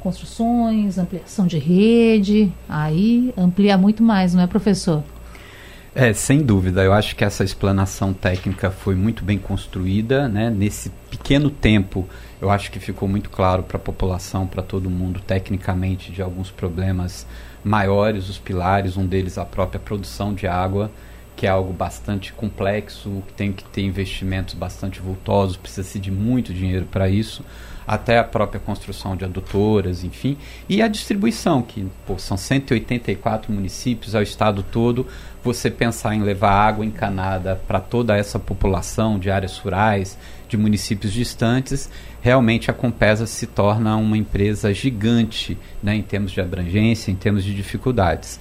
construções, 0.00 0.98
ampliação 0.98 1.46
de 1.46 1.58
rede, 1.58 2.52
aí 2.68 3.32
amplia 3.36 3.76
muito 3.76 4.02
mais, 4.02 4.34
não 4.34 4.42
é, 4.42 4.46
professor? 4.46 5.02
É, 5.94 6.12
sem 6.12 6.42
dúvida. 6.42 6.82
Eu 6.82 6.92
acho 6.92 7.16
que 7.16 7.24
essa 7.24 7.42
explanação 7.42 8.12
técnica 8.12 8.70
foi 8.70 8.94
muito 8.94 9.24
bem 9.24 9.38
construída, 9.38 10.28
né? 10.28 10.48
Nesse 10.48 10.90
pequeno 11.10 11.50
tempo, 11.50 12.08
eu 12.40 12.50
acho 12.50 12.70
que 12.70 12.78
ficou 12.78 13.08
muito 13.08 13.28
claro 13.30 13.62
para 13.62 13.78
a 13.78 13.80
população, 13.80 14.46
para 14.46 14.62
todo 14.62 14.88
mundo, 14.88 15.20
tecnicamente, 15.20 16.12
de 16.12 16.22
alguns 16.22 16.50
problemas 16.50 17.26
maiores, 17.64 18.28
os 18.28 18.38
pilares, 18.38 18.96
um 18.96 19.06
deles 19.06 19.38
a 19.38 19.44
própria 19.44 19.80
produção 19.80 20.32
de 20.32 20.46
água, 20.46 20.90
que 21.34 21.46
é 21.46 21.50
algo 21.50 21.72
bastante 21.72 22.32
complexo, 22.32 23.22
que 23.26 23.32
tem 23.32 23.52
que 23.52 23.64
ter 23.64 23.82
investimentos 23.82 24.54
bastante 24.54 25.00
vultosos, 25.00 25.56
precisa-se 25.56 25.98
de 25.98 26.10
muito 26.10 26.52
dinheiro 26.52 26.86
para 26.86 27.08
isso 27.08 27.42
até 27.88 28.18
a 28.18 28.24
própria 28.24 28.60
construção 28.60 29.16
de 29.16 29.24
adutoras, 29.24 30.04
enfim, 30.04 30.36
e 30.68 30.82
a 30.82 30.88
distribuição, 30.88 31.62
que 31.62 31.86
pô, 32.06 32.18
são 32.18 32.36
184 32.36 33.50
municípios 33.50 34.14
ao 34.14 34.20
estado 34.20 34.62
todo, 34.62 35.06
você 35.42 35.70
pensar 35.70 36.14
em 36.14 36.20
levar 36.20 36.50
água 36.50 36.84
encanada 36.84 37.58
para 37.66 37.80
toda 37.80 38.14
essa 38.14 38.38
população 38.38 39.18
de 39.18 39.30
áreas 39.30 39.56
rurais, 39.56 40.18
de 40.46 40.58
municípios 40.58 41.14
distantes, 41.14 41.88
realmente 42.20 42.70
a 42.70 42.74
Compesa 42.74 43.26
se 43.26 43.46
torna 43.46 43.96
uma 43.96 44.18
empresa 44.18 44.74
gigante 44.74 45.56
né, 45.82 45.96
em 45.96 46.02
termos 46.02 46.32
de 46.32 46.42
abrangência, 46.42 47.10
em 47.10 47.16
termos 47.16 47.42
de 47.42 47.54
dificuldades. 47.54 48.38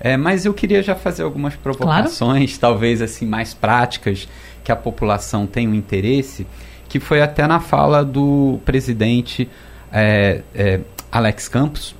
É, 0.00 0.16
mas 0.16 0.44
eu 0.44 0.52
queria 0.52 0.82
já 0.82 0.96
fazer 0.96 1.22
algumas 1.22 1.54
provocações, 1.54 2.58
claro. 2.58 2.60
talvez 2.60 3.00
assim 3.00 3.26
mais 3.26 3.54
práticas, 3.54 4.28
que 4.64 4.72
a 4.72 4.76
população 4.76 5.46
tenha 5.46 5.70
um 5.70 5.74
interesse 5.74 6.46
que 6.88 6.98
foi 6.98 7.20
até 7.20 7.46
na 7.46 7.60
fala 7.60 8.04
do 8.04 8.58
presidente 8.64 9.48
é, 9.92 10.42
é, 10.54 10.80
Alex 11.12 11.48
Campos, 11.48 11.94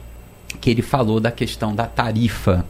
que 0.61 0.70
ele 0.70 0.83
falou 0.83 1.20
da 1.20 1.31
questão 1.31 1.74
da 1.74 1.87
tarifa, 1.87 2.64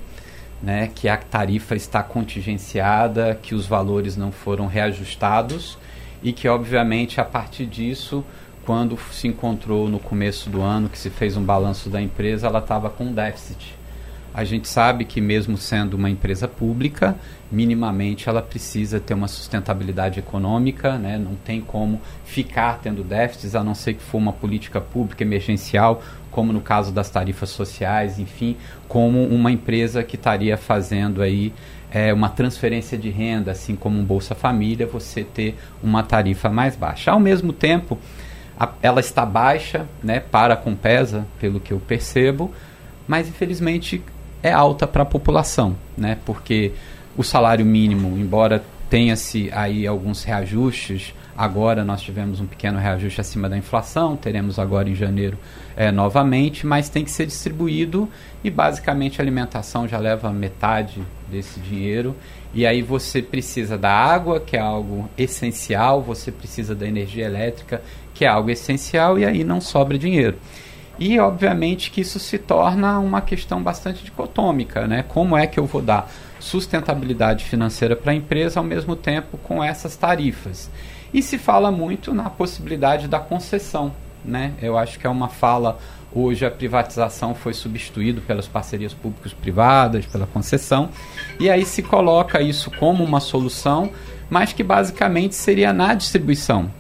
né, 0.63 0.91
que 0.93 1.09
a 1.09 1.17
tarifa 1.17 1.77
está 1.77 2.03
contingenciada, 2.03 3.39
que 3.41 3.55
os 3.55 3.67
valores 3.67 4.17
não 4.17 4.33
foram 4.33 4.67
reajustados 4.67 5.79
e 6.21 6.33
que, 6.33 6.49
obviamente, 6.49 7.21
a 7.21 7.25
partir 7.25 7.67
disso, 7.67 8.25
quando 8.67 8.99
se 9.13 9.29
encontrou 9.29 9.89
no 9.89 10.01
começo 10.01 10.51
do 10.51 10.61
ano, 10.61 10.89
que 10.89 10.99
se 10.99 11.11
fez 11.11 11.37
um 11.37 11.45
balanço 11.45 11.89
da 11.89 12.03
empresa, 12.03 12.49
ela 12.49 12.59
estava 12.59 12.91
com 12.91 13.13
déficit. 13.13 13.78
A 14.39 14.45
gente 14.45 14.69
sabe 14.69 15.05
que, 15.05 15.21
mesmo 15.21 15.59
sendo 15.59 15.95
uma 15.95 16.09
empresa 16.09 16.47
pública, 16.47 17.17
minimamente 17.51 18.29
ela 18.29 18.41
precisa 18.41 19.01
ter 19.01 19.13
uma 19.13 19.27
sustentabilidade 19.27 20.21
econômica, 20.21 20.97
né? 20.97 21.19
não 21.19 21.35
tem 21.35 21.61
como 21.61 22.01
ficar 22.25 22.79
tendo 22.81 23.03
déficits, 23.03 23.57
a 23.57 23.65
não 23.65 23.75
ser 23.75 23.95
que 23.95 24.01
for 24.01 24.19
uma 24.19 24.33
política 24.33 24.81
pública 24.81 25.25
emergencial, 25.25 26.05
como 26.31 26.53
no 26.53 26.61
caso 26.61 26.93
das 26.93 27.11
tarifas 27.11 27.51
sociais, 27.51 28.21
enfim, 28.21 28.57
como 28.87 29.25
uma 29.27 29.51
empresa 29.51 30.05
que 30.05 30.15
estaria 30.15 30.57
fazendo 30.57 31.21
aí 31.21 31.53
é, 31.91 32.15
uma 32.15 32.29
transferência 32.29 32.97
de 32.97 33.11
renda, 33.11 33.51
assim 33.51 33.75
como 33.75 33.99
um 33.99 34.05
Bolsa 34.05 34.37
Família, 34.37 34.87
você 34.87 35.25
ter 35.25 35.59
uma 35.83 36.05
tarifa 36.05 36.49
mais 36.49 36.77
baixa. 36.77 37.11
Ao 37.11 37.19
mesmo 37.19 37.53
tempo, 37.53 37.99
a, 38.57 38.71
ela 38.83 39.01
está 39.01 39.27
baixa 39.27 39.89
né, 40.01 40.21
para 40.21 40.55
a 40.55 40.57
Compesa, 40.57 41.27
pelo 41.41 41.59
que 41.59 41.73
eu 41.73 41.81
percebo, 41.81 42.55
mas 43.09 43.27
infelizmente 43.27 44.01
é 44.43 44.53
alta 44.53 44.87
para 44.87 45.03
a 45.03 45.07
população, 45.07 45.77
né? 45.97 46.19
Porque 46.25 46.73
o 47.17 47.23
salário 47.23 47.65
mínimo, 47.65 48.17
embora 48.19 48.63
tenha-se 48.89 49.51
aí 49.53 49.87
alguns 49.87 50.25
reajustes, 50.25 51.15
agora 51.37 51.85
nós 51.85 52.01
tivemos 52.01 52.41
um 52.41 52.47
pequeno 52.47 52.79
reajuste 52.79 53.21
acima 53.21 53.49
da 53.49 53.57
inflação, 53.57 54.17
teremos 54.17 54.59
agora 54.59 54.89
em 54.89 54.95
janeiro 54.95 55.39
é, 55.77 55.93
novamente, 55.93 56.67
mas 56.67 56.89
tem 56.89 57.05
que 57.05 57.11
ser 57.11 57.27
distribuído 57.27 58.09
e 58.43 58.51
basicamente 58.51 59.21
a 59.21 59.25
alimentação 59.25 59.87
já 59.87 59.99
leva 59.99 60.33
metade 60.33 61.03
desse 61.31 61.61
dinheiro. 61.61 62.17
E 62.55 62.67
aí 62.67 62.83
você 62.83 63.21
precisa 63.21 63.77
da 63.77 63.93
água, 63.93 64.41
que 64.41 64.57
é 64.57 64.61
algo 64.61 65.09
essencial, 65.19 66.03
você 66.03 66.33
precisa 66.33 66.75
da 66.75 66.87
energia 66.87 67.27
elétrica, 67.27 67.83
que 68.15 68.25
é 68.25 68.29
algo 68.29 68.51
essencial, 68.51 69.19
e 69.19 69.25
aí 69.25 69.45
não 69.45 69.61
sobra 69.61 69.99
dinheiro. 69.99 70.37
E, 70.99 71.19
obviamente, 71.19 71.91
que 71.91 72.01
isso 72.01 72.19
se 72.19 72.39
torna 72.39 72.99
uma 72.99 73.21
questão 73.21 73.63
bastante 73.63 74.05
dicotômica, 74.05 74.87
né? 74.87 75.05
Como 75.07 75.37
é 75.37 75.47
que 75.47 75.59
eu 75.59 75.67
vou 75.67 75.81
dar 75.81 76.11
sustentabilidade 76.41 77.45
financeira 77.45 77.95
para 77.95 78.13
a 78.13 78.15
empresa 78.15 78.59
ao 78.59 78.65
mesmo 78.65 78.97
tempo 78.97 79.39
com 79.39 79.63
essas 79.63 79.97
tarifas? 79.97 80.71
E 81.15 81.23
se 81.23 81.39
fala 81.39 81.71
muito 81.71 82.13
na 82.13 82.29
possibilidade 82.29 83.07
da 83.07 83.21
concessão, 83.21 83.93
né? 84.25 84.55
Eu 84.61 84.77
acho 84.77 84.99
que 84.99 85.07
é 85.07 85.11
uma 85.11 85.29
fala 85.29 85.79
Hoje 86.11 86.47
a 86.47 86.51
privatização 86.51 87.35
foi 87.35 87.53
substituída 87.53 88.23
pelas 88.23 88.49
parcerias 88.49 88.95
públicos-privadas, 88.95 90.07
pela 90.07 90.27
concessão, 90.27 90.89
e 91.39 91.51
aí 91.51 91.67
se 91.67 91.83
coloca 91.83 92.41
isso 92.41 92.71
como 92.79 93.05
uma 93.05 93.21
solução, 93.21 93.91
mas 94.31 94.53
que 94.53 94.63
basicamente 94.63 95.35
seria 95.35 95.71
na 95.73 95.93
distribuição 95.93 96.71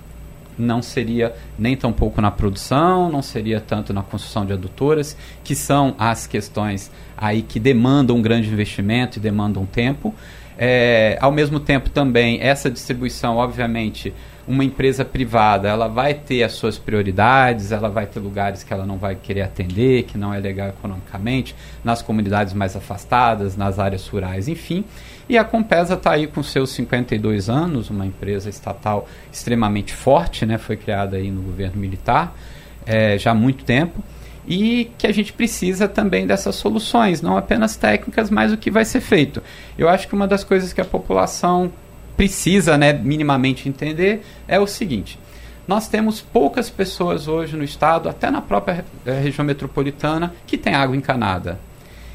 não 0.58 0.82
seria 0.82 1.34
nem 1.58 1.76
tão 1.76 1.92
pouco 1.92 2.20
na 2.20 2.30
produção, 2.30 3.10
não 3.10 3.22
seria 3.22 3.60
tanto 3.60 3.92
na 3.92 4.02
construção 4.02 4.44
de 4.44 4.52
adutoras, 4.52 5.16
que 5.44 5.54
são 5.54 5.94
as 5.98 6.26
questões 6.26 6.90
aí 7.16 7.42
que 7.42 7.58
demandam 7.58 8.16
um 8.16 8.22
grande 8.22 8.48
investimento 8.48 9.18
e 9.18 9.20
demandam 9.20 9.64
tempo. 9.66 10.14
É, 10.60 11.16
ao 11.20 11.30
mesmo 11.30 11.60
tempo 11.60 11.88
também 11.88 12.40
essa 12.40 12.68
distribuição, 12.68 13.36
obviamente, 13.36 14.12
uma 14.48 14.64
empresa 14.64 15.04
privada, 15.04 15.68
ela 15.68 15.88
vai 15.88 16.14
ter 16.14 16.42
as 16.42 16.52
suas 16.52 16.78
prioridades, 16.78 17.70
ela 17.70 17.90
vai 17.90 18.06
ter 18.06 18.18
lugares 18.18 18.64
que 18.64 18.72
ela 18.72 18.86
não 18.86 18.96
vai 18.96 19.14
querer 19.14 19.42
atender, 19.42 20.04
que 20.04 20.16
não 20.16 20.32
é 20.32 20.40
legal 20.40 20.68
economicamente, 20.70 21.54
nas 21.84 22.00
comunidades 22.00 22.54
mais 22.54 22.74
afastadas, 22.74 23.56
nas 23.56 23.78
áreas 23.78 24.08
rurais, 24.08 24.48
enfim. 24.48 24.84
E 25.28 25.36
a 25.36 25.44
Compesa 25.44 25.94
está 25.94 26.12
aí 26.12 26.26
com 26.26 26.42
seus 26.42 26.70
52 26.70 27.50
anos, 27.50 27.90
uma 27.90 28.06
empresa 28.06 28.48
estatal 28.48 29.06
extremamente 29.30 29.92
forte, 29.92 30.46
né? 30.46 30.56
foi 30.56 30.76
criada 30.76 31.16
aí 31.16 31.30
no 31.30 31.42
governo 31.42 31.78
militar 31.78 32.34
é, 32.88 33.18
já 33.18 33.32
há 33.32 33.34
muito 33.34 33.64
tempo. 33.64 34.02
e 34.50 34.90
que 34.96 35.06
a 35.06 35.12
gente 35.12 35.30
precisa 35.30 35.86
também 35.86 36.26
dessas 36.26 36.54
soluções, 36.54 37.20
não 37.20 37.36
apenas 37.36 37.76
técnicas, 37.76 38.30
mas 38.30 38.50
o 38.50 38.56
que 38.56 38.70
vai 38.70 38.82
ser 38.82 39.02
feito. 39.02 39.42
Eu 39.76 39.90
acho 39.90 40.08
que 40.08 40.14
uma 40.14 40.26
das 40.26 40.42
coisas 40.42 40.72
que 40.72 40.80
a 40.80 40.86
população 40.86 41.70
precisa 42.16 42.78
né, 42.78 42.94
minimamente 42.94 43.68
entender 43.68 44.24
é 44.48 44.58
o 44.58 44.66
seguinte: 44.66 45.18
nós 45.66 45.86
temos 45.86 46.22
poucas 46.22 46.70
pessoas 46.70 47.28
hoje 47.28 47.58
no 47.58 47.62
estado, 47.62 48.08
até 48.08 48.30
na 48.30 48.40
própria 48.40 48.86
eh, 49.04 49.20
região 49.20 49.44
metropolitana, 49.44 50.34
que 50.46 50.56
tem 50.56 50.74
água 50.74 50.96
encanada. 50.96 51.60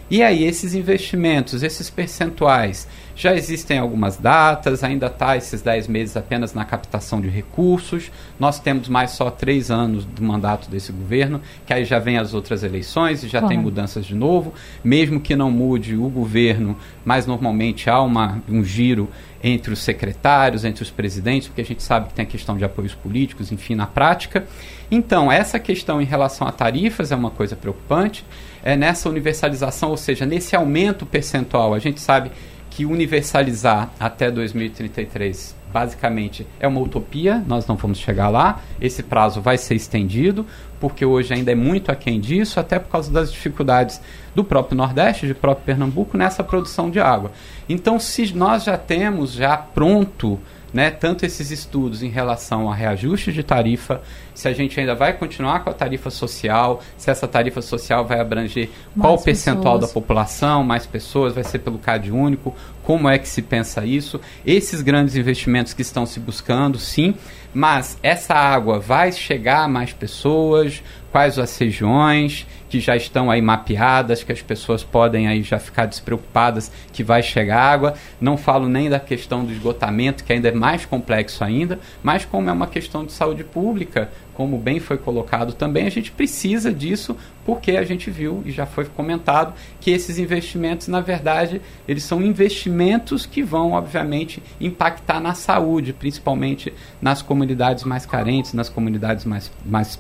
E 0.10 0.24
aí, 0.24 0.44
esses 0.44 0.74
investimentos, 0.74 1.62
esses 1.62 1.90
percentuais, 1.90 2.88
já 3.16 3.36
existem 3.36 3.78
algumas 3.78 4.18
datas, 4.18 4.84
ainda 4.84 5.06
está 5.06 5.38
esses 5.38 5.62
10 5.62 5.88
meses 5.88 6.18
apenas 6.18 6.54
na 6.54 6.66
captação 6.66 7.22
de 7.22 7.28
recursos. 7.30 8.12
Nós 8.40 8.60
temos 8.60 8.90
mais 8.90 9.12
só 9.12 9.30
três 9.30 9.70
anos 9.70 10.04
do 10.04 10.24
mandato 10.24 10.70
desse 10.70 10.92
governo, 10.92 11.40
que 11.66 11.74
aí 11.74 11.86
já 11.86 12.00
vem 12.00 12.18
as 12.18 12.34
outras 12.34 12.64
eleições 12.64 13.24
e 13.24 13.28
já 13.28 13.42
tem 13.42 13.58
mudanças 13.58 14.06
de 14.06 14.16
novo. 14.16 14.54
Mesmo 14.84 15.20
que 15.20 15.36
não 15.36 15.52
mude 15.52 15.96
o 15.96 16.10
governo, 16.10 16.76
mas 17.06 17.28
normalmente 17.28 17.90
há 17.90 18.02
uma, 18.02 18.42
um 18.50 18.64
giro 18.64 19.08
entre 19.44 19.74
os 19.74 19.80
secretários, 19.80 20.64
entre 20.64 20.82
os 20.82 20.90
presidentes, 20.90 21.50
porque 21.50 21.62
a 21.62 21.66
gente 21.66 21.84
sabe 21.84 22.08
que 22.08 22.14
tem 22.14 22.24
a 22.24 22.28
questão 22.28 22.58
de 22.58 22.64
apoios 22.64 22.96
políticos, 22.96 23.52
enfim, 23.52 23.76
na 23.76 23.86
prática. 23.86 24.48
Então, 24.90 25.32
essa 25.32 25.60
questão 25.60 26.02
em 26.02 26.06
relação 26.06 26.48
a 26.48 26.52
tarifas 26.52 27.12
é 27.12 27.16
uma 27.16 27.30
coisa 27.30 27.56
preocupante 27.56 28.26
é, 28.64 28.78
nessa 28.78 29.10
universalização, 29.10 29.90
ou 29.90 29.98
seja, 29.98 30.26
nesse 30.26 30.56
aumento 30.56 31.06
percentual. 31.06 31.74
A 31.74 31.80
gente 31.80 32.00
sabe 32.00 32.32
que 32.76 32.86
universalizar 32.86 33.92
até 34.00 34.32
2033 34.32 35.56
basicamente 35.72 36.46
é 36.60 36.68
uma 36.68 36.82
utopia, 36.82 37.44
nós 37.48 37.68
não 37.68 37.76
vamos 37.76 38.00
chegar 38.00 38.30
lá. 38.30 38.62
Esse 38.82 39.04
prazo 39.04 39.42
vai 39.42 39.58
ser 39.60 39.76
estendido, 39.76 40.46
porque 40.80 41.06
hoje 41.06 41.34
ainda 41.34 41.52
é 41.52 41.56
muito 41.56 41.92
aquém 41.92 42.20
disso, 42.20 42.60
até 42.60 42.80
por 42.80 42.90
causa 42.90 43.12
das 43.12 43.32
dificuldades 43.32 44.02
do 44.34 44.44
próprio 44.44 44.76
Nordeste, 44.76 45.28
de 45.28 45.36
próprio 45.36 45.66
Pernambuco, 45.66 46.18
nessa 46.18 46.44
produção 46.44 46.90
de 46.90 47.00
água. 47.00 47.32
Então, 47.70 48.00
se 48.00 48.34
nós 48.36 48.64
já 48.64 48.78
temos 48.78 49.34
já 49.34 49.56
pronto 49.56 50.40
né, 50.74 50.90
tanto 50.90 51.24
esses 51.26 51.52
estudos 51.52 52.02
em 52.02 52.10
relação 52.10 52.72
a 52.72 52.74
reajuste 52.74 53.32
de 53.32 53.44
tarifa, 53.44 54.02
se 54.34 54.48
a 54.48 54.54
gente 54.54 54.80
ainda 54.80 54.96
vai 54.96 55.14
continuar 55.14 55.64
com 55.64 55.70
a 55.70 55.74
tarifa 55.74 56.10
social, 56.10 56.82
se 56.98 57.10
essa 57.10 57.28
tarifa 57.28 57.62
social 57.62 58.06
vai 58.06 58.20
abranger 58.20 58.70
mais 58.96 59.02
qual 59.02 59.16
o 59.16 59.22
percentual 59.22 59.76
pessoas. 59.76 59.82
da 59.82 59.94
população, 59.94 60.64
mais 60.64 60.86
pessoas, 60.86 61.34
vai 61.34 61.44
ser 61.44 61.60
pelo 61.60 61.78
CAD 61.78 62.12
único, 62.12 62.56
como 62.84 63.08
é 63.08 63.18
que 63.18 63.28
se 63.28 63.42
pensa 63.42 63.86
isso, 63.86 64.20
esses 64.46 64.82
grandes 64.82 65.16
investimentos 65.16 65.74
que 65.74 65.82
estão 65.82 66.06
se 66.06 66.20
buscando, 66.20 66.78
sim, 66.78 67.16
mas 67.54 67.98
essa 68.02 68.34
água 68.34 68.80
vai 68.80 69.12
chegar 69.12 69.64
a 69.64 69.68
mais 69.68 69.94
pessoas, 69.94 70.82
quais 71.14 71.38
as 71.38 71.56
regiões 71.60 72.48
que 72.68 72.80
já 72.80 72.96
estão 72.96 73.30
aí 73.30 73.40
mapeadas, 73.40 74.24
que 74.24 74.32
as 74.32 74.42
pessoas 74.42 74.84
podem 74.84 75.28
aí 75.28 75.44
já 75.44 75.60
ficar 75.60 75.86
despreocupadas 75.86 76.72
que 76.92 77.04
vai 77.04 77.22
chegar 77.22 77.62
água. 77.62 77.94
Não 78.20 78.36
falo 78.36 78.68
nem 78.68 78.90
da 78.90 79.00
questão 79.00 79.46
do 79.46 79.54
esgotamento, 79.54 80.24
que 80.24 80.34
ainda 80.34 80.50
é 80.50 80.52
mais 80.52 80.88
complexo 80.88 81.44
ainda, 81.44 81.80
mas 82.02 82.26
como 82.26 82.50
é 82.50 82.52
uma 82.52 82.66
questão 82.66 83.06
de 83.06 83.12
saúde 83.12 83.44
pública, 83.44 84.10
como 84.34 84.58
bem 84.58 84.80
foi 84.80 84.98
colocado 84.98 85.54
também, 85.54 85.86
a 85.86 85.92
gente 85.92 86.10
precisa 86.12 86.74
disso 86.74 87.16
porque 87.46 87.74
a 87.74 87.84
gente 87.84 88.10
viu 88.10 88.42
e 88.44 88.50
já 88.52 88.66
foi 88.66 88.86
comentado 88.86 89.54
que 89.80 89.92
esses 89.92 90.18
investimentos, 90.18 90.88
na 90.88 91.00
verdade, 91.00 91.62
eles 91.88 92.02
são 92.02 92.24
investimentos 92.24 93.28
que 93.28 93.44
vão, 93.44 93.74
obviamente, 93.74 94.42
impactar 94.60 95.20
na 95.20 95.36
saúde, 95.36 95.94
principalmente 95.94 96.74
nas 97.00 97.22
comunidades 97.22 97.84
mais 97.84 98.04
carentes, 98.04 98.54
nas 98.54 98.68
comunidades 98.68 99.26
mais, 99.26 99.52
mais 99.64 100.00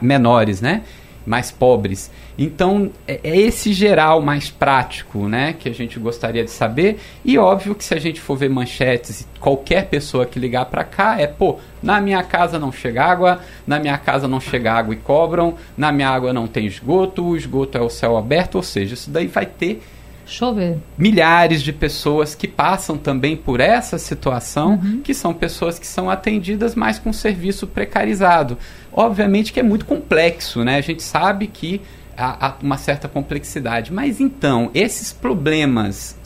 menores, 0.00 0.60
né? 0.60 0.82
mais 1.26 1.50
pobres. 1.50 2.10
Então, 2.36 2.90
é, 3.06 3.20
é 3.22 3.36
esse 3.36 3.72
geral 3.72 4.20
mais 4.20 4.50
prático 4.50 5.28
né, 5.28 5.54
que 5.58 5.68
a 5.68 5.72
gente 5.72 5.98
gostaria 5.98 6.44
de 6.44 6.50
saber. 6.50 7.00
E 7.24 7.38
óbvio 7.38 7.74
que 7.74 7.84
se 7.84 7.94
a 7.94 7.98
gente 7.98 8.20
for 8.20 8.36
ver 8.36 8.50
manchetes, 8.50 9.26
qualquer 9.40 9.86
pessoa 9.86 10.26
que 10.26 10.38
ligar 10.38 10.66
para 10.66 10.84
cá 10.84 11.20
é, 11.20 11.26
pô, 11.26 11.58
na 11.82 12.00
minha 12.00 12.22
casa 12.22 12.58
não 12.58 12.70
chega 12.70 13.04
água, 13.04 13.40
na 13.66 13.78
minha 13.78 13.96
casa 13.96 14.28
não 14.28 14.40
chega 14.40 14.72
água 14.72 14.94
e 14.94 14.98
cobram, 14.98 15.54
na 15.76 15.90
minha 15.92 16.08
água 16.08 16.32
não 16.32 16.46
tem 16.46 16.66
esgoto, 16.66 17.24
o 17.24 17.36
esgoto 17.36 17.78
é 17.78 17.80
o 17.80 17.90
céu 17.90 18.16
aberto, 18.16 18.56
ou 18.56 18.62
seja, 18.62 18.94
isso 18.94 19.10
daí 19.10 19.26
vai 19.26 19.46
ter 19.46 19.82
Chover. 20.26 20.78
Milhares 20.96 21.62
de 21.62 21.72
pessoas 21.72 22.34
que 22.34 22.48
passam 22.48 22.96
também 22.96 23.36
por 23.36 23.60
essa 23.60 23.98
situação, 23.98 24.80
uhum. 24.82 25.00
que 25.02 25.14
são 25.14 25.34
pessoas 25.34 25.78
que 25.78 25.86
são 25.86 26.08
atendidas 26.08 26.74
mais 26.74 26.98
com 26.98 27.12
serviço 27.12 27.66
precarizado. 27.66 28.58
Obviamente 28.92 29.52
que 29.52 29.60
é 29.60 29.62
muito 29.62 29.84
complexo, 29.84 30.64
né? 30.64 30.76
A 30.76 30.80
gente 30.80 31.02
sabe 31.02 31.46
que 31.46 31.80
há, 32.16 32.48
há 32.48 32.54
uma 32.62 32.78
certa 32.78 33.08
complexidade. 33.08 33.92
Mas 33.92 34.20
então, 34.20 34.70
esses 34.74 35.12
problemas 35.12 36.16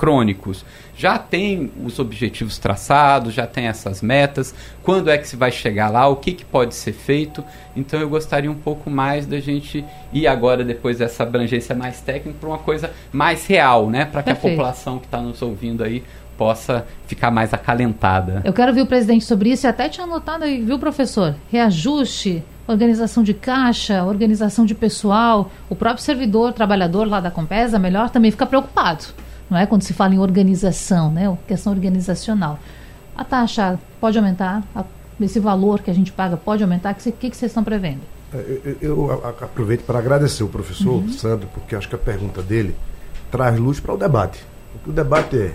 crônicos 0.00 0.64
já 0.96 1.18
tem 1.18 1.70
os 1.84 1.98
objetivos 1.98 2.58
traçados, 2.58 3.34
já 3.34 3.46
tem 3.46 3.66
essas 3.66 4.00
metas, 4.00 4.54
quando 4.82 5.10
é 5.10 5.18
que 5.18 5.28
se 5.28 5.36
vai 5.36 5.52
chegar 5.52 5.90
lá, 5.90 6.08
o 6.08 6.16
que, 6.16 6.32
que 6.32 6.44
pode 6.44 6.74
ser 6.74 6.92
feito. 6.92 7.44
Então 7.76 8.00
eu 8.00 8.08
gostaria 8.08 8.50
um 8.50 8.54
pouco 8.54 8.88
mais 8.90 9.26
da 9.26 9.38
gente 9.38 9.84
ir 10.10 10.26
agora, 10.26 10.64
depois 10.64 10.98
dessa 10.98 11.22
abrangência 11.22 11.74
mais 11.74 12.00
técnica, 12.00 12.38
para 12.40 12.48
uma 12.48 12.58
coisa 12.58 12.90
mais 13.12 13.46
real, 13.46 13.90
né? 13.90 14.06
Para 14.06 14.22
que 14.22 14.30
Perfeito. 14.32 14.54
a 14.54 14.56
população 14.56 14.98
que 14.98 15.04
está 15.04 15.20
nos 15.20 15.42
ouvindo 15.42 15.84
aí 15.84 16.02
possa 16.36 16.86
ficar 17.06 17.30
mais 17.30 17.52
acalentada. 17.52 18.40
Eu 18.44 18.52
quero 18.52 18.72
ver 18.72 18.80
o 18.80 18.86
presidente 18.86 19.26
sobre 19.26 19.50
isso 19.50 19.66
e 19.66 19.68
até 19.68 19.88
tinha 19.88 20.04
anotado 20.04 20.44
aí, 20.44 20.62
viu, 20.62 20.78
professor? 20.78 21.34
Reajuste, 21.52 22.42
organização 22.66 23.22
de 23.22 23.34
caixa, 23.34 24.02
organização 24.04 24.64
de 24.64 24.74
pessoal, 24.74 25.50
o 25.68 25.76
próprio 25.76 26.02
servidor, 26.02 26.54
trabalhador 26.54 27.06
lá 27.06 27.20
da 27.20 27.30
Compesa, 27.30 27.78
melhor, 27.78 28.08
também 28.08 28.30
fica 28.30 28.46
preocupado 28.46 29.04
não 29.50 29.58
é? 29.58 29.66
Quando 29.66 29.82
se 29.82 29.92
fala 29.92 30.14
em 30.14 30.18
organização, 30.18 31.10
né? 31.10 31.36
Questão 31.46 31.72
organizacional. 31.72 32.58
A 33.16 33.24
taxa 33.24 33.78
pode 34.00 34.16
aumentar? 34.16 34.62
esse 35.20 35.38
valor 35.38 35.80
que 35.80 35.90
a 35.90 35.94
gente 35.94 36.12
paga 36.12 36.36
pode 36.36 36.62
aumentar? 36.62 36.92
O 36.92 36.94
que, 36.94 37.12
que, 37.12 37.30
que 37.30 37.36
vocês 37.36 37.50
estão 37.50 37.62
prevendo? 37.62 38.00
É, 38.32 38.76
eu, 38.80 39.10
eu, 39.10 39.12
aproveito 39.26 39.84
para 39.84 39.98
agradecer 39.98 40.42
o 40.42 40.48
professor 40.48 40.94
uhum. 40.94 41.12
Sandro, 41.12 41.48
porque 41.52 41.74
acho 41.74 41.88
que 41.88 41.94
a 41.94 41.98
pergunta 41.98 42.42
dele 42.42 42.74
traz 43.30 43.58
luz 43.58 43.80
para 43.80 43.92
o 43.92 43.98
debate. 43.98 44.42
O 44.86 44.92
debate 44.92 45.36
é 45.36 45.54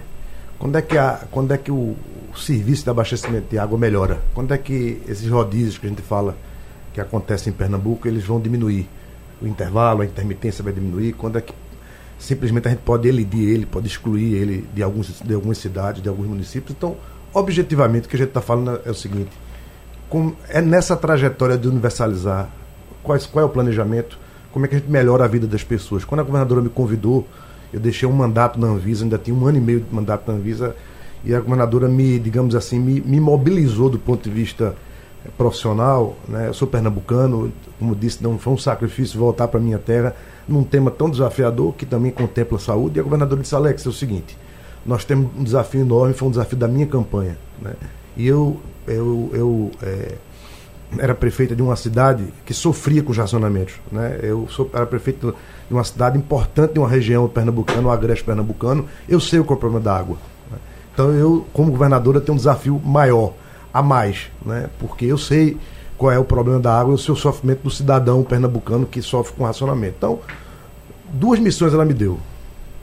quando 0.60 0.78
é 0.78 0.82
que, 0.82 0.98
a, 0.98 1.26
quando 1.32 1.54
é 1.54 1.58
que 1.58 1.72
o, 1.72 1.96
o 2.34 2.38
serviço 2.38 2.84
de 2.84 2.90
abastecimento 2.90 3.48
de 3.50 3.58
água 3.58 3.78
melhora? 3.78 4.22
Quando 4.34 4.54
é 4.54 4.58
que 4.58 5.02
esses 5.08 5.30
rodízios 5.30 5.78
que 5.78 5.86
a 5.86 5.90
gente 5.90 6.02
fala 6.02 6.36
que 6.94 7.02
acontecem 7.02 7.52
em 7.52 7.56
Pernambuco, 7.56 8.08
eles 8.08 8.24
vão 8.24 8.40
diminuir? 8.40 8.88
O 9.42 9.48
intervalo, 9.48 10.02
a 10.02 10.06
intermitência 10.06 10.64
vai 10.64 10.72
diminuir? 10.72 11.14
Quando 11.14 11.38
é 11.38 11.42
que 11.42 11.54
simplesmente 12.26 12.68
a 12.68 12.72
gente 12.72 12.82
pode 12.82 13.08
elidir 13.08 13.48
ele, 13.48 13.66
pode 13.66 13.88
excluir 13.88 14.34
ele 14.34 14.68
de, 14.74 14.82
alguns, 14.82 15.22
de 15.22 15.34
algumas 15.34 15.58
cidades, 15.58 16.02
de 16.02 16.10
alguns 16.10 16.28
municípios. 16.28 16.76
Então, 16.76 16.96
objetivamente, 17.34 18.08
o 18.08 18.10
que 18.10 18.16
a 18.16 18.20
gente 18.20 18.30
está 18.30 18.42
falando 18.42 18.82
é 18.84 18.90
o 18.90 18.96
seguinte: 18.96 19.30
com, 20.10 20.34
é 20.50 20.62
nessa 20.62 20.96
trajetória 20.96 21.58
de 21.58 21.68
universalizar, 21.68 22.50
quais, 23.04 23.26
qual 23.26 23.44
é 23.44 23.46
o 23.46 23.50
planejamento, 23.50 24.18
como 24.52 24.66
é 24.66 24.68
que 24.68 24.76
a 24.76 24.80
gente 24.80 24.90
melhora 24.90 25.24
a 25.24 25.28
vida 25.28 25.46
das 25.46 25.64
pessoas. 25.64 26.04
Quando 26.04 26.22
a 26.22 26.24
governadora 26.24 26.62
me 26.62 26.70
convidou, 26.70 27.28
eu 27.72 27.80
deixei 27.80 28.08
um 28.10 28.14
mandato 28.14 28.60
na 28.60 28.68
Anvisa, 28.68 29.06
ainda 29.06 29.18
tinha 29.18 29.36
um 29.36 29.46
ano 29.46 29.58
e 29.58 29.62
meio 29.62 29.82
de 29.82 29.94
mandato 29.94 30.30
na 30.32 30.38
Anvisa, 30.38 30.76
e 31.24 31.34
a 31.34 31.40
governadora 31.40 31.88
me, 31.88 32.18
digamos 32.18 32.56
assim, 32.56 32.80
me, 32.80 33.02
me 33.02 33.20
mobilizou 33.20 33.90
do 33.90 34.00
ponto 34.00 34.24
de 34.24 34.36
vista 34.36 34.76
profissional. 35.38 36.16
Né? 36.28 36.48
Eu 36.48 36.54
sou 36.54 36.68
pernambucano, 36.68 37.52
como 37.78 37.96
disse, 37.96 38.24
não 38.24 38.40
foi 38.40 38.54
um 38.54 38.58
sacrifício 38.58 39.20
voltar 39.20 39.48
para 39.48 39.60
minha 39.60 39.78
terra 39.78 40.16
num 40.48 40.64
tema 40.64 40.92
tão 40.92 41.10
desafiador 41.10 41.74
que 41.74 41.86
também 41.86 42.12
contempla 42.12 42.58
a 42.58 42.62
saúde. 42.62 42.98
E 42.98 43.00
a 43.00 43.04
governadora 43.04 43.42
disse: 43.42 43.56
Alex, 43.56 43.86
é 43.86 43.90
o 43.90 43.94
seguinte, 43.94 44.38
nós 44.86 45.04
temos 45.04 45.30
um 45.36 45.44
desafio 45.44 45.82
enorme, 45.82 46.14
foi 46.14 46.28
um 46.28 46.32
desafio 46.32 46.58
da 46.58 46.68
minha 46.68 46.86
campanha. 46.86 47.38
Né? 47.62 47.74
E 48.16 48.28
eu, 48.28 48.60
eu, 48.88 49.30
eu 49.34 49.72
é, 49.82 50.16
era 51.00 51.16
prefeita 51.16 51.56
de 51.56 51.62
uma 51.62 51.76
cidade 51.76 52.26
que 52.46 52.54
sofria 52.54 53.02
com 53.02 53.12
os 53.12 53.18
racionamentos. 53.18 53.76
Né? 53.92 54.20
Eu 54.22 54.48
sou, 54.50 54.70
era 54.74 54.86
prefeito 54.86 55.36
de 55.68 55.74
uma 55.74 55.84
cidade 55.84 56.18
importante 56.18 56.74
de 56.74 56.80
uma 56.80 56.88
região 56.88 57.28
pernambucana, 57.28 57.88
o 57.88 57.92
agreste 57.92 58.24
pernambucano. 58.24 58.86
Eu 59.10 59.20
sei 59.20 59.40
o 59.40 59.44
que 59.44 59.52
é 59.52 59.56
o 59.56 59.60
problema 59.60 59.84
da 59.84 59.98
água. 59.98 60.18
Né? 60.52 60.58
Então 60.94 61.12
eu, 61.12 61.46
como 61.52 61.72
governadora, 61.72 62.22
tenho 62.22 62.34
um 62.34 62.38
desafio 62.38 62.80
maior, 62.84 63.34
a 63.74 63.82
mais, 63.82 64.32
né? 64.46 64.70
porque 64.80 65.06
eu 65.06 65.18
sei 65.18 65.58
qual 65.98 66.12
é 66.12 66.20
o 66.20 66.26
problema 66.26 66.60
da 66.60 66.78
água 66.78 66.92
e 66.92 66.96
o 66.96 66.98
seu 66.98 67.16
sofrimento 67.16 67.62
do 67.64 67.72
cidadão 67.72 68.24
pernambucano 68.24 68.86
que 68.86 69.02
sofre 69.02 69.34
com 69.34 69.44
racionamento. 69.44 69.96
Então, 69.98 70.20
duas 71.12 71.40
missões 71.40 71.74
ela 71.74 71.86
me 71.86 71.94
deu: 71.94 72.20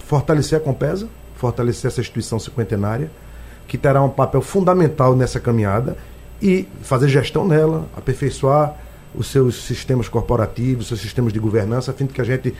fortalecer 0.07 0.59
a 0.59 0.61
Compesa, 0.61 1.09
fortalecer 1.37 1.90
essa 1.90 2.01
instituição 2.01 2.38
cinquentenária, 2.38 3.11
que 3.66 3.77
terá 3.77 4.03
um 4.03 4.09
papel 4.09 4.40
fundamental 4.40 5.14
nessa 5.14 5.38
caminhada, 5.38 5.96
e 6.40 6.68
fazer 6.83 7.09
gestão 7.09 7.46
nela, 7.46 7.87
aperfeiçoar 7.96 8.77
os 9.14 9.27
seus 9.27 9.64
sistemas 9.64 10.09
corporativos, 10.09 10.85
os 10.85 10.88
seus 10.88 11.01
sistemas 11.01 11.33
de 11.33 11.38
governança, 11.38 11.90
a 11.90 11.94
fim 11.94 12.07
de 12.07 12.14
que 12.14 12.20
a 12.20 12.25
gente, 12.25 12.55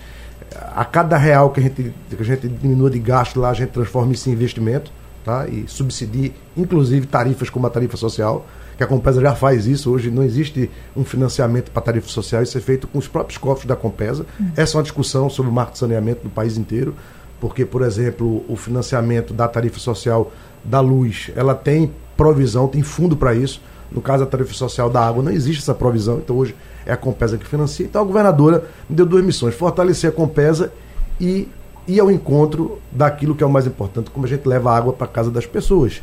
a 0.75 0.85
cada 0.85 1.17
real 1.17 1.51
que 1.51 1.61
a 1.61 1.63
gente, 1.63 1.95
que 2.11 2.23
a 2.23 2.25
gente 2.25 2.47
diminua 2.47 2.91
de 2.91 2.99
gasto 2.99 3.41
lá, 3.41 3.51
a 3.51 3.55
gente 3.55 3.71
transforme 3.71 4.15
isso 4.15 4.29
em 4.29 4.33
investimento. 4.33 4.93
tá? 5.25 5.47
e 5.49 5.67
subsidie, 5.69 6.35
inclusive, 6.57 7.07
tarifas 7.07 7.49
como 7.49 7.67
a 7.67 7.71
tarifa 7.71 7.97
social, 7.97 8.45
que 8.77 8.83
a 8.83 8.87
Compesa 8.87 9.21
já 9.21 9.35
faz 9.35 9.67
isso. 9.67 9.91
Hoje 9.91 10.11
não 10.11 10.23
existe 10.23 10.71
um 10.97 11.05
financiamento 11.05 11.71
para 11.71 11.83
tarifa 11.83 12.09
social, 12.09 12.43
isso 12.43 12.57
é 12.57 12.61
feito 12.61 12.87
com 12.87 12.99
os 12.99 13.09
próprios 13.09 13.39
cofres 13.39 13.67
da 13.67 13.77
Compesa. 13.77 14.27
Uhum. 14.39 14.53
Essa 14.57 14.77
é 14.77 14.79
uma 14.79 14.83
discussão 14.83 15.29
sobre 15.29 15.51
o 15.51 15.55
marco 15.55 15.73
de 15.73 15.79
saneamento 15.79 16.21
no 16.25 16.31
país 16.31 16.57
inteiro, 16.57 16.95
porque, 17.41 17.65
por 17.65 17.83
exemplo, 17.83 18.45
o 18.49 18.57
financiamento 18.57 19.35
da 19.35 19.49
tarifa 19.49 19.79
social 19.79 20.33
da 20.65 20.81
luz, 20.81 21.31
ela 21.35 21.55
tem 21.55 21.93
provisão, 22.17 22.69
tem 22.69 22.83
fundo 22.83 23.17
para 23.17 23.35
isso. 23.35 23.61
No 23.91 24.01
caso 24.01 24.25
da 24.25 24.31
tarifa 24.31 24.55
social 24.55 24.89
da 24.89 25.07
água, 25.07 25.23
não 25.23 25.31
existe 25.31 25.61
essa 25.61 25.75
provisão, 25.75 26.19
então 26.19 26.37
hoje 26.37 26.55
é 26.87 26.93
a 26.93 26.97
Compesa 26.97 27.37
que 27.37 27.47
financia. 27.47 27.85
Então 27.85 28.01
a 28.01 28.05
governadora 28.05 28.65
me 28.89 28.97
deu 28.97 29.05
duas 29.05 29.25
missões: 29.25 29.55
fortalecer 29.55 30.11
a 30.11 30.13
Compesa 30.13 30.73
e 31.21 31.49
ir 31.87 32.01
ao 32.01 32.11
encontro 32.11 32.79
daquilo 32.91 33.35
que 33.35 33.43
é 33.43 33.47
o 33.47 33.51
mais 33.51 33.67
importante, 33.67 34.11
como 34.11 34.25
a 34.25 34.29
gente 34.29 34.47
leva 34.47 34.75
água 34.75 34.93
para 34.93 35.07
casa 35.07 35.31
das 35.31 35.47
pessoas. 35.47 36.03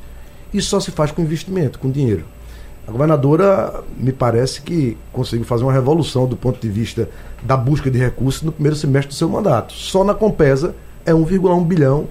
Isso 0.54 0.70
só 0.70 0.80
se 0.80 0.92
faz 0.92 1.12
com 1.12 1.22
investimento, 1.22 1.80
com 1.80 1.90
dinheiro. 1.90 2.26
A 2.90 2.92
governadora 2.92 3.84
me 3.96 4.12
parece 4.12 4.64
que 4.64 4.98
conseguiu 5.14 5.46
fazer 5.46 5.64
uma 5.64 5.72
revolução 5.72 6.26
do 6.26 6.36
ponto 6.36 6.60
de 6.60 6.68
vista 6.68 7.08
da 7.44 7.56
busca 7.56 7.92
de 7.92 8.00
recursos 8.00 8.42
no 8.42 8.52
primeiro 8.52 8.76
semestre 8.76 9.10
do 9.10 9.14
seu 9.14 9.30
mandato. 9.30 9.74
Só 9.74 10.04
na 10.04 10.16
Compesa 10.16 10.74
é 11.06 11.12
1,1 11.12 11.68
bilhão. 11.68 12.08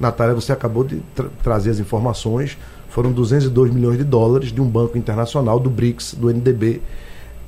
Natália, 0.00 0.34
você 0.34 0.50
acabou 0.50 0.84
de 0.84 1.02
tra 1.14 1.26
trazer 1.42 1.68
as 1.72 1.78
informações. 1.78 2.56
Foram 2.88 3.12
202 3.12 3.70
milhões 3.70 3.98
de 3.98 4.04
dólares 4.04 4.50
de 4.50 4.58
um 4.58 4.66
banco 4.66 4.96
internacional, 4.96 5.60
do 5.60 5.68
BRICS, 5.68 6.14
do 6.14 6.32
NDB. 6.32 6.80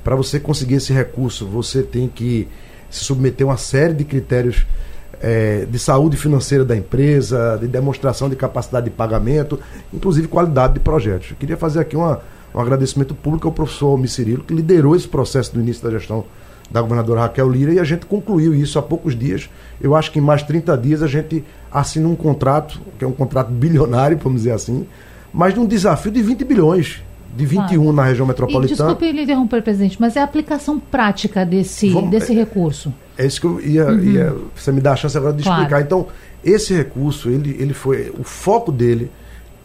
Para 0.03 0.15
você 0.15 0.39
conseguir 0.39 0.75
esse 0.75 0.93
recurso, 0.93 1.47
você 1.47 1.81
tem 1.81 2.07
que 2.07 2.47
se 2.87 3.03
submeter 3.03 3.47
a 3.47 3.49
uma 3.49 3.57
série 3.57 3.95
de 3.95 4.03
critérios 4.03 4.63
é, 5.19 5.65
de 5.65 5.79
saúde 5.79 6.17
financeira 6.17 6.63
da 6.63 6.77
empresa, 6.77 7.57
de 7.59 7.67
demonstração 7.67 8.29
de 8.29 8.35
capacidade 8.35 8.83
de 8.85 8.91
pagamento, 8.91 9.59
inclusive 9.91 10.27
qualidade 10.27 10.75
de 10.75 10.81
projetos. 10.81 11.31
Eu 11.31 11.37
queria 11.37 11.57
fazer 11.57 11.79
aqui 11.79 11.95
uma 11.95 12.21
um 12.55 12.61
agradecimento 12.61 13.13
público 13.13 13.47
ao 13.47 13.53
professor 13.53 13.87
Almir 13.87 14.09
Cirilo, 14.09 14.43
que 14.43 14.53
liderou 14.53 14.95
esse 14.95 15.07
processo 15.07 15.55
no 15.55 15.61
início 15.61 15.83
da 15.83 15.91
gestão 15.91 16.25
da 16.71 16.81
governadora 16.81 17.21
Raquel 17.21 17.49
Lira 17.49 17.73
e 17.73 17.79
a 17.79 17.83
gente 17.83 18.05
concluiu 18.05 18.55
isso 18.55 18.79
há 18.79 18.81
poucos 18.81 19.17
dias. 19.17 19.49
Eu 19.79 19.95
acho 19.95 20.11
que 20.11 20.19
em 20.19 20.21
mais 20.21 20.41
30 20.41 20.75
dias 20.77 21.03
a 21.03 21.07
gente 21.07 21.43
assina 21.71 22.07
um 22.07 22.15
contrato, 22.15 22.79
que 22.97 23.05
é 23.05 23.07
um 23.07 23.11
contrato 23.11 23.51
bilionário, 23.51 24.17
vamos 24.17 24.41
dizer 24.41 24.51
assim, 24.51 24.87
mas 25.33 25.53
de 25.53 25.59
um 25.59 25.65
desafio 25.65 26.11
de 26.11 26.21
20 26.21 26.43
bilhões 26.43 27.03
de 27.35 27.45
21 27.45 27.67
claro. 27.67 27.93
na 27.93 28.03
região 28.05 28.25
metropolitana. 28.25 28.65
E, 28.65 28.69
desculpe 28.69 29.11
lhe 29.11 29.23
interromper, 29.23 29.61
presidente, 29.61 29.97
mas 29.99 30.15
é 30.15 30.21
a 30.21 30.23
aplicação 30.23 30.79
prática 30.79 31.45
desse, 31.45 31.89
Vamos, 31.89 32.09
desse 32.09 32.31
é, 32.31 32.35
recurso. 32.35 32.93
É 33.17 33.25
isso 33.25 33.41
que 33.41 33.47
eu 33.47 33.61
ia, 33.61 33.87
uhum. 33.87 33.99
ia, 33.99 34.35
Você 34.55 34.71
me 34.71 34.79
dá 34.79 34.93
a 34.93 34.95
chance 34.95 35.17
agora 35.17 35.33
de 35.33 35.43
claro. 35.43 35.61
explicar. 35.61 35.81
Então, 35.81 36.07
esse 36.43 36.73
recurso, 36.73 37.29
ele, 37.29 37.55
ele 37.59 37.73
foi. 37.73 38.13
O 38.17 38.23
foco 38.23 38.71
dele 38.71 39.11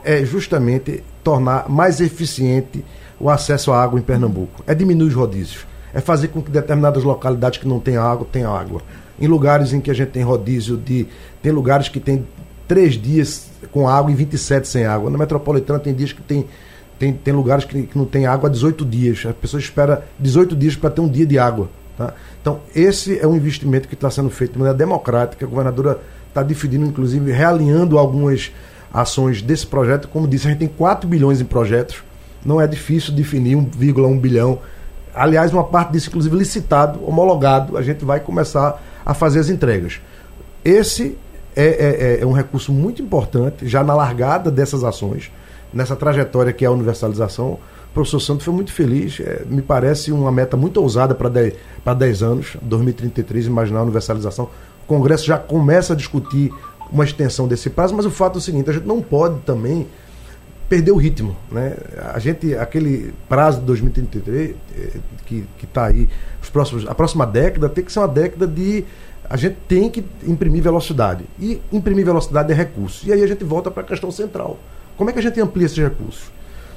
é 0.03 0.25
justamente 0.25 1.05
tornar 1.23 1.69
mais 1.69 2.01
eficiente 2.01 2.85
o 3.19 3.29
acesso 3.29 3.71
à 3.71 3.83
água 3.83 4.01
em 4.01 4.03
Pernambuco. 4.03 4.65
É 4.67 4.75
diminuir 4.75 5.09
os 5.09 5.15
rodízios. 5.15 5.67
É 5.93 6.01
fazer 6.01 6.29
com 6.29 6.41
que 6.41 6.51
determinadas 6.51 7.05
localidades 7.05 7.59
que 7.59 7.69
não 7.69 7.79
têm 7.79 7.97
água 7.97 8.27
tenham 8.31 8.55
água. 8.55 8.81
Em 9.21 9.27
lugares 9.27 9.73
em 9.73 9.81
que 9.81 9.91
a 9.91 9.95
gente 9.95 10.11
tem 10.11 10.23
rodízio 10.23 10.77
de. 10.77 11.07
Tem 11.43 11.53
lugares 11.53 11.89
que 11.89 12.01
tem 12.01 12.27
três 12.67 12.95
dias 12.95 13.51
com 13.71 13.89
água 13.89 14.11
e 14.11 14.15
27 14.15 14.67
sem 14.67 14.87
água. 14.87 15.11
Na 15.11 15.19
metropolitana 15.19 15.79
tem 15.79 15.93
dias 15.93 16.13
que 16.13 16.23
tem. 16.23 16.47
Tem, 16.99 17.13
tem 17.13 17.33
lugares 17.33 17.65
que, 17.65 17.85
que 17.85 17.97
não 17.97 18.05
tem 18.05 18.27
água 18.27 18.49
há 18.49 18.53
18 18.53 18.85
dias. 18.85 19.25
A 19.27 19.33
pessoa 19.33 19.59
espera 19.59 20.05
18 20.19 20.55
dias 20.55 20.77
para 20.77 20.91
ter 20.91 21.01
um 21.01 21.09
dia 21.09 21.27
de 21.27 21.39
água. 21.39 21.69
Tá? 21.97 22.15
Então, 22.41 22.61
esse 22.75 23.19
é 23.19 23.27
um 23.27 23.35
investimento 23.35 23.89
que 23.89 23.95
está 23.95 24.11
sendo 24.11 24.31
feito 24.31 24.53
de 24.53 24.59
maneira 24.59 24.77
democrática. 24.77 25.45
A 25.45 25.49
governadora 25.49 25.99
está 26.29 26.43
definindo, 26.43 26.87
inclusive, 26.87 27.33
realinhando 27.33 27.99
algumas 27.99 28.53
ações 28.93 29.43
desse 29.43 29.67
projeto. 29.67 30.09
Como 30.09 30.27
disse, 30.27 30.47
a 30.47 30.51
gente 30.51 30.61
tem 30.61 30.69
4 30.69 31.09
bilhões 31.09 31.41
em 31.41 31.45
projetos. 31.45 32.03
Não 32.45 32.61
é 32.61 32.67
difícil 32.67 33.13
definir 33.13 33.57
1,1 33.57 34.19
bilhão. 34.19 34.59
Aliás, 35.15 35.53
uma 35.53 35.65
parte 35.65 35.93
disso, 35.93 36.09
inclusive, 36.09 36.37
licitado, 36.37 37.01
homologado. 37.07 37.77
A 37.77 37.83
gente 37.83 38.05
vai 38.05 38.21
começar 38.21 38.81
a 39.05 39.15
fazer 39.15 39.41
as 39.41 39.49
entregas. 39.49 40.01
Esse 40.65 41.17
é, 41.57 41.65
é, 41.65 42.19
é, 42.19 42.23
é 42.23 42.27
um 42.27 42.33
recurso 42.33 42.73
muito 42.73 43.03
importante, 43.03 43.67
já 43.67 43.83
na 43.83 43.95
largada 43.95 44.51
dessas 44.51 44.85
ações, 44.85 45.31
nessa 45.73 45.97
trajetória 45.97 46.53
que 46.53 46.65
é 46.65 46.69
a 46.69 46.71
universalização. 46.71 47.59
O 47.91 47.93
professor 47.93 48.21
Santos 48.21 48.45
foi 48.45 48.55
muito 48.55 48.73
feliz. 48.73 49.21
É, 49.21 49.43
me 49.47 49.63
parece 49.63 50.13
uma 50.13 50.31
meta 50.31 50.57
muito 50.57 50.81
ousada 50.81 51.15
para 51.15 51.29
10, 51.29 51.55
10 51.99 52.23
anos, 52.23 52.57
2033, 52.63 53.47
imaginar 53.47 53.81
a 53.81 53.83
universalização. 53.83 54.49
O 54.85 54.87
Congresso 54.87 55.25
já 55.25 55.39
começa 55.39 55.93
a 55.93 55.97
discutir 55.97 56.53
uma 56.93 57.05
extensão 57.05 57.47
desse 57.47 57.71
prazo, 57.71 57.95
mas 57.95 58.07
o 58.07 58.11
fato 58.11 58.37
é 58.37 58.39
o 58.39 58.41
seguinte, 58.41 58.69
a 58.71 58.73
gente 58.73 58.87
não 58.87 59.01
pode 59.01 59.41
também 59.41 59.87
perder 60.71 60.93
o 60.93 60.97
ritmo. 60.97 61.37
Né? 61.51 61.77
A 62.15 62.19
gente, 62.21 62.55
aquele 62.55 63.13
prazo 63.29 63.59
de 63.61 63.67
2033, 63.67 64.55
eh, 64.77 64.99
que 65.27 65.47
está 65.63 65.87
aí, 65.87 66.09
os 66.41 66.49
próximos, 66.49 66.87
a 66.89 66.95
próxima 66.95 67.27
década 67.27 67.69
tem 67.69 67.85
que 67.85 67.93
ser 67.93 67.99
uma 67.99 68.09
década 68.09 68.47
de. 68.47 68.85
A 69.29 69.37
gente 69.37 69.57
tem 69.69 69.91
que 69.91 70.05
imprimir 70.27 70.63
velocidade. 70.63 71.25
E 71.39 71.61
imprimir 71.73 72.05
velocidade 72.05 72.53
é 72.53 72.55
recurso. 72.55 73.07
E 73.07 73.13
aí 73.13 73.23
a 73.23 73.27
gente 73.27 73.45
volta 73.45 73.71
para 73.71 73.83
a 73.83 73.87
questão 73.87 74.11
central. 74.11 74.59
Como 74.97 75.09
é 75.09 75.13
que 75.13 75.19
a 75.19 75.23
gente 75.23 75.41
amplia 75.41 75.67
esses 75.67 75.79
recursos? 75.79 76.31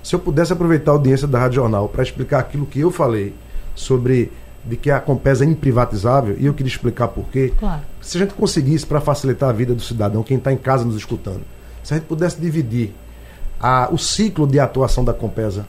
Se 0.04 0.14
eu 0.14 0.20
pudesse 0.20 0.54
aproveitar 0.54 0.92
a 0.92 0.94
audiência 0.94 1.28
da 1.28 1.40
Rádio 1.40 1.56
Jornal 1.56 1.90
para 1.90 2.04
explicar 2.04 2.40
aquilo 2.40 2.66
que 2.66 2.80
eu 2.80 2.92
falei 2.92 3.34
sobre 3.74 4.32
de 4.66 4.78
que 4.78 4.90
a 4.90 5.00
Compesa 5.00 5.44
é 5.44 5.48
imprivatizável, 5.48 6.36
e 6.40 6.46
eu 6.46 6.54
queria 6.54 6.72
explicar 6.72 7.10
por 7.10 7.26
quê. 7.26 7.54
Claro. 7.60 7.82
Se 8.02 8.18
a 8.18 8.22
gente 8.22 8.34
conseguisse, 8.34 8.86
para 8.86 9.02
facilitar 9.02 9.50
a 9.50 9.54
vida 9.54 9.74
do 9.74 9.82
cidadão, 9.82 10.24
quem 10.24 10.38
está 10.38 10.54
em 10.54 10.58
casa 10.58 10.86
nos 10.86 10.96
escutando, 10.96 11.42
se 11.84 11.94
a 11.94 11.98
gente 11.98 12.06
pudesse 12.06 12.40
dividir 12.40 12.94
a, 13.60 13.90
o 13.92 13.98
ciclo 13.98 14.48
de 14.48 14.60
atuação 14.60 15.04
da 15.04 15.14
Compesa 15.14 15.66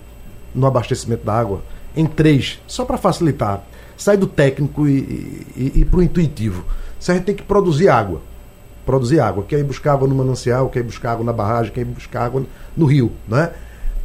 no 0.54 0.66
abastecimento 0.66 1.24
da 1.24 1.34
água 1.34 1.62
em 1.96 2.06
três, 2.06 2.60
só 2.66 2.84
para 2.84 2.96
facilitar, 2.96 3.62
sair 3.96 4.16
do 4.16 4.26
técnico 4.26 4.86
e, 4.86 5.46
e, 5.56 5.72
e 5.76 5.84
para 5.84 6.00
o 6.00 6.02
intuitivo. 6.02 6.64
Se 6.98 7.10
a 7.10 7.14
gente 7.14 7.24
tem 7.24 7.34
que 7.34 7.42
produzir 7.42 7.88
água, 7.88 8.20
produzir 8.84 9.20
água, 9.20 9.44
quer 9.44 9.58
ir 9.58 9.64
buscar 9.64 9.92
água 9.92 10.08
no 10.08 10.14
manancial, 10.14 10.68
quer 10.68 10.80
ir 10.80 10.84
buscar 10.84 11.12
água 11.12 11.24
na 11.24 11.32
barragem, 11.32 11.72
quer 11.72 11.82
ir 11.82 11.86
buscar 11.86 12.24
água 12.24 12.44
no 12.76 12.86
rio, 12.86 13.12
não 13.28 13.38
é? 13.38 13.52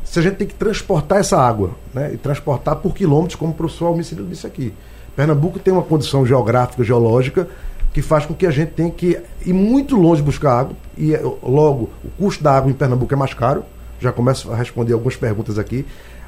Se 0.10 0.18
a 0.18 0.24
gente 0.24 0.38
tem 0.38 0.48
que 0.48 0.56
transportar 0.56 1.20
essa 1.20 1.38
água, 1.40 1.70
né, 1.94 2.12
e 2.16 2.18
transportar 2.18 2.78
por 2.78 2.96
quilômetros, 2.96 3.36
como 3.36 3.52
o 3.52 3.56
professor 3.56 3.86
Almicílio 3.86 4.26
disse 4.26 4.48
aqui. 4.48 4.74
Pernambuco 5.16 5.60
tem 5.60 5.72
uma 5.72 5.84
condição 5.84 6.26
geográfica, 6.26 6.84
geológica, 6.84 7.48
que 7.94 8.02
faz 8.02 8.26
com 8.26 8.34
que 8.34 8.48
a 8.48 8.52
gente 8.52 8.72
tenha 8.72 8.90
que 8.90 9.20
ir 9.46 9.54
muito 9.54 9.96
longe 9.96 10.24
buscar 10.24 10.62
água, 10.62 10.76
e 10.98 11.14
eh, 11.14 11.22
logo 11.44 11.92
o 12.04 12.10
custo 12.18 12.44
da 12.44 12.58
água 12.58 12.72
em 12.72 12.74
Pernambuco 12.74 13.14
é 13.14 13.18
mais 13.18 13.36
caro. 13.36 13.64
Já 14.00 14.12
começo 14.12 14.52
a 14.52 14.56
responder 14.56 14.94
algumas 14.94 15.16
perguntas 15.16 15.60
aqui. 15.60 15.86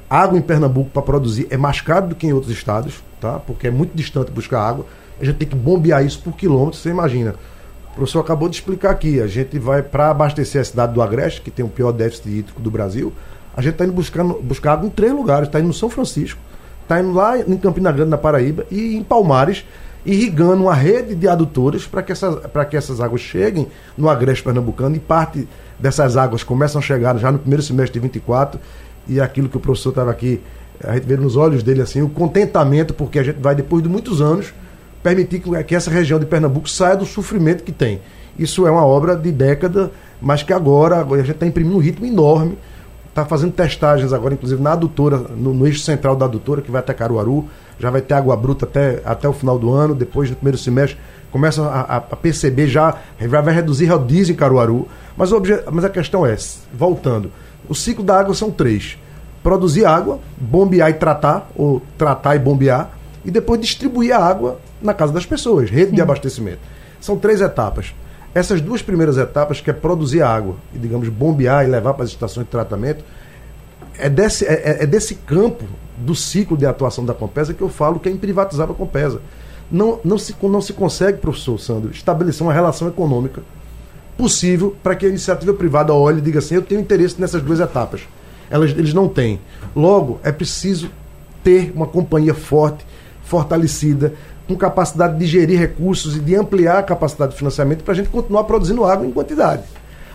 Água 0.08 0.38
em 0.38 0.42
Pernambuco 0.42 0.92
para 0.92 1.02
produzir 1.02 1.48
é 1.50 1.58
mais 1.58 1.82
caro 1.82 2.10
do 2.10 2.16
que 2.16 2.28
em 2.28 2.34
outros 2.34 2.52
estados, 2.52 3.02
tá? 3.20 3.40
porque 3.40 3.68
é 3.68 3.72
muito 3.72 3.96
distante 3.96 4.30
buscar 4.30 4.62
água. 4.62 4.86
A 5.20 5.26
gente 5.26 5.38
tem 5.38 5.48
que 5.48 5.56
bombear 5.56 6.06
isso 6.06 6.22
por 6.22 6.34
quilômetros, 6.34 6.84
você 6.84 6.90
imagina. 6.90 7.34
O 7.92 7.96
professor 7.96 8.20
acabou 8.20 8.48
de 8.48 8.58
explicar 8.58 8.92
aqui. 8.92 9.20
A 9.20 9.28
gente 9.28 9.58
vai 9.58 9.82
para 9.82 10.12
abastecer 10.12 10.62
a 10.62 10.66
cidade 10.66 10.94
do 10.94 11.02
Agreste, 11.02 11.42
que 11.42 11.50
tem 11.50 11.66
o 11.66 11.70
pior 11.70 11.92
déficit 11.92 12.30
hídrico 12.30 12.62
do 12.62 12.70
Brasil, 12.70 13.12
a 13.56 13.62
gente 13.62 13.74
está 13.74 13.86
indo 13.86 13.94
buscando, 13.94 14.40
buscar 14.42 14.74
água 14.74 14.88
em 14.88 14.90
três 14.90 15.12
lugares. 15.12 15.48
Está 15.48 15.60
indo 15.60 15.68
no 15.68 15.74
São 15.74 15.90
Francisco, 15.90 16.40
está 16.84 17.00
indo 17.00 17.12
lá 17.12 17.38
em 17.38 17.58
Campina 17.58 17.92
Grande, 17.92 18.10
na 18.10 18.18
Paraíba, 18.18 18.66
e 18.72 18.96
em 18.96 19.04
Palmares, 19.04 19.66
irrigando 20.06 20.64
uma 20.64 20.74
rede 20.74 21.14
de 21.14 21.28
adutores 21.28 21.86
para 21.86 22.02
que, 22.02 22.12
essas, 22.12 22.40
que 22.70 22.78
essas 22.78 23.00
águas 23.00 23.22
cheguem 23.22 23.68
no 23.98 24.10
Agreste 24.10 24.44
Pernambucano. 24.44 24.96
E 24.96 25.00
parte 25.00 25.48
dessas 25.78 26.18
águas 26.18 26.44
começam 26.44 26.80
a 26.80 26.82
chegar 26.82 27.18
já 27.18 27.32
no 27.32 27.40
primeiro 27.40 27.62
semestre 27.62 27.94
de 27.94 28.00
24. 28.00 28.60
E 29.08 29.20
aquilo 29.20 29.50
que 29.50 29.58
o 29.58 29.60
professor 29.60 29.90
estava 29.90 30.12
aqui, 30.12 30.42
a 30.84 30.94
gente 30.94 31.06
vê 31.06 31.18
nos 31.18 31.36
olhos 31.36 31.62
dele 31.62 31.82
assim, 31.82 32.02
o 32.02 32.10
contentamento, 32.10 32.94
porque 32.94 33.20
a 33.20 33.24
gente 33.24 33.40
vai, 33.40 33.54
depois 33.54 33.84
de 33.84 33.90
muitos 33.90 34.22
anos, 34.22 34.54
permitir 35.04 35.42
que 35.68 35.76
essa 35.76 35.92
região 35.92 36.20
de 36.20 36.26
Pernambuco 36.26 36.70
saia 36.70 36.96
do 36.96 37.06
sofrimento 37.06 37.64
que 37.64 37.72
tem. 37.72 38.00
Isso 38.40 38.66
é 38.66 38.72
uma 38.72 38.86
obra 38.86 39.16
de 39.16 39.32
década, 39.32 39.92
mas 40.22 40.42
que 40.42 40.54
agora, 40.54 40.98
agora 40.98 41.22
a 41.22 41.24
gente 41.24 41.36
está 41.36 41.46
imprimindo 41.46 41.76
um 41.76 41.80
ritmo 41.80 42.06
enorme 42.06 42.58
está 43.12 43.26
fazendo 43.26 43.52
testagens 43.52 44.14
agora, 44.14 44.34
inclusive 44.34 44.62
na 44.62 44.72
adutora, 44.72 45.18
no, 45.18 45.54
no, 45.54 45.68
eixo 45.68 45.82
central 45.82 46.16
da 46.16 46.26
adutora, 46.26 46.62
que 46.62 46.72
vai 46.72 46.80
até 46.80 46.94
Caruaru. 46.94 47.48
Já 47.78 47.90
vai 47.90 48.02
ter 48.02 48.14
água 48.14 48.36
bruta 48.36 48.66
até, 48.66 49.02
até 49.04 49.28
o 49.28 49.34
final 49.34 49.60
do 49.60 49.72
ano, 49.74 49.94
depois 49.94 50.30
no 50.30 50.36
primeiro 50.36 50.58
semestre. 50.58 50.98
Começa 51.32 51.64
a, 51.64 51.98
a 51.98 52.16
perceber 52.16 52.68
já, 52.68 52.96
vai 53.20 53.54
reduzir 53.54 53.88
rodízio 53.88 54.34
em 54.34 54.36
Caruaru. 54.36 54.88
Mas, 55.16 55.32
o 55.32 55.42
mas 55.72 55.84
a 55.84 55.90
questão 55.90 56.26
é, 56.26 56.36
voltando, 56.74 57.32
o 57.68 57.76
ciclo 57.76 58.04
da 58.04 58.20
água 58.20 58.34
são 58.34 58.50
três. 58.50 58.98
Produzir 59.44 59.86
água, 59.86 60.20
bombear 60.38 60.90
e 60.90 60.94
tratar, 60.94 61.50
ou 61.56 61.82
tratar 61.98 62.36
e 62.36 62.40
bombear, 62.40 62.92
e 63.26 63.32
depois 63.32 63.60
distribuir 63.60 64.16
a 64.16 64.24
água 64.24 64.60
na 64.82 64.94
casa 64.94 65.12
das 65.12 65.26
pessoas, 65.26 65.70
rede 65.70 65.90
Sim. 65.90 65.96
de 65.96 66.02
abastecimento. 66.02 66.60
São 67.00 67.18
três 67.18 67.42
etapas. 67.42 67.94
Essas 68.34 68.62
duas 68.62 68.82
primeiras 68.82 69.18
etapas, 69.18 69.60
que 69.60 69.70
é 69.70 69.74
produzir 69.74 70.22
água 70.22 70.56
e, 70.74 70.80
digamos, 70.80 71.10
bombear 71.10 71.66
e 71.66 71.68
levar 71.68 71.94
para 71.94 72.06
as 72.06 72.12
estações 72.12 72.46
de 72.46 72.52
tratamento, 72.52 73.04
é 73.98 74.10
desse, 74.10 74.46
é, 74.46 74.54
é, 74.54 74.84
é 74.84 74.86
desse 74.86 75.16
campo 75.16 75.66
do 75.98 76.16
ciclo 76.16 76.58
de 76.58 76.66
atuação 76.66 77.06
da 77.06 77.14
Compesa 77.14 77.54
que 77.54 77.62
eu 77.62 77.70
falo 77.70 78.00
que 78.00 78.10
é 78.10 78.12
imprivatizável 78.12 78.74
a 78.74 78.78
Compesa. 78.78 79.22
Não, 79.70 80.00
não, 80.04 80.18
se, 80.18 80.36
não 80.42 80.62
se 80.62 80.74
consegue, 80.74 81.18
professor 81.20 81.60
Sandro, 81.60 81.92
estabelecer 81.92 82.42
uma 82.42 82.54
relação 82.54 82.88
econômica 82.88 83.42
possível 84.18 84.76
para 84.84 84.96
que 84.96 85.06
a 85.06 85.10
iniciativa 85.10 85.54
privada 85.54 85.94
olhe 85.94 86.20
e 86.20 86.22
diga 86.22 86.40
assim: 86.40 86.56
eu 86.56 86.62
tenho 86.62 86.82
interesse 86.82 87.20
nessas 87.20 87.42
duas 87.42 87.60
etapas. 87.60 88.02
Elas, 88.50 88.72
eles 88.72 88.94
não 88.94 89.08
têm. 89.08 89.40
Logo, 89.76 90.20
é 90.24 90.32
preciso 90.32 90.90
ter 91.44 91.72
uma 91.74 91.88
companhia 91.88 92.34
forte, 92.34 92.86
fortalecida, 93.24 94.14
com 94.52 94.58
capacidade 94.58 95.18
de 95.18 95.26
gerir 95.26 95.58
recursos 95.58 96.18
e 96.18 96.20
de 96.20 96.36
ampliar 96.36 96.80
a 96.80 96.84
capacidade 96.84 97.32
de 97.32 97.38
financiamento 97.38 97.84
para 97.84 97.94
a 97.94 97.96
gente 97.96 98.10
continuar 98.10 98.44
produzindo 98.44 98.84
água 98.84 99.06
em 99.06 99.12
quantidade. 99.12 99.64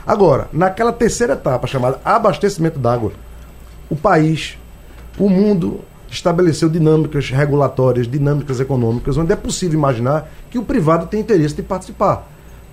Agora, 0.07 0.49
naquela 0.53 0.93
terceira 0.93 1.33
etapa, 1.33 1.67
chamada 1.67 1.99
abastecimento 2.05 2.79
d'água, 2.79 3.13
o 3.89 3.97
país, 3.97 4.59
o 5.19 5.29
mundo 5.29 5.81
estabeleceu 6.09 6.69
dinâmicas 6.69 7.31
regulatórias, 7.31 8.07
dinâmicas 8.07 8.61
econômicas, 8.61 9.17
onde 9.17 9.33
é 9.33 9.37
possível 9.37 9.79
imaginar 9.79 10.31
que 10.51 10.59
o 10.59 10.63
privado 10.63 11.07
tem 11.07 11.21
interesse 11.21 11.55
de 11.55 11.63
participar. 11.63 12.29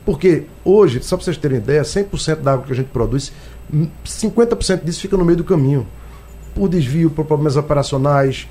Porque 0.05 0.43
hoje, 0.66 1.01
só 1.01 1.16
para 1.16 1.26
vocês 1.26 1.38
terem 1.38 1.57
ideia, 1.57 1.82
100% 1.82 2.41
da 2.41 2.53
água 2.53 2.66
que 2.66 2.74
a 2.74 2.76
gente 2.76 2.89
produz, 2.89 3.32
50% 4.05 4.84
disso 4.84 4.99
fica 4.99 5.16
no 5.16 5.24
meio 5.24 5.38
do 5.38 5.43
caminho. 5.43 5.88
Por 6.53 6.68
desvio, 6.68 7.09
por 7.09 7.26
problemas 7.26 7.55
operacionais, 7.55 8.47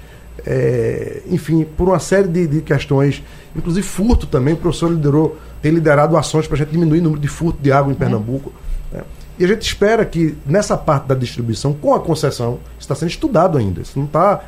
é, 0.47 1.23
enfim, 1.29 1.65
por 1.65 1.89
uma 1.89 1.99
série 1.99 2.29
de, 2.29 2.47
de, 2.47 2.61
questões, 2.63 3.23
inclusive 3.55 3.87
furto 3.87 4.27
também. 4.27 4.55
O 4.55 4.57
professor 4.57 4.91
liderou, 4.91 5.39
tem 5.61 5.73
liderado 5.73 6.17
ações 6.17 6.47
para 6.47 6.57
a 6.57 6.59
gente 6.59 6.71
diminuir 6.71 7.01
o 7.01 7.03
número 7.03 7.21
de 7.21 7.29
furto 7.29 7.63
de 7.63 7.71
água 7.71 7.93
em 7.93 7.97
Pernambuco. 7.97 8.53
É. 8.93 8.99
Né? 8.99 9.05
E 9.39 9.45
a 9.45 9.49
gente 9.49 9.63
espera 9.63 10.05
que 10.05 10.37
nessa 10.45 10.77
parte 10.77 11.07
da 11.07 11.15
distribuição, 11.15 11.73
com 11.73 11.95
a 11.95 12.01
concessão, 12.01 12.59
está 12.79 12.95
sendo 12.95 13.09
estudado 13.09 13.57
ainda. 13.57 13.81
Isso 13.81 13.99
não 13.99 14.07
está 14.07 14.43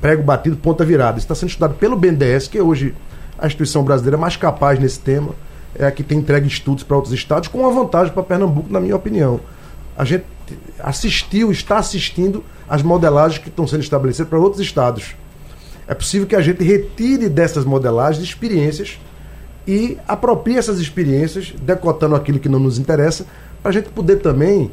prego 0.00 0.22
batido, 0.22 0.56
ponta 0.56 0.84
virada. 0.84 1.18
Isso 1.18 1.24
está 1.26 1.34
sendo 1.34 1.50
estudado 1.50 1.74
pelo 1.74 1.96
BNDES, 1.96 2.48
que 2.48 2.58
é 2.58 2.62
hoje 2.62 2.94
a 3.38 3.46
instituição 3.46 3.84
brasileira 3.84 4.16
mais 4.16 4.36
capaz 4.36 4.78
nesse 4.78 4.98
tema, 4.98 5.34
é 5.74 5.86
a 5.86 5.90
que 5.90 6.02
tem 6.02 6.18
entregue 6.18 6.46
estudos 6.46 6.84
para 6.84 6.96
outros 6.96 7.12
estados, 7.12 7.48
com 7.48 7.58
uma 7.58 7.70
vantagem 7.70 8.12
para 8.12 8.22
Pernambuco, 8.22 8.72
na 8.72 8.80
minha 8.80 8.96
opinião. 8.96 9.40
A 9.96 10.04
gente 10.04 10.24
assistiu, 10.78 11.50
está 11.50 11.78
assistindo 11.78 12.44
as 12.68 12.82
modelagens 12.82 13.42
que 13.42 13.48
estão 13.48 13.66
sendo 13.66 13.82
estabelecidas 13.82 14.28
para 14.28 14.38
outros 14.38 14.60
estados. 14.60 15.14
É 15.86 15.94
possível 15.94 16.26
que 16.26 16.36
a 16.36 16.40
gente 16.40 16.62
retire 16.64 17.28
dessas 17.28 17.64
modelagens 17.64 18.24
experiências 18.24 18.98
e 19.66 19.98
aproprie 20.06 20.56
essas 20.56 20.78
experiências, 20.78 21.54
decotando 21.62 22.14
aquilo 22.14 22.38
que 22.38 22.48
não 22.48 22.58
nos 22.58 22.78
interessa, 22.78 23.26
para 23.62 23.70
a 23.70 23.72
gente 23.72 23.88
poder 23.90 24.16
também 24.16 24.70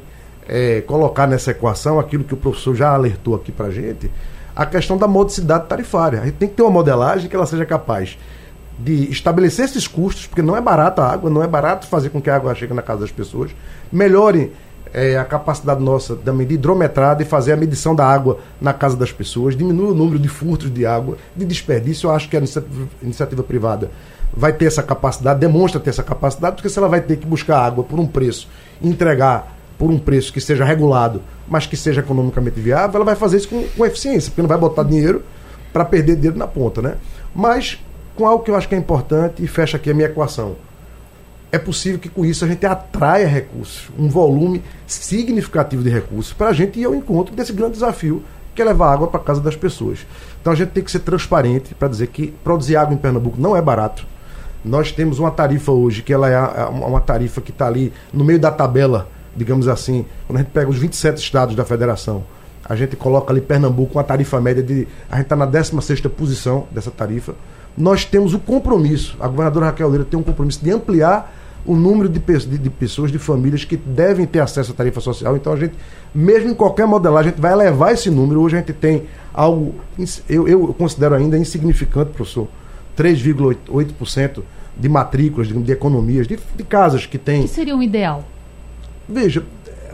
é, 0.47 0.81
colocar 0.81 1.27
nessa 1.27 1.51
equação 1.51 1.99
aquilo 1.99 2.23
que 2.23 2.33
o 2.33 2.37
professor 2.37 2.75
já 2.75 2.93
alertou 2.93 3.35
aqui 3.35 3.51
para 3.51 3.67
a 3.67 3.71
gente, 3.71 4.11
a 4.55 4.65
questão 4.65 4.97
da 4.97 5.07
modicidade 5.07 5.67
tarifária. 5.67 6.21
A 6.21 6.25
gente 6.25 6.35
tem 6.35 6.49
que 6.49 6.55
ter 6.55 6.61
uma 6.61 6.71
modelagem 6.71 7.29
que 7.29 7.35
ela 7.35 7.45
seja 7.45 7.65
capaz 7.65 8.17
de 8.77 9.11
estabelecer 9.11 9.65
esses 9.65 9.87
custos, 9.87 10.27
porque 10.27 10.41
não 10.41 10.57
é 10.57 10.61
barato 10.61 11.01
a 11.01 11.09
água, 11.09 11.29
não 11.29 11.43
é 11.43 11.47
barato 11.47 11.87
fazer 11.87 12.09
com 12.09 12.21
que 12.21 12.29
a 12.29 12.35
água 12.35 12.53
chegue 12.55 12.73
na 12.73 12.81
casa 12.81 13.01
das 13.01 13.11
pessoas, 13.11 13.51
melhore 13.91 14.51
é, 14.93 15.17
a 15.17 15.23
capacidade 15.23 15.81
nossa 15.81 16.15
também 16.15 16.45
de 16.45 16.55
hidrometrada 16.55 17.21
e 17.21 17.25
fazer 17.25 17.53
a 17.53 17.57
medição 17.57 17.95
da 17.95 18.05
água 18.05 18.39
na 18.59 18.73
casa 18.73 18.95
das 18.97 19.11
pessoas, 19.11 19.55
diminui 19.55 19.91
o 19.91 19.93
número 19.93 20.19
de 20.19 20.27
furtos 20.27 20.73
de 20.73 20.85
água, 20.85 21.17
de 21.35 21.45
desperdício. 21.45 22.07
Eu 22.07 22.11
acho 22.13 22.29
que 22.29 22.35
a 22.35 22.39
iniciativa, 22.39 22.87
iniciativa 23.01 23.43
privada 23.43 23.91
vai 24.33 24.53
ter 24.53 24.65
essa 24.65 24.81
capacidade, 24.81 25.39
demonstra 25.39 25.79
ter 25.79 25.89
essa 25.89 26.03
capacidade, 26.03 26.55
porque 26.55 26.69
se 26.69 26.77
ela 26.77 26.87
vai 26.87 27.01
ter 27.01 27.17
que 27.17 27.25
buscar 27.25 27.59
água 27.59 27.83
por 27.83 27.99
um 27.99 28.07
preço 28.07 28.47
entregar 28.81 29.57
por 29.77 29.89
um 29.89 29.97
preço 29.97 30.31
que 30.31 30.39
seja 30.39 30.63
regulado, 30.63 31.23
mas 31.47 31.65
que 31.65 31.75
seja 31.75 32.01
economicamente 32.01 32.59
viável, 32.59 32.97
ela 32.97 33.05
vai 33.05 33.15
fazer 33.15 33.37
isso 33.37 33.49
com, 33.49 33.63
com 33.75 33.83
eficiência, 33.83 34.29
porque 34.29 34.41
não 34.41 34.47
vai 34.47 34.57
botar 34.57 34.83
dinheiro 34.83 35.23
para 35.73 35.83
perder 35.83 36.15
dinheiro 36.17 36.37
na 36.37 36.45
ponta, 36.45 36.83
né? 36.83 36.95
Mas 37.33 37.79
com 38.15 38.27
algo 38.27 38.43
que 38.43 38.51
eu 38.51 38.55
acho 38.55 38.69
que 38.69 38.75
é 38.75 38.77
importante 38.77 39.43
e 39.43 39.47
fecha 39.47 39.77
aqui 39.77 39.89
a 39.89 39.93
minha 39.93 40.07
equação 40.07 40.55
é 41.51 41.57
possível 41.57 41.99
que 41.99 42.09
com 42.09 42.25
isso 42.25 42.45
a 42.45 42.47
gente 42.47 42.65
atraia 42.65 43.27
recursos, 43.27 43.89
um 43.97 44.07
volume 44.07 44.63
significativo 44.87 45.83
de 45.83 45.89
recursos, 45.89 46.31
para 46.31 46.47
a 46.47 46.53
gente 46.53 46.79
ir 46.79 46.85
ao 46.85 46.95
encontro 46.95 47.35
desse 47.35 47.51
grande 47.51 47.73
desafio 47.73 48.23
que 48.55 48.61
é 48.61 48.65
levar 48.65 48.93
água 48.93 49.07
para 49.07 49.19
casa 49.19 49.41
das 49.41 49.55
pessoas. 49.55 49.99
Então 50.41 50.53
a 50.53 50.55
gente 50.55 50.69
tem 50.69 50.83
que 50.83 50.91
ser 50.91 50.99
transparente 50.99 51.75
para 51.75 51.87
dizer 51.87 52.07
que 52.07 52.27
produzir 52.43 52.75
água 52.75 52.93
em 52.93 52.97
Pernambuco 52.97 53.39
não 53.39 53.55
é 53.55 53.61
barato. 53.61 54.05
Nós 54.63 54.91
temos 54.91 55.19
uma 55.19 55.31
tarifa 55.31 55.71
hoje 55.71 56.01
que 56.01 56.13
ela 56.13 56.29
é 56.29 56.65
uma 56.65 57.01
tarifa 57.01 57.41
que 57.41 57.51
está 57.51 57.67
ali 57.67 57.91
no 58.13 58.23
meio 58.23 58.39
da 58.39 58.51
tabela, 58.51 59.09
digamos 59.35 59.67
assim, 59.67 60.05
quando 60.27 60.37
a 60.37 60.41
gente 60.41 60.51
pega 60.51 60.69
os 60.69 60.77
27 60.77 61.17
estados 61.17 61.55
da 61.55 61.65
federação, 61.65 62.23
a 62.63 62.75
gente 62.75 62.95
coloca 62.95 63.33
ali 63.33 63.41
Pernambuco 63.41 63.97
uma 63.97 64.03
tarifa 64.03 64.39
média 64.39 64.61
de. 64.61 64.87
A 65.09 65.15
gente 65.15 65.25
está 65.25 65.35
na 65.35 65.45
16 65.45 66.01
posição 66.01 66.67
dessa 66.71 66.91
tarifa. 66.91 67.33
Nós 67.75 68.05
temos 68.05 68.33
o 68.33 68.39
compromisso, 68.39 69.17
a 69.19 69.27
governadora 69.27 69.67
Raquel 69.67 69.89
Leira 69.89 70.05
tem 70.05 70.19
um 70.19 70.23
compromisso 70.23 70.63
de 70.63 70.71
ampliar 70.71 71.33
o 71.65 71.75
número 71.75 72.09
de, 72.09 72.19
de, 72.19 72.69
pessoas, 72.69 73.11
de 73.11 73.19
famílias 73.19 73.63
que 73.63 73.77
devem 73.77 74.25
ter 74.25 74.39
acesso 74.39 74.71
à 74.71 74.75
tarifa 74.75 74.99
social. 74.99 75.35
Então 75.35 75.53
a 75.53 75.55
gente, 75.55 75.73
mesmo 76.13 76.49
em 76.49 76.53
qualquer 76.53 76.87
modelagem, 76.87 77.29
a 77.29 77.31
gente 77.31 77.41
vai 77.41 77.51
elevar 77.51 77.93
esse 77.93 78.09
número. 78.09 78.41
Hoje 78.41 78.55
a 78.55 78.59
gente 78.59 78.73
tem 78.73 79.03
algo, 79.33 79.75
eu, 80.27 80.47
eu 80.47 80.73
considero 80.73 81.15
ainda 81.15 81.37
insignificante, 81.37 82.11
professor, 82.11 82.47
3,8% 82.97 84.41
de 84.77 84.89
matrículas, 84.89 85.47
de, 85.47 85.53
de 85.53 85.71
economias, 85.71 86.27
de, 86.27 86.39
de, 86.55 86.63
casas 86.63 87.05
que 87.05 87.17
tem. 87.17 87.41
O 87.41 87.43
que 87.43 87.49
seria 87.49 87.75
um 87.75 87.83
ideal? 87.83 88.23
Veja, 89.07 89.43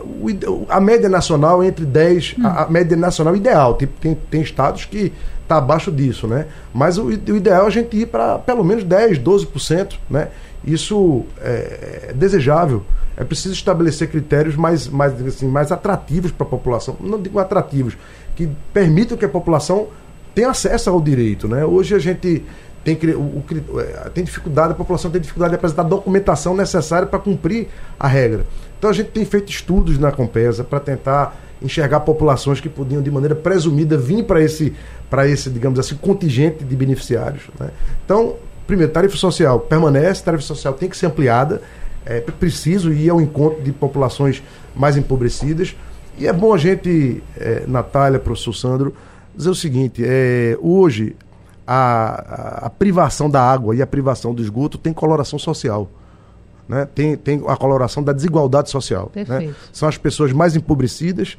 o, 0.00 0.66
a 0.68 0.80
média 0.80 1.08
nacional 1.08 1.62
entre 1.62 1.84
10, 1.84 2.36
hum. 2.38 2.46
a, 2.46 2.64
a, 2.64 2.70
média 2.70 2.96
nacional 2.96 3.36
ideal. 3.36 3.74
Tem, 3.74 3.88
tem, 4.00 4.18
tem 4.30 4.40
estados 4.40 4.84
que 4.84 5.12
está 5.42 5.56
abaixo 5.56 5.90
disso, 5.90 6.26
né? 6.26 6.46
Mas 6.72 6.98
o, 6.98 7.06
o 7.06 7.36
ideal 7.36 7.64
é 7.64 7.66
a 7.66 7.70
gente 7.70 7.96
ir 7.96 8.06
para 8.06 8.38
pelo 8.38 8.64
menos 8.64 8.84
10, 8.84 9.18
12%, 9.18 9.94
né? 10.08 10.28
Isso 10.64 11.24
é, 11.40 12.08
é 12.10 12.12
desejável. 12.12 12.82
É 13.16 13.24
preciso 13.24 13.54
estabelecer 13.54 14.08
critérios 14.08 14.54
mais, 14.54 14.86
mais, 14.86 15.26
assim, 15.26 15.48
mais 15.48 15.72
atrativos 15.72 16.30
para 16.30 16.46
a 16.46 16.50
população. 16.50 16.96
Não 17.00 17.20
digo 17.20 17.38
atrativos, 17.38 17.96
que 18.36 18.48
permitam 18.72 19.16
que 19.16 19.24
a 19.24 19.28
população 19.28 19.88
tenha 20.34 20.50
acesso 20.50 20.88
ao 20.90 21.00
direito. 21.00 21.48
Né? 21.48 21.64
Hoje 21.64 21.94
a 21.94 21.98
gente 21.98 22.44
tem, 22.84 22.96
o, 23.14 23.20
o, 23.20 23.80
é, 23.80 24.08
tem 24.10 24.22
dificuldade, 24.22 24.72
a 24.72 24.76
população 24.76 25.10
tem 25.10 25.20
dificuldade 25.20 25.50
de 25.50 25.56
apresentar 25.56 25.82
a 25.82 25.86
documentação 25.86 26.56
necessária 26.56 27.06
para 27.06 27.18
cumprir 27.18 27.68
a 27.98 28.06
regra. 28.06 28.46
Então 28.78 28.88
a 28.88 28.92
gente 28.92 29.10
tem 29.10 29.24
feito 29.24 29.50
estudos 29.50 29.98
na 29.98 30.12
Compesa 30.12 30.62
para 30.62 30.78
tentar 30.78 31.36
enxergar 31.60 32.00
populações 32.00 32.60
que 32.60 32.68
podiam, 32.68 33.02
de 33.02 33.10
maneira 33.10 33.34
presumida, 33.34 33.98
vir 33.98 34.24
para 34.24 34.40
esse, 34.40 34.72
esse, 35.26 35.50
digamos 35.50 35.78
assim, 35.78 35.96
contingente 35.96 36.64
de 36.64 36.76
beneficiários. 36.76 37.42
Né? 37.58 37.70
Então, 38.04 38.36
primeiro, 38.68 38.92
tarifa 38.92 39.16
social 39.16 39.58
permanece, 39.58 40.22
tarifa 40.22 40.44
social 40.44 40.74
tem 40.74 40.88
que 40.88 40.96
ser 40.96 41.06
ampliada, 41.06 41.62
é 42.04 42.20
preciso 42.20 42.92
ir 42.92 43.08
ao 43.10 43.20
encontro 43.20 43.62
de 43.62 43.72
populações 43.72 44.42
mais 44.76 44.96
empobrecidas. 44.96 45.74
E 46.18 46.26
é 46.26 46.32
bom 46.32 46.52
a 46.52 46.58
gente, 46.58 47.22
é, 47.36 47.64
Natália, 47.66 48.18
professor 48.18 48.52
Sandro, 48.52 48.94
dizer 49.34 49.50
o 49.50 49.54
seguinte: 49.54 50.02
é, 50.04 50.56
hoje 50.60 51.16
a, 51.66 52.66
a, 52.66 52.70
privação 52.70 53.30
da 53.30 53.42
água 53.42 53.74
e 53.74 53.80
a 53.80 53.86
privação 53.86 54.34
do 54.34 54.42
esgoto 54.42 54.76
tem 54.76 54.92
coloração 54.92 55.38
social. 55.38 55.88
Né? 56.68 56.86
Tem, 56.94 57.16
tem 57.16 57.42
a 57.46 57.56
coloração 57.56 58.02
da 58.02 58.12
desigualdade 58.12 58.68
social. 58.68 59.10
Né? 59.14 59.54
São 59.72 59.88
as 59.88 59.96
pessoas 59.96 60.32
mais 60.32 60.54
empobrecidas 60.54 61.38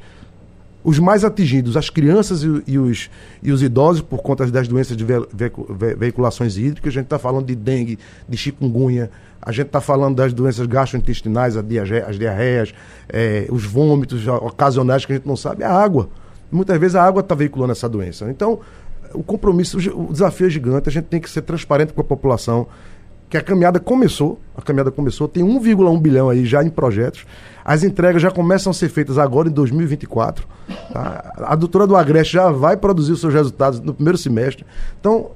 os 0.82 0.98
mais 0.98 1.24
atingidos, 1.24 1.76
as 1.76 1.90
crianças 1.90 2.42
e, 2.42 2.62
e, 2.66 2.78
os, 2.78 3.10
e 3.42 3.52
os 3.52 3.62
idosos, 3.62 4.00
por 4.00 4.22
conta 4.22 4.46
das 4.46 4.66
doenças 4.66 4.96
de 4.96 5.04
ve, 5.04 5.20
ve, 5.32 5.52
ve, 5.68 5.94
veiculações 5.94 6.56
hídricas, 6.56 6.92
a 6.92 6.94
gente 6.94 7.04
está 7.04 7.18
falando 7.18 7.46
de 7.46 7.54
dengue, 7.54 7.98
de 8.28 8.36
chikungunya, 8.36 9.10
a 9.42 9.52
gente 9.52 9.66
está 9.66 9.80
falando 9.80 10.16
das 10.16 10.32
doenças 10.32 10.66
gastrointestinais, 10.66 11.56
as 11.56 12.18
diarreias, 12.18 12.74
é, 13.08 13.46
os 13.50 13.64
vômitos 13.64 14.26
ocasionais 14.26 15.04
que 15.04 15.12
a 15.12 15.16
gente 15.16 15.26
não 15.26 15.36
sabe, 15.36 15.62
é 15.62 15.66
a 15.66 15.72
água. 15.72 16.08
Muitas 16.50 16.78
vezes 16.78 16.96
a 16.96 17.02
água 17.02 17.20
está 17.20 17.34
veiculando 17.34 17.72
essa 17.72 17.88
doença. 17.88 18.30
Então, 18.30 18.60
o 19.14 19.22
compromisso, 19.22 19.78
o 19.78 20.12
desafio 20.12 20.46
é 20.46 20.50
gigante, 20.50 20.88
a 20.88 20.92
gente 20.92 21.04
tem 21.04 21.20
que 21.20 21.28
ser 21.28 21.42
transparente 21.42 21.92
com 21.92 22.00
a 22.00 22.04
população, 22.04 22.66
que 23.28 23.36
a 23.36 23.40
caminhada 23.40 23.78
começou, 23.78 24.40
a 24.56 24.60
caminhada 24.60 24.90
começou, 24.90 25.28
tem 25.28 25.44
1,1 25.44 26.00
bilhão 26.00 26.28
aí 26.28 26.44
já 26.44 26.64
em 26.64 26.68
projetos. 26.68 27.24
As 27.70 27.84
entregas 27.84 28.20
já 28.20 28.32
começam 28.32 28.72
a 28.72 28.74
ser 28.74 28.88
feitas 28.88 29.16
agora 29.16 29.48
em 29.48 29.52
2024. 29.52 30.44
Tá? 30.92 31.32
A 31.38 31.54
doutora 31.54 31.86
do 31.86 31.94
Agreste 31.94 32.32
já 32.32 32.50
vai 32.50 32.76
produzir 32.76 33.12
os 33.12 33.20
seus 33.20 33.32
resultados 33.32 33.78
no 33.78 33.94
primeiro 33.94 34.18
semestre. 34.18 34.66
Então, 34.98 35.30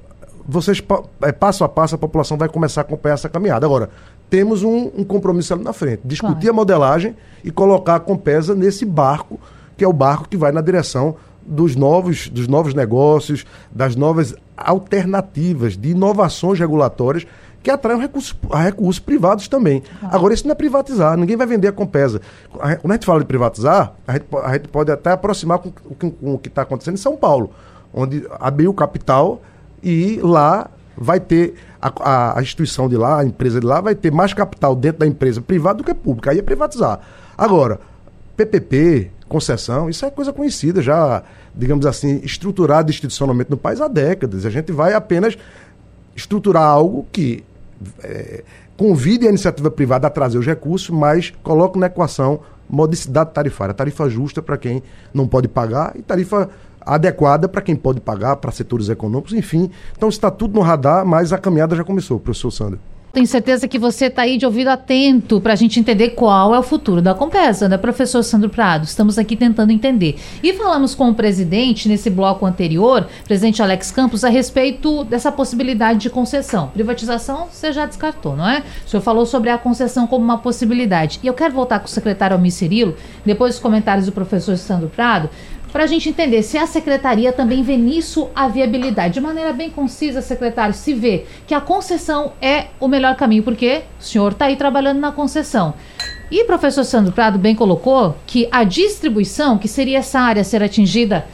vocês, 0.45 0.83
é, 1.21 1.31
passo 1.31 1.63
a 1.63 1.69
passo, 1.69 1.95
a 1.95 1.97
população 1.97 2.35
vai 2.37 2.49
começar 2.49 2.81
a 2.81 2.83
acompanhar 2.83 3.13
essa 3.13 3.29
caminhada. 3.29 3.65
Agora, 3.65 3.89
temos 4.29 4.63
um, 4.63 4.91
um 4.97 5.05
compromisso 5.05 5.53
ali 5.53 5.63
na 5.63 5.71
frente: 5.71 6.01
discutir 6.03 6.41
claro. 6.41 6.49
a 6.49 6.53
modelagem 6.53 7.15
e 7.41 7.51
colocar 7.51 7.95
a 7.95 7.99
Compesa 8.01 8.53
nesse 8.53 8.83
barco, 8.83 9.39
que 9.77 9.85
é 9.85 9.87
o 9.87 9.93
barco 9.93 10.27
que 10.27 10.35
vai 10.35 10.51
na 10.51 10.59
direção 10.59 11.15
dos 11.41 11.73
novos, 11.73 12.27
dos 12.27 12.49
novos 12.49 12.73
negócios, 12.73 13.45
das 13.71 13.95
novas 13.95 14.35
alternativas, 14.57 15.77
de 15.77 15.91
inovações 15.91 16.59
regulatórias 16.59 17.25
que 17.65 17.71
atraiam 17.71 17.99
recursos, 17.99 18.35
recursos 18.63 18.99
privados 18.99 19.47
também. 19.47 19.81
Ah. 20.03 20.09
Agora, 20.11 20.35
isso 20.35 20.45
não 20.45 20.51
é 20.51 20.55
privatizar, 20.55 21.17
ninguém 21.17 21.35
vai 21.35 21.47
vender 21.47 21.67
a 21.67 21.71
Compesa. 21.71 22.21
Quando 22.51 22.91
a 22.91 22.93
gente 22.93 23.05
fala 23.07 23.19
de 23.19 23.25
privatizar, 23.25 23.93
a 24.07 24.13
gente, 24.13 24.25
a 24.43 24.53
gente 24.53 24.67
pode 24.67 24.91
até 24.91 25.11
aproximar 25.11 25.57
com, 25.57 25.71
com, 25.71 26.11
com 26.11 26.33
o 26.35 26.37
que 26.37 26.47
está 26.47 26.61
acontecendo 26.61 26.93
em 26.93 26.97
São 26.97 27.17
Paulo, 27.17 27.49
onde 27.91 28.23
abriu 28.39 28.69
o 28.69 28.73
capital 28.73 29.41
e 29.81 30.19
lá 30.21 30.69
vai 30.95 31.19
ter 31.19 31.55
a, 31.81 31.91
a, 31.99 32.39
a, 32.39 32.41
instituição 32.41 32.87
de 32.87 32.95
lá, 32.95 33.21
a 33.21 33.25
empresa 33.25 33.59
de 33.59 33.65
lá, 33.65 33.81
vai 33.81 33.95
ter 33.95 34.11
mais 34.11 34.31
capital 34.31 34.75
dentro 34.75 34.99
da 34.99 35.07
empresa 35.07 35.41
privada 35.41 35.79
do 35.79 35.83
que 35.83 35.93
pública. 35.93 36.29
Aí 36.29 36.37
é 36.37 36.43
privatizar. 36.43 36.99
Agora, 37.35 37.79
PPP, 38.37 39.09
concessão, 39.27 39.89
isso 39.89 40.05
é 40.05 40.11
coisa 40.11 40.31
conhecida, 40.31 40.83
já, 40.83 41.23
digamos 41.53 41.87
assim, 41.87 42.21
estruturado 42.23 42.91
institucionalmente 42.91 43.49
no 43.49 43.57
país 43.57 43.81
há 43.81 43.87
décadas. 43.87 44.45
A 44.45 44.51
gente 44.51 44.71
vai 44.71 44.93
apenas 44.93 45.35
estruturar 46.15 46.63
algo 46.63 47.07
que 47.11 47.43
é, 48.03 48.43
convide 48.77 49.25
a 49.25 49.29
iniciativa 49.29 49.69
privada 49.69 50.07
a 50.07 50.09
trazer 50.09 50.37
os 50.37 50.45
recursos, 50.45 50.89
mas 50.89 51.33
coloque 51.43 51.77
na 51.79 51.87
equação 51.87 52.39
modicidade 52.69 53.31
tarifária, 53.31 53.73
tarifa 53.73 54.09
justa 54.09 54.41
para 54.41 54.57
quem 54.57 54.81
não 55.13 55.27
pode 55.27 55.47
pagar 55.47 55.93
e 55.95 56.01
tarifa 56.01 56.49
adequada 56.81 57.47
para 57.47 57.61
quem 57.61 57.75
pode 57.75 57.99
pagar, 57.99 58.35
para 58.37 58.51
setores 58.51 58.89
econômicos, 58.89 59.33
enfim. 59.33 59.71
Então 59.95 60.09
está 60.09 60.29
tudo 60.29 60.53
no 60.53 60.61
radar, 60.61 61.05
mas 61.05 61.33
a 61.33 61.37
caminhada 61.37 61.75
já 61.75 61.83
começou, 61.83 62.19
professor 62.19 62.51
Sandro. 62.51 62.79
Tenho 63.15 63.27
certeza 63.27 63.65
que 63.65 63.79
você 63.79 64.07
está 64.07 64.23
aí 64.23 64.37
de 64.37 64.45
ouvido 64.45 64.67
atento 64.67 65.39
para 65.39 65.53
a 65.53 65.55
gente 65.55 65.79
entender 65.79 66.09
qual 66.09 66.53
é 66.53 66.59
o 66.59 66.61
futuro 66.61 67.01
da 67.01 67.13
Compesa, 67.13 67.69
né, 67.69 67.77
professor 67.77 68.21
Sandro 68.21 68.49
Prado? 68.49 68.83
Estamos 68.83 69.17
aqui 69.17 69.37
tentando 69.37 69.71
entender. 69.71 70.17
E 70.43 70.51
falamos 70.51 70.93
com 70.93 71.09
o 71.09 71.15
presidente 71.15 71.87
nesse 71.87 72.09
bloco 72.09 72.45
anterior, 72.45 73.07
presidente 73.23 73.61
Alex 73.61 73.89
Campos, 73.89 74.25
a 74.25 74.29
respeito 74.29 75.05
dessa 75.05 75.31
possibilidade 75.31 75.99
de 75.99 76.09
concessão. 76.09 76.67
Privatização 76.73 77.47
você 77.49 77.71
já 77.71 77.85
descartou, 77.85 78.35
não 78.35 78.49
é? 78.49 78.61
O 78.85 78.89
senhor 78.89 79.01
falou 79.01 79.25
sobre 79.25 79.49
a 79.49 79.57
concessão 79.57 80.05
como 80.05 80.25
uma 80.25 80.39
possibilidade. 80.39 81.17
E 81.23 81.27
eu 81.27 81.33
quero 81.33 81.53
voltar 81.53 81.79
com 81.79 81.85
o 81.85 81.89
secretário 81.89 82.35
Almir 82.35 82.51
Cirilo, 82.51 82.97
depois 83.25 83.53
dos 83.53 83.61
comentários 83.61 84.07
do 84.07 84.11
professor 84.11 84.57
Sandro 84.57 84.89
Prado, 84.89 85.29
para 85.75 85.83
a 85.83 85.87
gente 85.87 86.07
entender 86.07 86.41
se 86.41 86.57
a 86.57 86.65
secretaria 86.65 87.33
também 87.33 87.61
vê 87.61 87.75
nisso 87.75 88.29
a 88.33 88.47
viabilidade. 88.47 89.15
De 89.15 89.19
maneira 89.19 89.51
bem 89.51 89.69
concisa, 89.69 90.21
secretário, 90.21 90.73
se 90.73 90.93
vê 90.93 91.25
que 91.45 91.53
a 91.53 91.59
concessão 91.59 92.31
é 92.41 92.67
o 92.79 92.87
melhor 92.87 93.17
caminho, 93.17 93.43
porque 93.43 93.81
o 93.99 94.01
senhor 94.01 94.31
está 94.31 94.45
aí 94.45 94.55
trabalhando 94.55 95.01
na 95.01 95.11
concessão. 95.11 95.73
E 96.31 96.45
professor 96.45 96.85
Sandro 96.85 97.11
Prado 97.11 97.37
bem 97.37 97.53
colocou 97.53 98.15
que 98.25 98.47
a 98.53 98.63
distribuição, 98.63 99.57
que 99.57 99.67
seria 99.67 99.97
essa 99.97 100.17
área 100.21 100.45
ser 100.45 100.63
atingida 100.63 101.25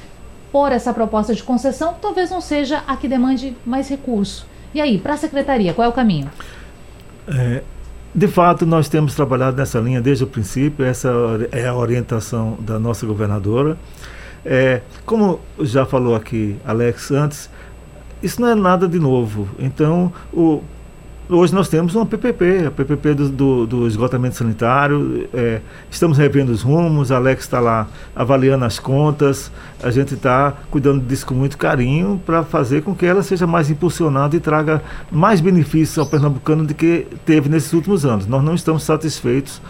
por 0.52 0.72
essa 0.72 0.92
proposta 0.92 1.36
de 1.36 1.44
concessão, 1.44 1.94
talvez 2.02 2.32
não 2.32 2.42
seja 2.42 2.82
a 2.88 2.98
que 2.98 3.08
demande 3.08 3.56
mais 3.64 3.90
recurso. 3.90 4.48
E 4.74 4.82
aí, 4.82 4.98
para 4.98 5.14
a 5.14 5.18
secretaria, 5.18 5.72
qual 5.72 5.86
é 5.86 5.90
o 5.90 5.94
caminho? 5.94 6.32
É, 7.28 7.62
de 8.16 8.28
fato, 8.28 8.66
nós 8.66 8.90
temos 8.90 9.14
trabalhado 9.14 9.56
nessa 9.56 9.80
linha 9.80 10.02
desde 10.02 10.24
o 10.24 10.28
princípio, 10.28 10.84
essa 10.84 11.12
é 11.52 11.68
a 11.68 11.76
orientação 11.76 12.58
da 12.60 12.80
nossa 12.80 13.06
governadora. 13.06 13.78
É, 14.46 14.82
como 15.06 15.40
já 15.60 15.86
falou 15.86 16.16
aqui 16.16 16.58
Alex 16.66 17.12
antes, 17.12 17.50
isso 18.22 18.42
não 18.42 18.48
é 18.48 18.56
nada 18.56 18.88
de 18.88 19.00
novo. 19.00 19.48
Então, 19.60 20.12
o, 20.34 20.62
hoje 21.30 21.54
nós 21.54 21.70
temos 21.70 21.96
uma 21.96 22.06
PPP, 22.06 22.66
a 22.68 22.72
PPP 22.72 23.14
do, 23.14 23.30
do, 23.30 23.68
do 23.68 23.88
esgotamento 23.88 24.36
sanitário. 24.36 25.28
É, 25.34 25.62
estamos 25.90 26.18
revendo 26.18 26.52
os 26.52 26.62
rumos, 26.62 27.12
Alex 27.12 27.44
está 27.44 27.60
lá 27.60 27.88
avaliando 28.16 28.66
as 28.66 28.80
contas. 28.80 29.52
A 29.82 29.90
gente 29.90 30.14
está 30.14 30.54
cuidando 30.70 31.04
disso 31.06 31.26
com 31.26 31.34
muito 31.34 31.58
carinho 31.58 32.22
para 32.26 32.44
fazer 32.44 32.82
com 32.82 32.94
que 32.94 33.06
ela 33.06 33.24
seja 33.24 33.48
mais 33.48 33.70
impulsionada 33.70 34.36
e 34.36 34.40
traga 34.40 34.82
mais 35.12 35.42
benefícios 35.42 35.98
ao 35.98 36.06
pernambucano 36.06 36.66
do 36.66 36.74
que 36.74 37.08
teve 37.26 37.50
nesses 37.50 37.74
últimos 37.74 38.06
anos. 38.06 38.28
Nós 38.28 38.44
não 38.44 38.56
estamos 38.56 38.84
satisfeitos 38.84 39.62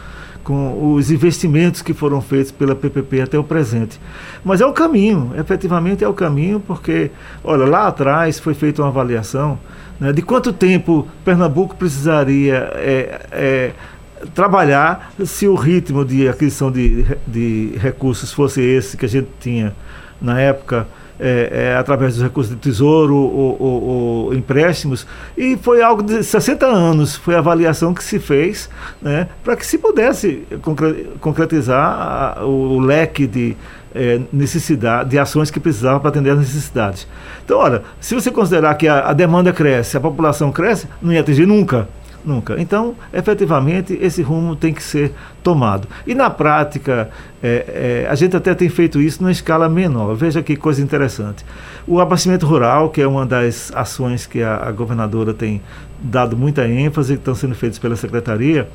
com 0.43 0.93
os 0.93 1.11
investimentos 1.11 1.81
que 1.81 1.93
foram 1.93 2.21
feitos 2.21 2.51
pela 2.51 2.75
PPP 2.75 3.21
até 3.21 3.37
o 3.37 3.43
presente. 3.43 3.99
Mas 4.43 4.61
é 4.61 4.65
o 4.65 4.73
caminho, 4.73 5.31
efetivamente 5.37 6.03
é 6.03 6.07
o 6.07 6.13
caminho, 6.13 6.59
porque, 6.59 7.11
olha, 7.43 7.65
lá 7.65 7.87
atrás 7.87 8.39
foi 8.39 8.53
feita 8.53 8.81
uma 8.81 8.89
avaliação 8.89 9.59
né, 9.99 10.11
de 10.11 10.23
quanto 10.23 10.51
tempo 10.51 11.07
Pernambuco 11.23 11.75
precisaria 11.75 12.71
é, 12.75 13.21
é, 13.31 13.71
trabalhar 14.33 15.13
se 15.23 15.47
o 15.47 15.53
ritmo 15.53 16.03
de 16.03 16.27
aquisição 16.27 16.71
de, 16.71 17.05
de 17.27 17.73
recursos 17.77 18.33
fosse 18.33 18.61
esse 18.61 18.97
que 18.97 19.05
a 19.05 19.09
gente 19.09 19.29
tinha 19.39 19.75
na 20.19 20.39
época 20.39 20.87
é, 21.24 21.69
é, 21.74 21.78
através 21.78 22.15
dos 22.15 22.24
recursos 22.24 22.51
do 22.51 22.59
Tesouro 22.59 23.15
ou, 23.15 23.57
ou, 23.61 23.84
ou, 23.84 24.34
empréstimos, 24.34 25.05
e 25.38 25.55
foi 25.55 25.84
algo 25.84 26.01
de 26.01 26.24
60 26.24 26.65
anos, 26.65 27.15
foi 27.15 27.36
a 27.36 27.38
avaliação 27.38 27.93
que 27.93 28.03
se 28.03 28.17
fez 28.17 28.67
né, 28.99 29.28
para 29.43 29.55
que 29.55 29.63
se 29.63 29.78
pudesse 29.78 30.43
concretizar 31.19 32.38
a, 32.39 32.43
o, 32.43 32.78
o 32.78 32.80
leque 32.80 33.28
de 33.28 33.55
é, 33.93 34.19
necessidade, 34.34 35.11
de 35.11 35.19
ações 35.19 35.51
que 35.51 35.59
precisavam 35.59 35.99
para 35.99 36.09
atender 36.09 36.32
as 36.32 36.39
necessidades. 36.39 37.07
Então, 37.45 37.59
olha, 37.59 37.84
se 37.99 38.15
você 38.15 38.32
considerar 38.32 38.74
que 38.76 38.88
a, 38.88 39.09
a 39.09 39.13
demanda 39.13 39.53
cresce, 39.53 39.95
a 39.95 39.99
população 39.99 40.51
cresce, 40.51 40.88
não 40.99 41.13
ia 41.13 41.22
atingir 41.22 41.45
nunca. 41.45 41.88
Nunca. 42.24 42.55
Então, 42.59 42.95
efetivamente, 43.11 43.97
esse 43.99 44.22
rumo 44.22 44.55
tem 44.55 44.74
que 44.74 44.84
ser 44.84 45.11
tomado. 45.43 45.88
E 46.05 46.13
na 46.13 46.30
prática, 46.30 47.09
é, 47.41 48.03
é, 48.05 48.07
a 48.09 48.15
gente 48.15 48.36
até 48.36 48.53
tem 48.53 48.69
feito 48.69 49.01
isso 49.01 49.22
numa 49.22 49.32
escala 49.32 49.67
menor. 49.67 50.13
Veja 50.15 50.43
que 50.43 50.55
coisa 50.55 50.82
interessante. 50.82 51.43
O 51.88 51.99
abastecimento 51.99 52.45
rural, 52.45 52.89
que 52.89 53.01
é 53.01 53.07
uma 53.07 53.26
das 53.26 53.72
ações 53.74 54.28
que 54.28 54.43
a, 54.43 54.57
a 54.57 54.72
governadora 54.72 55.34
tem 55.34 55.61
dado 55.99 56.38
muita 56.38 56.67
ênfase, 56.67 57.13
que 57.13 57.22
estão 57.22 57.34
sendo 57.34 57.55
feitas 57.55 57.80
pela 57.80 57.95
secretaria, 57.95 58.69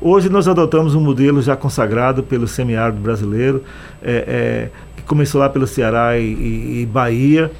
hoje 0.00 0.28
nós 0.28 0.46
adotamos 0.46 0.94
um 0.94 1.00
modelo 1.00 1.42
já 1.42 1.56
consagrado 1.56 2.22
pelo 2.22 2.46
semiárido 2.46 3.00
brasileiro, 3.00 3.64
é, 4.02 4.70
é 4.76 4.92
que 4.96 5.02
começou 5.02 5.40
lá 5.40 5.48
pelo 5.48 5.66
Ceará 5.66 6.18
e, 6.18 6.24
e, 6.24 6.82
e 6.82 6.86
Bahia 6.86 7.50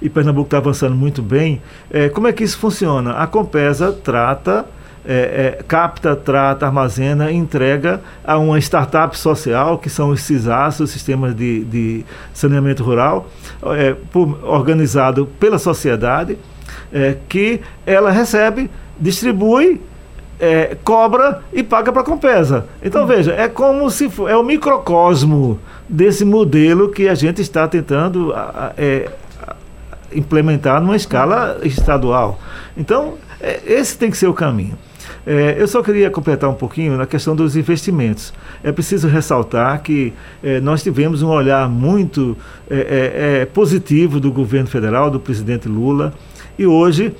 e 0.00 0.08
Pernambuco 0.08 0.46
está 0.46 0.58
avançando 0.58 0.94
muito 0.94 1.22
bem. 1.22 1.60
É, 1.90 2.08
como 2.08 2.26
é 2.26 2.32
que 2.32 2.44
isso 2.44 2.58
funciona? 2.58 3.12
A 3.12 3.26
Compesa 3.26 3.92
trata 3.92 4.64
é, 5.10 5.56
é, 5.58 5.62
capta, 5.66 6.14
trata, 6.14 6.66
armazena 6.66 7.32
entrega 7.32 8.02
a 8.22 8.36
uma 8.36 8.58
startup 8.58 9.16
social, 9.16 9.78
que 9.78 9.88
são 9.88 10.10
os 10.10 10.20
CISAS, 10.20 10.80
os 10.80 10.90
sistemas 10.90 11.34
de, 11.34 11.64
de 11.64 12.04
saneamento 12.34 12.84
rural, 12.84 13.26
é, 13.74 13.96
por, 14.12 14.38
organizado 14.44 15.24
pela 15.40 15.58
sociedade, 15.58 16.38
é, 16.92 17.16
que 17.26 17.62
ela 17.86 18.10
recebe, 18.10 18.70
distribui 19.00 19.80
é, 20.38 20.76
cobra 20.84 21.42
e 21.54 21.62
paga 21.62 21.90
para 21.90 22.02
a 22.02 22.04
Compesa. 22.04 22.66
Então, 22.82 23.04
hum. 23.04 23.06
veja, 23.06 23.32
é 23.32 23.48
como 23.48 23.90
se 23.90 24.10
for, 24.10 24.28
é 24.28 24.36
o 24.36 24.42
microcosmo 24.42 25.58
desse 25.88 26.22
modelo 26.22 26.90
que 26.90 27.08
a 27.08 27.14
gente 27.14 27.40
está 27.40 27.66
tentando 27.66 28.34
a, 28.34 28.40
a, 28.40 28.72
é, 28.76 29.08
implementar 30.12 30.82
numa 30.82 30.96
escala 30.96 31.58
estadual. 31.62 32.38
Então, 32.76 33.14
é, 33.40 33.60
esse 33.66 33.96
tem 33.96 34.10
que 34.10 34.16
ser 34.16 34.26
o 34.26 34.34
caminho. 34.34 34.76
É, 35.26 35.56
eu 35.58 35.66
só 35.68 35.82
queria 35.82 36.10
completar 36.10 36.48
um 36.48 36.54
pouquinho 36.54 36.96
na 36.96 37.06
questão 37.06 37.34
dos 37.34 37.56
investimentos. 37.56 38.32
É 38.62 38.72
preciso 38.72 39.08
ressaltar 39.08 39.82
que 39.82 40.12
é, 40.42 40.60
nós 40.60 40.82
tivemos 40.82 41.22
um 41.22 41.28
olhar 41.28 41.68
muito 41.68 42.36
é, 42.70 42.76
é, 42.76 43.42
é 43.42 43.44
positivo 43.46 44.20
do 44.20 44.30
governo 44.32 44.68
federal, 44.68 45.10
do 45.10 45.20
presidente 45.20 45.68
Lula, 45.68 46.12
e 46.58 46.66
hoje 46.66 47.14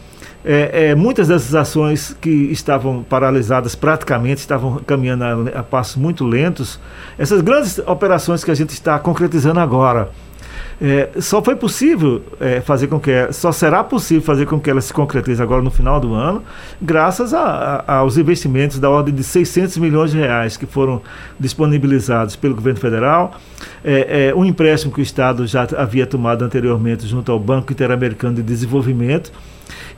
é, 0.45 0.91
é, 0.91 0.95
muitas 0.95 1.28
dessas 1.28 1.55
ações 1.55 2.16
que 2.20 2.30
estavam 2.30 3.03
paralisadas 3.03 3.74
praticamente, 3.74 4.41
estavam 4.41 4.76
caminhando 4.78 5.24
a, 5.24 5.61
a 5.61 5.62
passos 5.62 5.97
muito 5.97 6.24
lentos, 6.24 6.78
essas 7.18 7.41
grandes 7.41 7.78
operações 7.80 8.45
que 8.45 8.51
a 8.51 8.55
gente 8.55 8.70
está 8.70 8.99
concretizando 8.99 9.61
agora, 9.61 10.11
é, 10.81 11.11
só 11.20 11.43
foi 11.43 11.57
possível 11.57 12.22
é, 12.41 12.61
fazer 12.61 12.87
com 12.87 13.01
que, 13.01 13.33
só 13.33 13.51
será 13.51 13.83
possível 13.83 14.22
fazer 14.22 14.47
com 14.47 14.61
que 14.61 14.70
ela 14.70 14.81
se 14.81 14.93
concretize 14.93 15.43
agora 15.43 15.61
no 15.61 15.70
final 15.70 15.99
do 15.99 16.14
ano, 16.14 16.43
graças 16.81 17.35
a, 17.35 17.85
a, 17.87 17.97
aos 17.97 18.16
investimentos 18.16 18.79
da 18.79 18.89
ordem 18.89 19.12
de 19.12 19.24
600 19.24 19.76
milhões 19.79 20.12
de 20.12 20.18
reais 20.18 20.57
que 20.57 20.66
foram 20.66 21.03
disponibilizados 21.39 22.37
pelo 22.37 22.55
governo 22.55 22.79
federal, 22.79 23.35
é, 23.85 24.29
é, 24.29 24.35
um 24.35 24.45
empréstimo 24.45 24.93
que 24.93 25.01
o 25.01 25.03
Estado 25.03 25.47
já 25.47 25.66
havia 25.76 26.07
tomado 26.07 26.45
anteriormente 26.45 27.07
junto 27.07 27.33
ao 27.33 27.41
Banco 27.41 27.72
Interamericano 27.72 28.37
de 28.37 28.43
Desenvolvimento, 28.43 29.33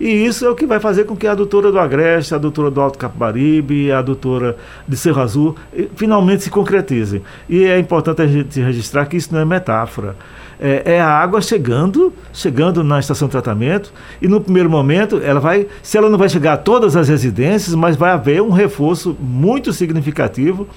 e 0.01 0.09
isso 0.09 0.47
é 0.47 0.51
o 0.51 0.55
que 0.55 0.67
vai 0.67 0.81
fazer 0.81 1.05
com 1.05 1.15
que 1.15 1.27
a 1.27 1.35
doutora 1.35 1.71
do 1.71 1.79
Agreste, 1.79 2.35
a 2.35 2.39
doutora 2.39 2.71
do 2.71 2.81
Alto 2.81 2.99
Capibaribe, 2.99 3.93
a 3.93 4.01
doutora 4.01 4.57
de 4.89 4.97
Cerro 4.97 5.21
Azul 5.21 5.57
finalmente 5.95 6.43
se 6.43 6.51
concretizem. 6.51 7.23
E 7.49 7.65
é 7.65 7.79
importante 7.79 8.23
a 8.23 8.27
gente 8.27 8.59
registrar 8.61 9.05
que 9.05 9.19
isso 9.19 9.33
não 9.33 9.41
é 9.41 9.45
metáfora 9.45 10.17
é, 10.61 10.83
é, 10.97 11.01
a 11.01 11.09
água 11.09 11.41
chegando, 11.41 12.13
chegando 12.33 12.85
na 12.85 13.01
estação 13.01 13.29
de 13.29 13.33
tratamento, 13.33 13.93
e 14.21 14.29
no 14.29 14.41
primeiro 14.41 14.69
momento 14.69 15.21
ela 15.25 15.41
vai, 15.41 15.67
se 15.83 15.97
ela 15.97 16.11
não 16.11 16.19
vai 16.19 16.29
chegar 16.29 16.53
a 16.53 16.57
todas 16.57 16.97
as 16.97 17.09
residências, 17.09 17.75
mas 17.75 17.97
vai 17.97 18.11
haver 18.11 18.43
um 18.43 18.51
reforço 18.51 19.17
muito 19.19 19.73
significativo 19.73 20.69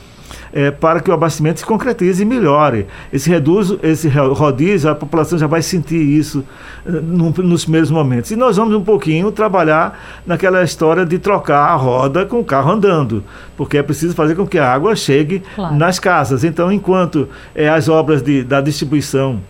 é, 0.53 0.69
para 0.69 0.99
que 0.99 1.09
o 1.09 1.13
abastecimento 1.13 1.59
se 1.59 1.65
concretize 1.65 2.21
e 2.21 2.25
melhore. 2.25 2.85
Esse 3.11 3.29
reduz, 3.29 3.73
esse 3.81 4.07
rodízio, 4.07 4.89
a 4.89 4.95
população 4.95 5.37
já 5.37 5.47
vai 5.47 5.61
sentir 5.61 5.99
isso 5.99 6.45
uh, 6.85 6.91
no, 6.91 7.31
nos 7.31 7.63
primeiros 7.63 7.89
momentos. 7.89 8.29
E 8.29 8.35
nós 8.35 8.57
vamos 8.57 8.75
um 8.75 8.83
pouquinho 8.83 9.31
trabalhar 9.31 10.21
naquela 10.25 10.63
história 10.63 11.05
de 11.05 11.17
trocar 11.17 11.69
a 11.69 11.75
roda 11.75 12.25
com 12.25 12.39
o 12.39 12.45
carro 12.45 12.71
andando, 12.71 13.23
porque 13.57 13.77
é 13.77 13.83
preciso 13.83 14.13
fazer 14.13 14.35
com 14.35 14.45
que 14.45 14.59
a 14.59 14.71
água 14.71 14.95
chegue 14.95 15.41
claro. 15.55 15.75
nas 15.75 15.99
casas. 15.99 16.43
Então, 16.43 16.71
enquanto 16.71 17.27
é, 17.55 17.67
as 17.67 17.89
obras 17.89 18.21
de, 18.21 18.43
da 18.43 18.61
distribuição 18.61 19.41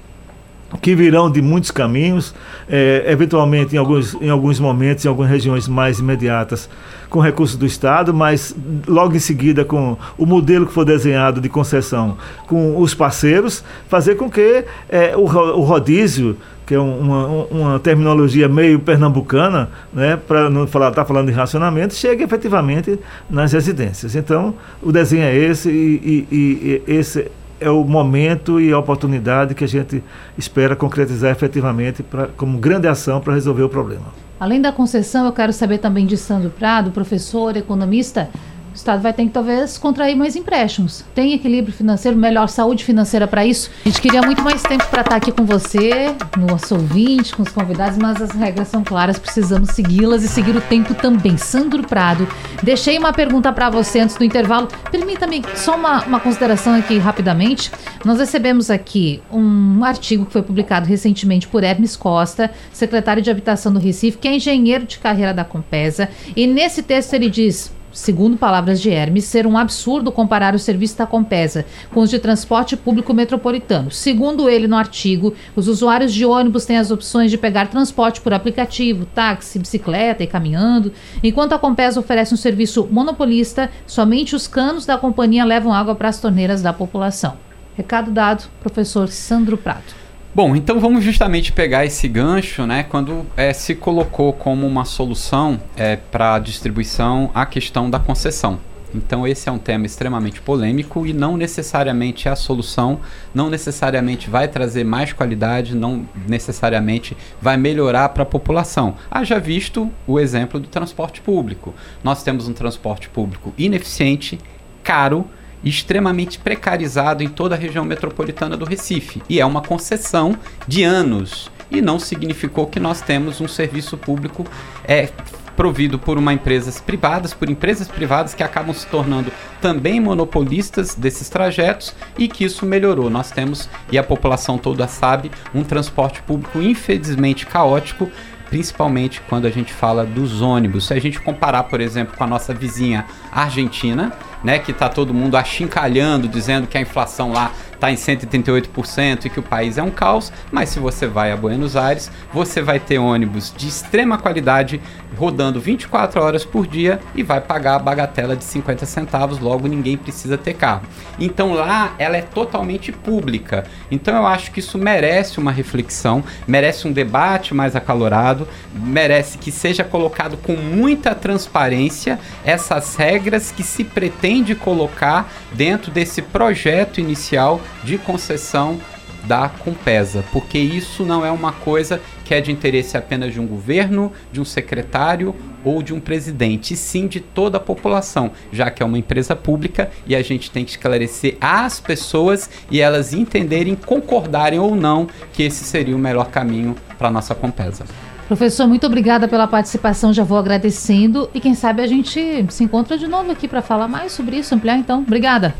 que 0.82 0.95
virão 0.95 1.30
de 1.30 1.41
muitos 1.41 1.71
caminhos, 1.71 2.34
é, 2.69 3.05
eventualmente 3.07 3.76
em 3.76 3.78
alguns, 3.78 4.13
em 4.15 4.30
alguns 4.30 4.59
momentos, 4.59 5.05
em 5.05 5.07
algumas 5.07 5.30
regiões 5.30 5.67
mais 5.67 5.99
imediatas, 5.99 6.69
com 7.09 7.19
recursos 7.19 7.55
do 7.55 7.65
Estado, 7.65 8.13
mas 8.13 8.55
logo 8.88 9.15
em 9.15 9.19
seguida 9.19 9.63
com 9.63 9.97
o 10.17 10.26
modelo 10.26 10.65
que 10.65 10.74
for 10.74 10.84
desenhado 10.84 11.39
de 11.39 11.47
concessão 11.47 12.17
com 12.47 12.80
os 12.82 12.93
parceiros, 12.95 13.63
fazer 13.88 14.15
com 14.15 14.30
que 14.30 14.65
é, 14.89 15.15
o, 15.15 15.21
o 15.21 15.61
rodízio 15.61 16.38
que 16.65 16.74
é 16.74 16.80
uma, 16.80 17.28
uma 17.51 17.80
terminologia 17.80 18.47
meio 18.47 18.80
pernambucana, 18.80 19.69
né, 19.93 20.17
para 20.28 20.49
não 20.49 20.65
falar, 20.65 20.91
tá 20.91 21.03
falando 21.03 21.28
de 21.28 21.34
racionamento, 21.34 21.93
chegue 21.93 22.24
efetivamente 22.24 22.97
nas 23.30 23.51
residências. 23.51 24.15
Então, 24.15 24.55
o 24.82 24.91
desenho 24.91 25.24
é 25.24 25.36
esse 25.36 25.69
e, 25.69 26.28
e, 26.32 26.82
e 26.88 26.91
esse 26.91 27.30
é 27.64 27.70
o 27.70 27.84
momento 27.84 28.59
e 28.59 28.72
a 28.72 28.78
oportunidade 28.78 29.55
que 29.55 29.64
a 29.64 29.68
gente 29.68 30.03
espera 30.38 30.76
concretizar 30.76 31.32
efetivamente 31.32 32.03
pra, 32.03 32.28
como 32.28 32.57
grande 32.57 32.88
ação 32.88 33.22
para 33.22 33.34
resolver 33.34 33.64
o 33.64 33.70
problema. 33.70 34.05
Além 34.39 34.59
da 34.59 34.72
concessão, 34.72 35.26
eu 35.26 35.32
quero 35.32 35.53
saber 35.53 35.78
também 35.78 36.05
de 36.05 36.18
Sandro 36.18 36.49
Prado, 36.49 36.91
professor, 36.91 37.55
economista, 37.55 38.30
o 38.74 38.76
Estado 38.76 39.01
vai 39.03 39.13
ter 39.13 39.26
que 39.26 39.30
talvez 39.30 39.78
contrair 39.78 40.15
mais 40.15 40.36
empréstimos. 40.36 41.05
Tem 41.13 41.34
equilíbrio 41.34 41.74
financeiro, 41.74 42.17
melhor 42.17 42.49
saúde 42.49 42.84
financeira 42.84 43.28
para 43.28 43.45
isso? 43.45 43.69
A 43.86 43.89
gente 43.89 44.01
queria 44.01 44.21
muito 44.24 44.41
mais 44.41 44.63
tempo 44.63 44.86
para 44.88 45.01
estar 45.01 45.11
tá 45.11 45.15
aqui 45.15 45.32
com 45.32 45.45
você, 45.45 46.15
no 46.36 46.47
nosso 46.47 46.74
ouvinte, 46.74 47.36
com 47.36 47.43
os 47.43 47.49
convidados, 47.49 47.99
mas 47.99 48.19
as 48.19 48.32
regras 48.32 48.67
são 48.67 48.84
claras, 48.84 49.19
precisamos 49.19 49.69
segui-las 49.69 50.24
e 50.24 50.28
seguir 50.28 50.55
o 50.55 50.61
tempo 50.61 50.95
também. 50.95 51.38
Sandro 51.38 51.84
Prado, 51.88 52.28
deixei 52.63 52.97
uma 52.97 53.13
pergunta 53.13 53.53
para 53.53 53.69
você 53.69 53.99
antes 53.99 54.15
do 54.15 54.24
intervalo. 54.24 54.67
Permita-me 54.89 55.43
só 55.55 55.76
uma, 55.76 56.03
uma 56.05 56.19
consideração 56.19 56.74
aqui 56.74 56.97
rapidamente. 56.97 57.71
Nós 58.03 58.17
recebemos 58.17 58.71
aqui 58.71 59.21
um 59.32 59.86
artigo 59.86 60.26
que 60.26 60.34
foi 60.34 60.41
publicado 60.41 60.88
recentemente 60.88 61.47
por 61.47 61.63
Hermes 61.63 61.95
Costa, 61.95 62.49
secretário 62.71 63.21
de 63.21 63.30
Habitação 63.30 63.71
do 63.71 63.80
Recife, 63.80 64.17
que 64.17 64.28
é 64.28 64.36
engenheiro 64.36 64.86
de 64.86 64.97
carreira 64.97 65.34
da 65.34 65.45
Compesa, 65.45 66.09
e 66.36 66.47
nesse 66.47 66.82
texto 66.82 67.13
ele 67.13 67.30
diz 67.30 67.71
segundo 67.94 68.36
palavras 68.36 68.82
de 68.82 68.89
Hermes, 68.89 69.26
ser 69.26 69.48
um 69.48 69.58
absurdo 69.58 70.12
comparar 70.12 70.56
o 70.56 70.60
serviço 70.60 70.98
da 70.98 71.06
Compesa 71.06 71.66
com 71.94 72.02
os 72.02 72.10
de 72.10 72.20
transporte 72.20 72.76
público 72.76 73.14
metropolitano. 73.14 73.91
Segundo 73.91 74.50
ele 74.50 74.68
no 74.68 74.76
artigo, 74.76 75.34
os 75.56 75.68
usuários 75.68 76.14
de 76.14 76.26
ônibus 76.26 76.66
têm 76.66 76.78
as 76.78 76.91
opções 76.91 77.32
de 77.32 77.38
pegar 77.38 77.68
transporte 77.68 78.20
por 78.20 78.34
aplicativo, 78.34 79.06
táxi, 79.06 79.60
bicicleta 79.60 80.24
e 80.24 80.28
caminhando, 80.28 80.91
enquanto 81.24 81.54
a 81.54 81.60
Compesa 81.60 82.00
oferece 82.00 82.34
um 82.34 82.38
serviço 82.38 82.88
monopolista, 82.91 83.70
somente 83.88 84.36
os 84.36 84.48
canos 84.48 84.86
da 84.86 84.98
companhia 84.98 85.46
levam 85.46 85.74
água 85.74 85.96
para 85.96 86.10
as 86.10 86.20
torneiras 86.20 86.62
da 86.62 86.74
população. 86.74 87.38
Recado 87.76 88.12
dado, 88.12 88.50
professor 88.62 89.08
Sandro 89.08 89.58
Prato. 89.58 90.03
Bom, 90.36 90.56
então 90.56 90.80
vamos 90.80 91.04
justamente 91.04 91.52
pegar 91.52 91.86
esse 91.86 92.08
gancho, 92.08 92.66
né, 92.66 92.82
quando 92.82 93.24
é, 93.38 93.54
se 93.54 93.76
colocou 93.76 94.34
como 94.34 94.66
uma 94.66 94.84
solução 94.84 95.62
é, 95.78 95.96
para 95.96 96.34
a 96.34 96.40
distribuição 96.40 97.30
a 97.36 97.46
questão 97.46 97.88
da 97.88 98.00
concessão. 98.00 98.58
Então 98.96 99.28
esse 99.28 99.48
é 99.48 99.52
um 99.52 99.60
tema 99.60 99.86
extremamente 99.86 100.42
polêmico 100.42 101.06
e 101.06 101.14
não 101.14 101.38
necessariamente 101.38 102.28
é 102.28 102.32
a 102.32 102.36
solução, 102.36 103.00
não 103.32 103.48
necessariamente 103.48 104.28
vai 104.28 104.48
trazer 104.48 104.84
mais 104.84 105.14
qualidade, 105.14 105.76
não 105.76 106.04
necessariamente 106.28 107.16
vai 107.40 107.56
melhorar 107.56 108.10
para 108.10 108.24
a 108.24 108.26
população. 108.26 108.96
Haja 109.12 109.40
visto 109.40 109.92
o 110.08 110.20
exemplo 110.20 110.60
do 110.60 110.68
transporte 110.68 111.22
público. 111.22 111.76
Nós 112.04 112.24
temos 112.24 112.48
um 112.48 112.54
transporte 112.54 113.08
público 113.08 113.54
ineficiente, 113.56 114.40
caro, 114.84 115.28
extremamente 115.64 116.39
precarizado 116.39 117.24
em 117.24 117.30
toda 117.30 117.55
a 117.55 117.57
região 117.57 117.86
metropolitana 117.86 118.57
do 118.57 118.66
Recife. 118.66 119.22
E 119.30 119.39
é 119.39 119.45
uma 119.45 119.61
concessão 119.61 120.38
de 120.68 120.84
anos. 120.84 121.49
E 121.72 121.82
não 121.82 121.97
significou 121.99 122.68
que 122.68 122.80
nós 122.80 123.01
temos 123.01 123.41
um 123.41 123.47
serviço 123.47 123.97
público 123.97 124.45
é, 124.86 125.09
provido 125.55 125.97
por 125.97 126.18
uma 126.18 126.34
empresas 126.34 126.80
privadas, 126.80 127.34
por 127.34 127.49
empresas 127.49 127.88
privadas 127.88 128.34
que 128.34 128.43
acabam 128.43 128.74
se 128.74 128.88
tornando 128.88 129.32
também 129.61 129.99
monopolistas 129.99 130.95
desses 130.95 131.30
trajetos 131.30 131.95
e 132.18 132.28
que 132.28 132.43
isso 132.43 132.66
melhorou. 132.66 133.09
Nós 133.09 133.32
temos, 133.32 133.70
e 133.91 133.97
a 133.97 134.03
população 134.03 134.57
toda 134.57 134.88
sabe, 134.88 135.32
um 135.53 135.64
transporte 135.64 136.22
público 136.24 136.61
infelizmente 136.61 137.45
caótico 137.45 138.09
principalmente 138.49 139.20
quando 139.28 139.47
a 139.47 139.49
gente 139.49 139.74
fala 139.74 140.05
dos 140.05 140.39
ônibus. 140.39 140.86
Se 140.86 140.93
a 140.93 141.01
gente 141.01 141.20
comparar, 141.20 141.64
por 141.64 141.82
exemplo, 141.82 142.16
com 142.16 142.24
a 142.24 142.28
nossa 142.28 142.53
vizinha 142.53 143.03
Argentina, 143.32 144.14
né, 144.44 144.60
que 144.60 144.72
está 144.72 144.89
todo 144.89 145.14
mundo 145.14 145.38
achincalhando, 145.38 146.28
dizendo 146.28 146.68
que 146.68 146.78
a 146.78 146.82
inflação 146.82 147.32
lá 147.32 147.52
está 147.84 147.92
em 147.92 147.96
138% 147.96 149.26
e 149.26 149.30
que 149.30 149.40
o 149.40 149.44
país 149.44 149.78
é 149.78 149.84
um 149.84 149.92
caos, 149.92 150.32
mas 150.50 150.70
se 150.70 150.80
você 150.80 151.06
vai 151.06 151.34
a 151.34 151.38
Buenos 151.38 151.76
Aires, 151.76 152.10
você 152.32 152.62
vai 152.62 152.80
ter 152.80 152.98
ônibus 152.98 153.54
de 153.56 153.68
extrema 153.68 154.18
qualidade 154.18 154.80
rodando 155.18 155.60
24 155.60 156.22
horas 156.22 156.46
por 156.46 156.66
dia 156.66 157.00
e 157.14 157.22
vai 157.22 157.42
pagar 157.42 157.76
a 157.76 157.80
bagatela 157.80 158.38
de 158.38 158.46
50 158.46 158.86
centavos, 158.86 159.40
logo 159.40 159.68
ninguém 159.68 159.98
precisa 159.98 160.38
ter 160.38 160.54
carro. 160.54 160.84
Então 161.20 161.54
lá 161.54 161.94
ela 162.00 162.16
é 162.16 162.22
totalmente 162.22 162.92
pública. 162.92 163.66
Então 163.92 164.16
eu 164.16 164.26
acho 164.26 164.52
que 164.52 164.60
isso 164.60 164.78
merece 164.78 165.38
uma 165.38 165.52
reflexão, 165.52 166.24
merece 166.48 166.88
um 166.88 166.92
debate 166.92 167.54
mais 167.54 167.76
acalorado, 167.76 168.48
merece 168.74 169.38
que 169.38 169.52
seja 169.52 169.84
colocado 169.84 170.38
com 170.38 170.56
muita 170.56 171.14
transparência 171.14 172.18
essas 172.46 172.96
regras 172.96 173.52
que 173.52 173.62
se 173.62 173.84
pretende 173.84 174.56
colocar 174.56 175.30
dentro 175.54 175.92
desse 175.92 176.22
projeto 176.22 177.02
inicial 177.02 177.60
de 177.84 177.97
concessão 177.97 178.80
da 179.26 179.47
Compesa, 179.47 180.24
porque 180.32 180.57
isso 180.57 181.05
não 181.05 181.26
é 181.26 181.32
uma 181.32 181.51
coisa 181.51 182.01
que 182.26 182.34
é 182.34 182.41
de 182.41 182.51
interesse 182.51 182.97
apenas 182.97 183.34
de 183.34 183.39
um 183.39 183.47
governo, 183.47 184.11
de 184.32 184.41
um 184.41 184.45
secretário 184.45 185.34
ou 185.63 185.82
de 185.82 185.93
um 185.93 185.99
presidente, 185.99 186.74
e 186.74 186.78
sim 186.78 187.07
de 187.07 187.21
toda 187.21 187.57
a 187.57 187.59
população, 187.59 188.32
já 188.51 188.69
que 188.69 188.84
é 188.84 188.86
uma 188.86 188.97
empresa 188.97 189.36
pública 189.36 189.89
e 190.05 190.15
a 190.15 190.21
gente 190.21 190.51
tem 190.51 190.65
que 190.65 190.71
esclarecer 190.71 191.38
às 191.39 191.80
pessoas 191.80 192.49
e 192.69 192.82
elas 192.82 193.13
entenderem, 193.13 193.76
concordarem 193.76 194.59
ou 194.59 194.76
não 194.76 195.07
que 195.32 195.43
esse 195.43 195.63
seria 195.63 195.95
o 195.95 195.99
melhor 195.99 196.30
caminho 196.30 196.76
para 196.97 197.07
a 197.07 197.11
nossa 197.11 197.34
Compesa. 197.34 197.86
Professor, 198.28 198.67
muito 198.67 198.88
obrigada 198.88 199.28
pela 199.28 199.47
participação, 199.47 200.13
já 200.13 200.24
vou 200.24 200.38
agradecendo 200.38 201.30
e 201.34 201.39
quem 201.39 201.53
sabe 201.53 201.82
a 201.82 201.88
gente 201.88 202.45
se 202.49 202.63
encontra 202.63 202.97
de 202.97 203.07
novo 203.07 203.32
aqui 203.32 203.47
para 203.47 203.61
falar 203.61 203.88
mais 203.88 204.11
sobre 204.11 204.38
isso, 204.38 204.55
ampliar 204.55 204.78
então. 204.78 204.99
Obrigada. 204.99 205.53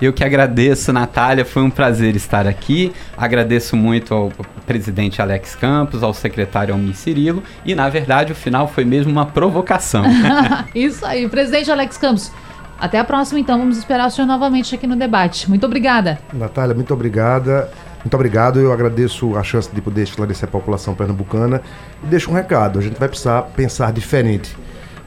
Eu 0.00 0.12
que 0.12 0.24
agradeço, 0.24 0.92
Natália, 0.92 1.44
foi 1.44 1.62
um 1.62 1.70
prazer 1.70 2.16
estar 2.16 2.46
aqui. 2.46 2.92
Agradeço 3.16 3.76
muito 3.76 4.12
ao 4.12 4.32
presidente 4.66 5.22
Alex 5.22 5.54
Campos, 5.54 6.02
ao 6.02 6.12
secretário 6.12 6.74
Almir 6.74 6.96
Cirilo 6.96 7.42
e, 7.64 7.74
na 7.74 7.88
verdade, 7.88 8.32
o 8.32 8.34
final 8.34 8.66
foi 8.66 8.84
mesmo 8.84 9.12
uma 9.12 9.26
provocação. 9.26 10.04
Isso 10.74 11.06
aí, 11.06 11.28
presidente 11.28 11.70
Alex 11.70 11.96
Campos. 11.96 12.32
Até 12.78 12.98
a 12.98 13.04
próxima, 13.04 13.38
então. 13.38 13.58
Vamos 13.58 13.78
esperar 13.78 14.08
o 14.08 14.10
senhor 14.10 14.26
novamente 14.26 14.74
aqui 14.74 14.86
no 14.86 14.96
debate. 14.96 15.48
Muito 15.48 15.64
obrigada. 15.64 16.18
Natália, 16.32 16.74
muito 16.74 16.92
obrigada. 16.92 17.70
Muito 18.02 18.14
obrigado. 18.14 18.60
Eu 18.60 18.72
agradeço 18.72 19.36
a 19.36 19.42
chance 19.42 19.72
de 19.72 19.80
poder 19.80 20.02
esclarecer 20.02 20.48
a 20.48 20.52
população 20.52 20.94
pernambucana 20.94 21.62
e 22.02 22.06
deixo 22.06 22.30
um 22.30 22.34
recado. 22.34 22.78
A 22.78 22.82
gente 22.82 22.98
vai 22.98 23.08
precisar 23.08 23.42
pensar 23.42 23.92
diferente. 23.92 24.54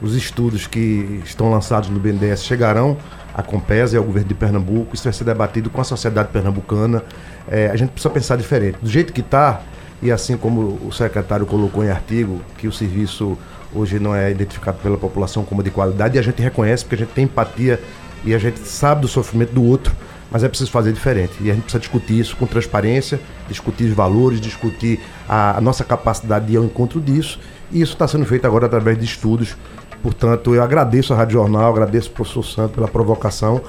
Os 0.00 0.14
estudos 0.16 0.66
que 0.66 1.20
estão 1.24 1.50
lançados 1.50 1.88
no 1.88 2.00
BNDES 2.00 2.44
chegarão 2.44 2.96
à 3.38 3.42
Compesa 3.42 3.94
e 3.94 3.98
ao 3.98 4.02
governo 4.02 4.28
de 4.28 4.34
Pernambuco. 4.34 4.96
Isso 4.96 5.04
vai 5.04 5.12
ser 5.12 5.22
debatido 5.22 5.70
com 5.70 5.80
a 5.80 5.84
sociedade 5.84 6.28
pernambucana. 6.30 7.04
É, 7.48 7.68
a 7.68 7.76
gente 7.76 7.90
precisa 7.90 8.12
pensar 8.12 8.36
diferente. 8.36 8.78
Do 8.82 8.90
jeito 8.90 9.12
que 9.12 9.20
está, 9.20 9.62
e 10.02 10.10
assim 10.10 10.36
como 10.36 10.76
o 10.84 10.90
secretário 10.92 11.46
colocou 11.46 11.84
em 11.84 11.88
artigo, 11.88 12.40
que 12.58 12.66
o 12.66 12.72
serviço 12.72 13.38
hoje 13.72 14.00
não 14.00 14.12
é 14.12 14.32
identificado 14.32 14.78
pela 14.78 14.98
população 14.98 15.44
como 15.44 15.62
de 15.62 15.70
qualidade, 15.70 16.16
e 16.16 16.18
a 16.18 16.22
gente 16.22 16.42
reconhece 16.42 16.84
porque 16.84 16.96
a 16.96 16.98
gente 17.06 17.14
tem 17.14 17.24
empatia 17.24 17.80
e 18.24 18.34
a 18.34 18.38
gente 18.38 18.58
sabe 18.58 19.02
do 19.02 19.08
sofrimento 19.08 19.52
do 19.52 19.62
outro 19.62 19.94
mas 20.30 20.44
é 20.44 20.48
preciso 20.48 20.70
fazer 20.70 20.92
diferente. 20.92 21.32
E 21.40 21.50
a 21.50 21.54
gente 21.54 21.62
precisa 21.62 21.80
discutir 21.80 22.18
isso 22.18 22.36
com 22.36 22.46
transparência, 22.46 23.18
discutir 23.48 23.84
os 23.84 23.94
valores, 23.94 24.40
discutir 24.40 25.00
a, 25.28 25.56
a 25.56 25.60
nossa 25.60 25.84
capacidade 25.84 26.46
de 26.46 26.52
ir 26.52 26.56
ao 26.56 26.64
encontro 26.64 27.00
disso. 27.00 27.38
E 27.72 27.80
isso 27.80 27.92
está 27.92 28.06
sendo 28.06 28.26
feito 28.26 28.46
agora 28.46 28.66
através 28.66 28.98
de 28.98 29.04
estudos. 29.04 29.56
Portanto, 30.02 30.54
eu 30.54 30.62
agradeço 30.62 31.12
a 31.12 31.16
Rádio 31.16 31.34
Jornal, 31.34 31.70
agradeço 31.70 32.08
ao 32.08 32.14
professor 32.14 32.44
Santo 32.44 32.74
pela 32.74 32.88
provocação. 32.88 33.60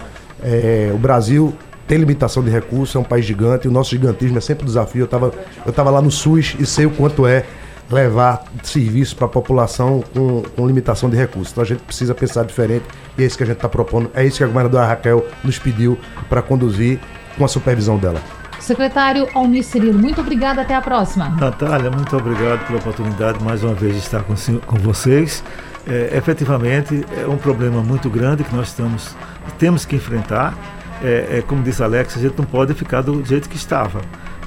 É, 0.41 0.91
o 0.93 0.97
Brasil 0.97 1.53
tem 1.88 1.97
limitação 1.97 2.43
de 2.43 2.51
recursos, 2.51 2.95
é 2.95 2.99
um 2.99 3.03
país 3.03 3.25
gigante, 3.25 3.65
e 3.65 3.69
o 3.69 3.71
nosso 3.71 3.89
gigantismo 3.89 4.38
é 4.38 4.41
sempre 4.41 4.63
um 4.63 4.67
desafio. 4.67 5.01
Eu 5.01 5.05
estava 5.05 5.34
eu 5.65 5.73
tava 5.73 5.89
lá 5.89 6.01
no 6.01 6.11
SUS 6.11 6.55
e 6.59 6.65
sei 6.65 6.86
o 6.86 6.91
quanto 6.91 7.25
é 7.25 7.45
levar 7.91 8.43
serviço 8.61 9.15
para 9.15 9.25
a 9.25 9.30
população 9.30 10.03
com, 10.13 10.43
com, 10.55 10.67
limitação 10.67 11.09
de 11.09 11.17
recursos. 11.17 11.51
Então 11.51 11.63
a 11.63 11.65
gente 11.65 11.82
precisa 11.82 12.13
pensar 12.13 12.45
diferente 12.45 12.86
e 13.17 13.23
é 13.23 13.25
isso 13.25 13.36
que 13.36 13.43
a 13.43 13.45
gente 13.45 13.55
está 13.55 13.67
propondo. 13.67 14.11
É 14.13 14.23
isso 14.23 14.38
que 14.38 14.43
a 14.43 14.47
governadora 14.47 14.86
Raquel 14.86 15.25
nos 15.43 15.57
pediu 15.57 15.97
para 16.30 16.41
conduzir 16.41 16.99
com 17.38 17.43
a 17.43 17.47
supervisão 17.47 17.97
dela. 17.97 18.21
Secretário 18.59 19.27
Almir 19.34 19.63
Cirilo, 19.63 19.97
muito 19.97 20.21
obrigado, 20.21 20.59
até 20.59 20.75
a 20.75 20.82
próxima. 20.82 21.30
Natália, 21.30 21.89
muito 21.89 22.15
obrigado 22.15 22.67
pela 22.67 22.77
oportunidade 22.77 23.43
mais 23.43 23.63
uma 23.63 23.73
vez 23.73 23.93
de 23.93 23.99
estar 23.99 24.21
com, 24.21 24.36
com 24.36 24.75
vocês. 24.77 25.43
É, 25.88 26.17
efetivamente, 26.17 27.05
é 27.17 27.27
um 27.27 27.38
problema 27.38 27.82
muito 27.82 28.09
grande 28.09 28.43
que 28.43 28.55
nós 28.55 28.67
estamos, 28.67 29.15
temos 29.57 29.86
que 29.86 29.95
enfrentar. 29.95 30.57
É, 31.01 31.38
é, 31.38 31.43
como 31.45 31.63
disse 31.63 31.82
Alex, 31.82 32.17
a 32.17 32.19
gente 32.19 32.38
não 32.38 32.45
pode 32.45 32.73
ficar 32.73 33.01
do 33.01 33.23
jeito 33.25 33.47
que 33.49 33.55
estava. 33.55 34.01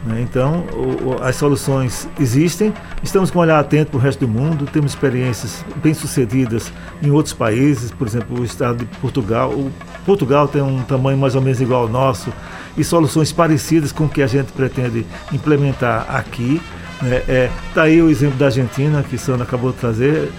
Né? 0.05 0.21
Então, 0.21 0.67
o, 0.73 1.11
o, 1.11 1.23
as 1.23 1.37
soluções 1.37 2.09
existem, 2.19 2.75
estamos 3.03 3.31
com 3.31 3.39
um 3.39 3.43
olhar 3.43 3.59
atento 3.59 3.93
para 3.93 3.99
o 3.99 4.01
resto 4.01 4.27
do 4.27 4.29
mundo, 4.29 4.67
temos 4.67 4.93
experiências 4.93 5.65
bem-sucedidas 5.77 6.73
em 7.03 7.11
outros 7.11 7.35
países, 7.35 7.91
por 7.91 8.07
exemplo, 8.07 8.41
o 8.41 8.45
estado 8.45 8.79
de 8.79 8.85
Portugal. 8.99 9.51
O 9.51 9.73
Portugal 10.05 10.49
tem 10.49 10.61
um 10.61 10.83
tamanho 10.83 11.19
mais 11.19 11.35
ou 11.35 11.41
menos 11.41 11.61
igual 11.61 11.83
ao 11.83 11.89
nosso 11.89 12.33
e 12.77 12.83
soluções 12.83 13.33
parecidas 13.33 13.93
com 13.93 14.05
o 14.05 14.09
que 14.09 14.23
a 14.23 14.27
gente 14.27 14.53
pretende 14.53 15.07
implementar 15.33 16.07
aqui. 16.09 16.61
Né? 17.01 17.23
É, 17.29 17.51
tá 17.75 17.83
aí 17.83 18.03
o 18.03 18.11
exemplo 18.11 18.37
da 18.37 18.47
Argentina, 18.47 19.03
que 19.03 19.17
Sandra 19.17 19.45
acabou 19.45 19.73
de 19.73 19.79
trazer, 19.79 20.31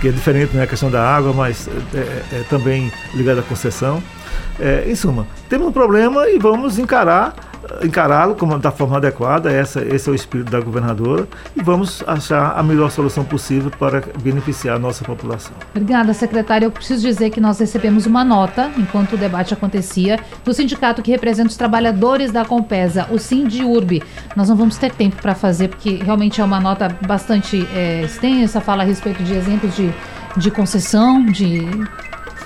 que 0.00 0.08
é 0.08 0.10
diferente 0.10 0.54
na 0.54 0.60
né, 0.60 0.66
questão 0.66 0.90
da 0.90 1.02
água, 1.02 1.32
mas 1.32 1.68
é, 1.94 1.98
é, 1.98 2.40
é 2.40 2.44
também 2.48 2.90
ligado 3.14 3.40
à 3.40 3.42
concessão. 3.42 4.02
É, 4.58 4.84
em 4.90 4.94
suma, 4.94 5.26
temos 5.48 5.68
um 5.68 5.72
problema 5.72 6.28
e 6.28 6.38
vamos 6.38 6.78
encarar 6.78 7.34
encará-lo 7.82 8.36
da 8.58 8.70
forma 8.70 8.96
adequada, 8.96 9.50
essa, 9.50 9.82
esse 9.82 10.08
é 10.08 10.12
o 10.12 10.14
espírito 10.14 10.50
da 10.50 10.60
governadora, 10.60 11.26
e 11.54 11.62
vamos 11.62 12.02
achar 12.06 12.56
a 12.56 12.62
melhor 12.62 12.90
solução 12.90 13.24
possível 13.24 13.70
para 13.70 14.02
beneficiar 14.20 14.76
a 14.76 14.78
nossa 14.78 15.04
população. 15.04 15.52
Obrigada, 15.74 16.12
secretária. 16.14 16.66
Eu 16.66 16.70
preciso 16.70 17.02
dizer 17.02 17.30
que 17.30 17.40
nós 17.40 17.58
recebemos 17.58 18.06
uma 18.06 18.24
nota, 18.24 18.70
enquanto 18.76 19.14
o 19.14 19.16
debate 19.16 19.52
acontecia, 19.52 20.18
do 20.44 20.52
sindicato 20.52 21.02
que 21.02 21.10
representa 21.10 21.48
os 21.48 21.56
trabalhadores 21.56 22.30
da 22.30 22.44
Compesa, 22.44 23.06
o 23.10 23.18
Sindiurb. 23.18 24.02
Nós 24.34 24.48
não 24.48 24.56
vamos 24.56 24.76
ter 24.76 24.92
tempo 24.92 25.16
para 25.20 25.34
fazer, 25.34 25.68
porque 25.68 25.96
realmente 25.96 26.40
é 26.40 26.44
uma 26.44 26.60
nota 26.60 26.88
bastante 27.06 27.66
é, 27.74 28.02
extensa, 28.02 28.60
fala 28.60 28.82
a 28.82 28.86
respeito 28.86 29.22
de 29.22 29.34
exemplos 29.34 29.74
de, 29.74 29.92
de 30.36 30.50
concessão, 30.50 31.24
de 31.24 31.66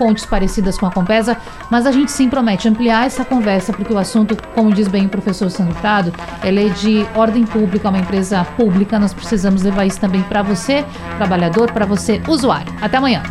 fontes 0.00 0.24
parecidas 0.24 0.78
com 0.78 0.86
a 0.86 0.90
Compesa, 0.90 1.36
mas 1.68 1.84
a 1.84 1.92
gente 1.92 2.10
sim 2.10 2.30
promete 2.30 2.66
ampliar 2.66 3.04
essa 3.04 3.22
conversa, 3.22 3.70
porque 3.70 3.92
o 3.92 3.98
assunto, 3.98 4.34
como 4.54 4.72
diz 4.72 4.88
bem 4.88 5.04
o 5.04 5.10
professor 5.10 5.50
Sandro 5.50 5.74
Prado, 5.74 6.10
é 6.42 6.50
de 6.50 7.06
ordem 7.14 7.44
pública, 7.44 7.90
uma 7.90 7.98
empresa 7.98 8.42
pública. 8.56 8.98
Nós 8.98 9.12
precisamos 9.12 9.62
levar 9.62 9.84
isso 9.84 10.00
também 10.00 10.22
para 10.22 10.42
você, 10.42 10.86
trabalhador, 11.18 11.70
para 11.70 11.84
você, 11.84 12.18
usuário. 12.26 12.72
Até 12.80 12.96
amanhã. 12.96 13.22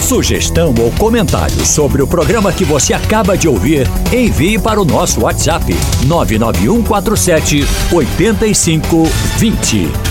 Sugestão 0.00 0.72
ou 0.80 0.92
comentário 0.92 1.66
sobre 1.66 2.00
o 2.00 2.06
programa 2.06 2.52
que 2.52 2.64
você 2.64 2.94
acaba 2.94 3.36
de 3.36 3.48
ouvir, 3.48 3.88
envie 4.12 4.60
para 4.60 4.80
o 4.80 4.84
nosso 4.84 5.22
WhatsApp 5.22 5.74
99147 6.06 7.66
8520. 7.92 10.07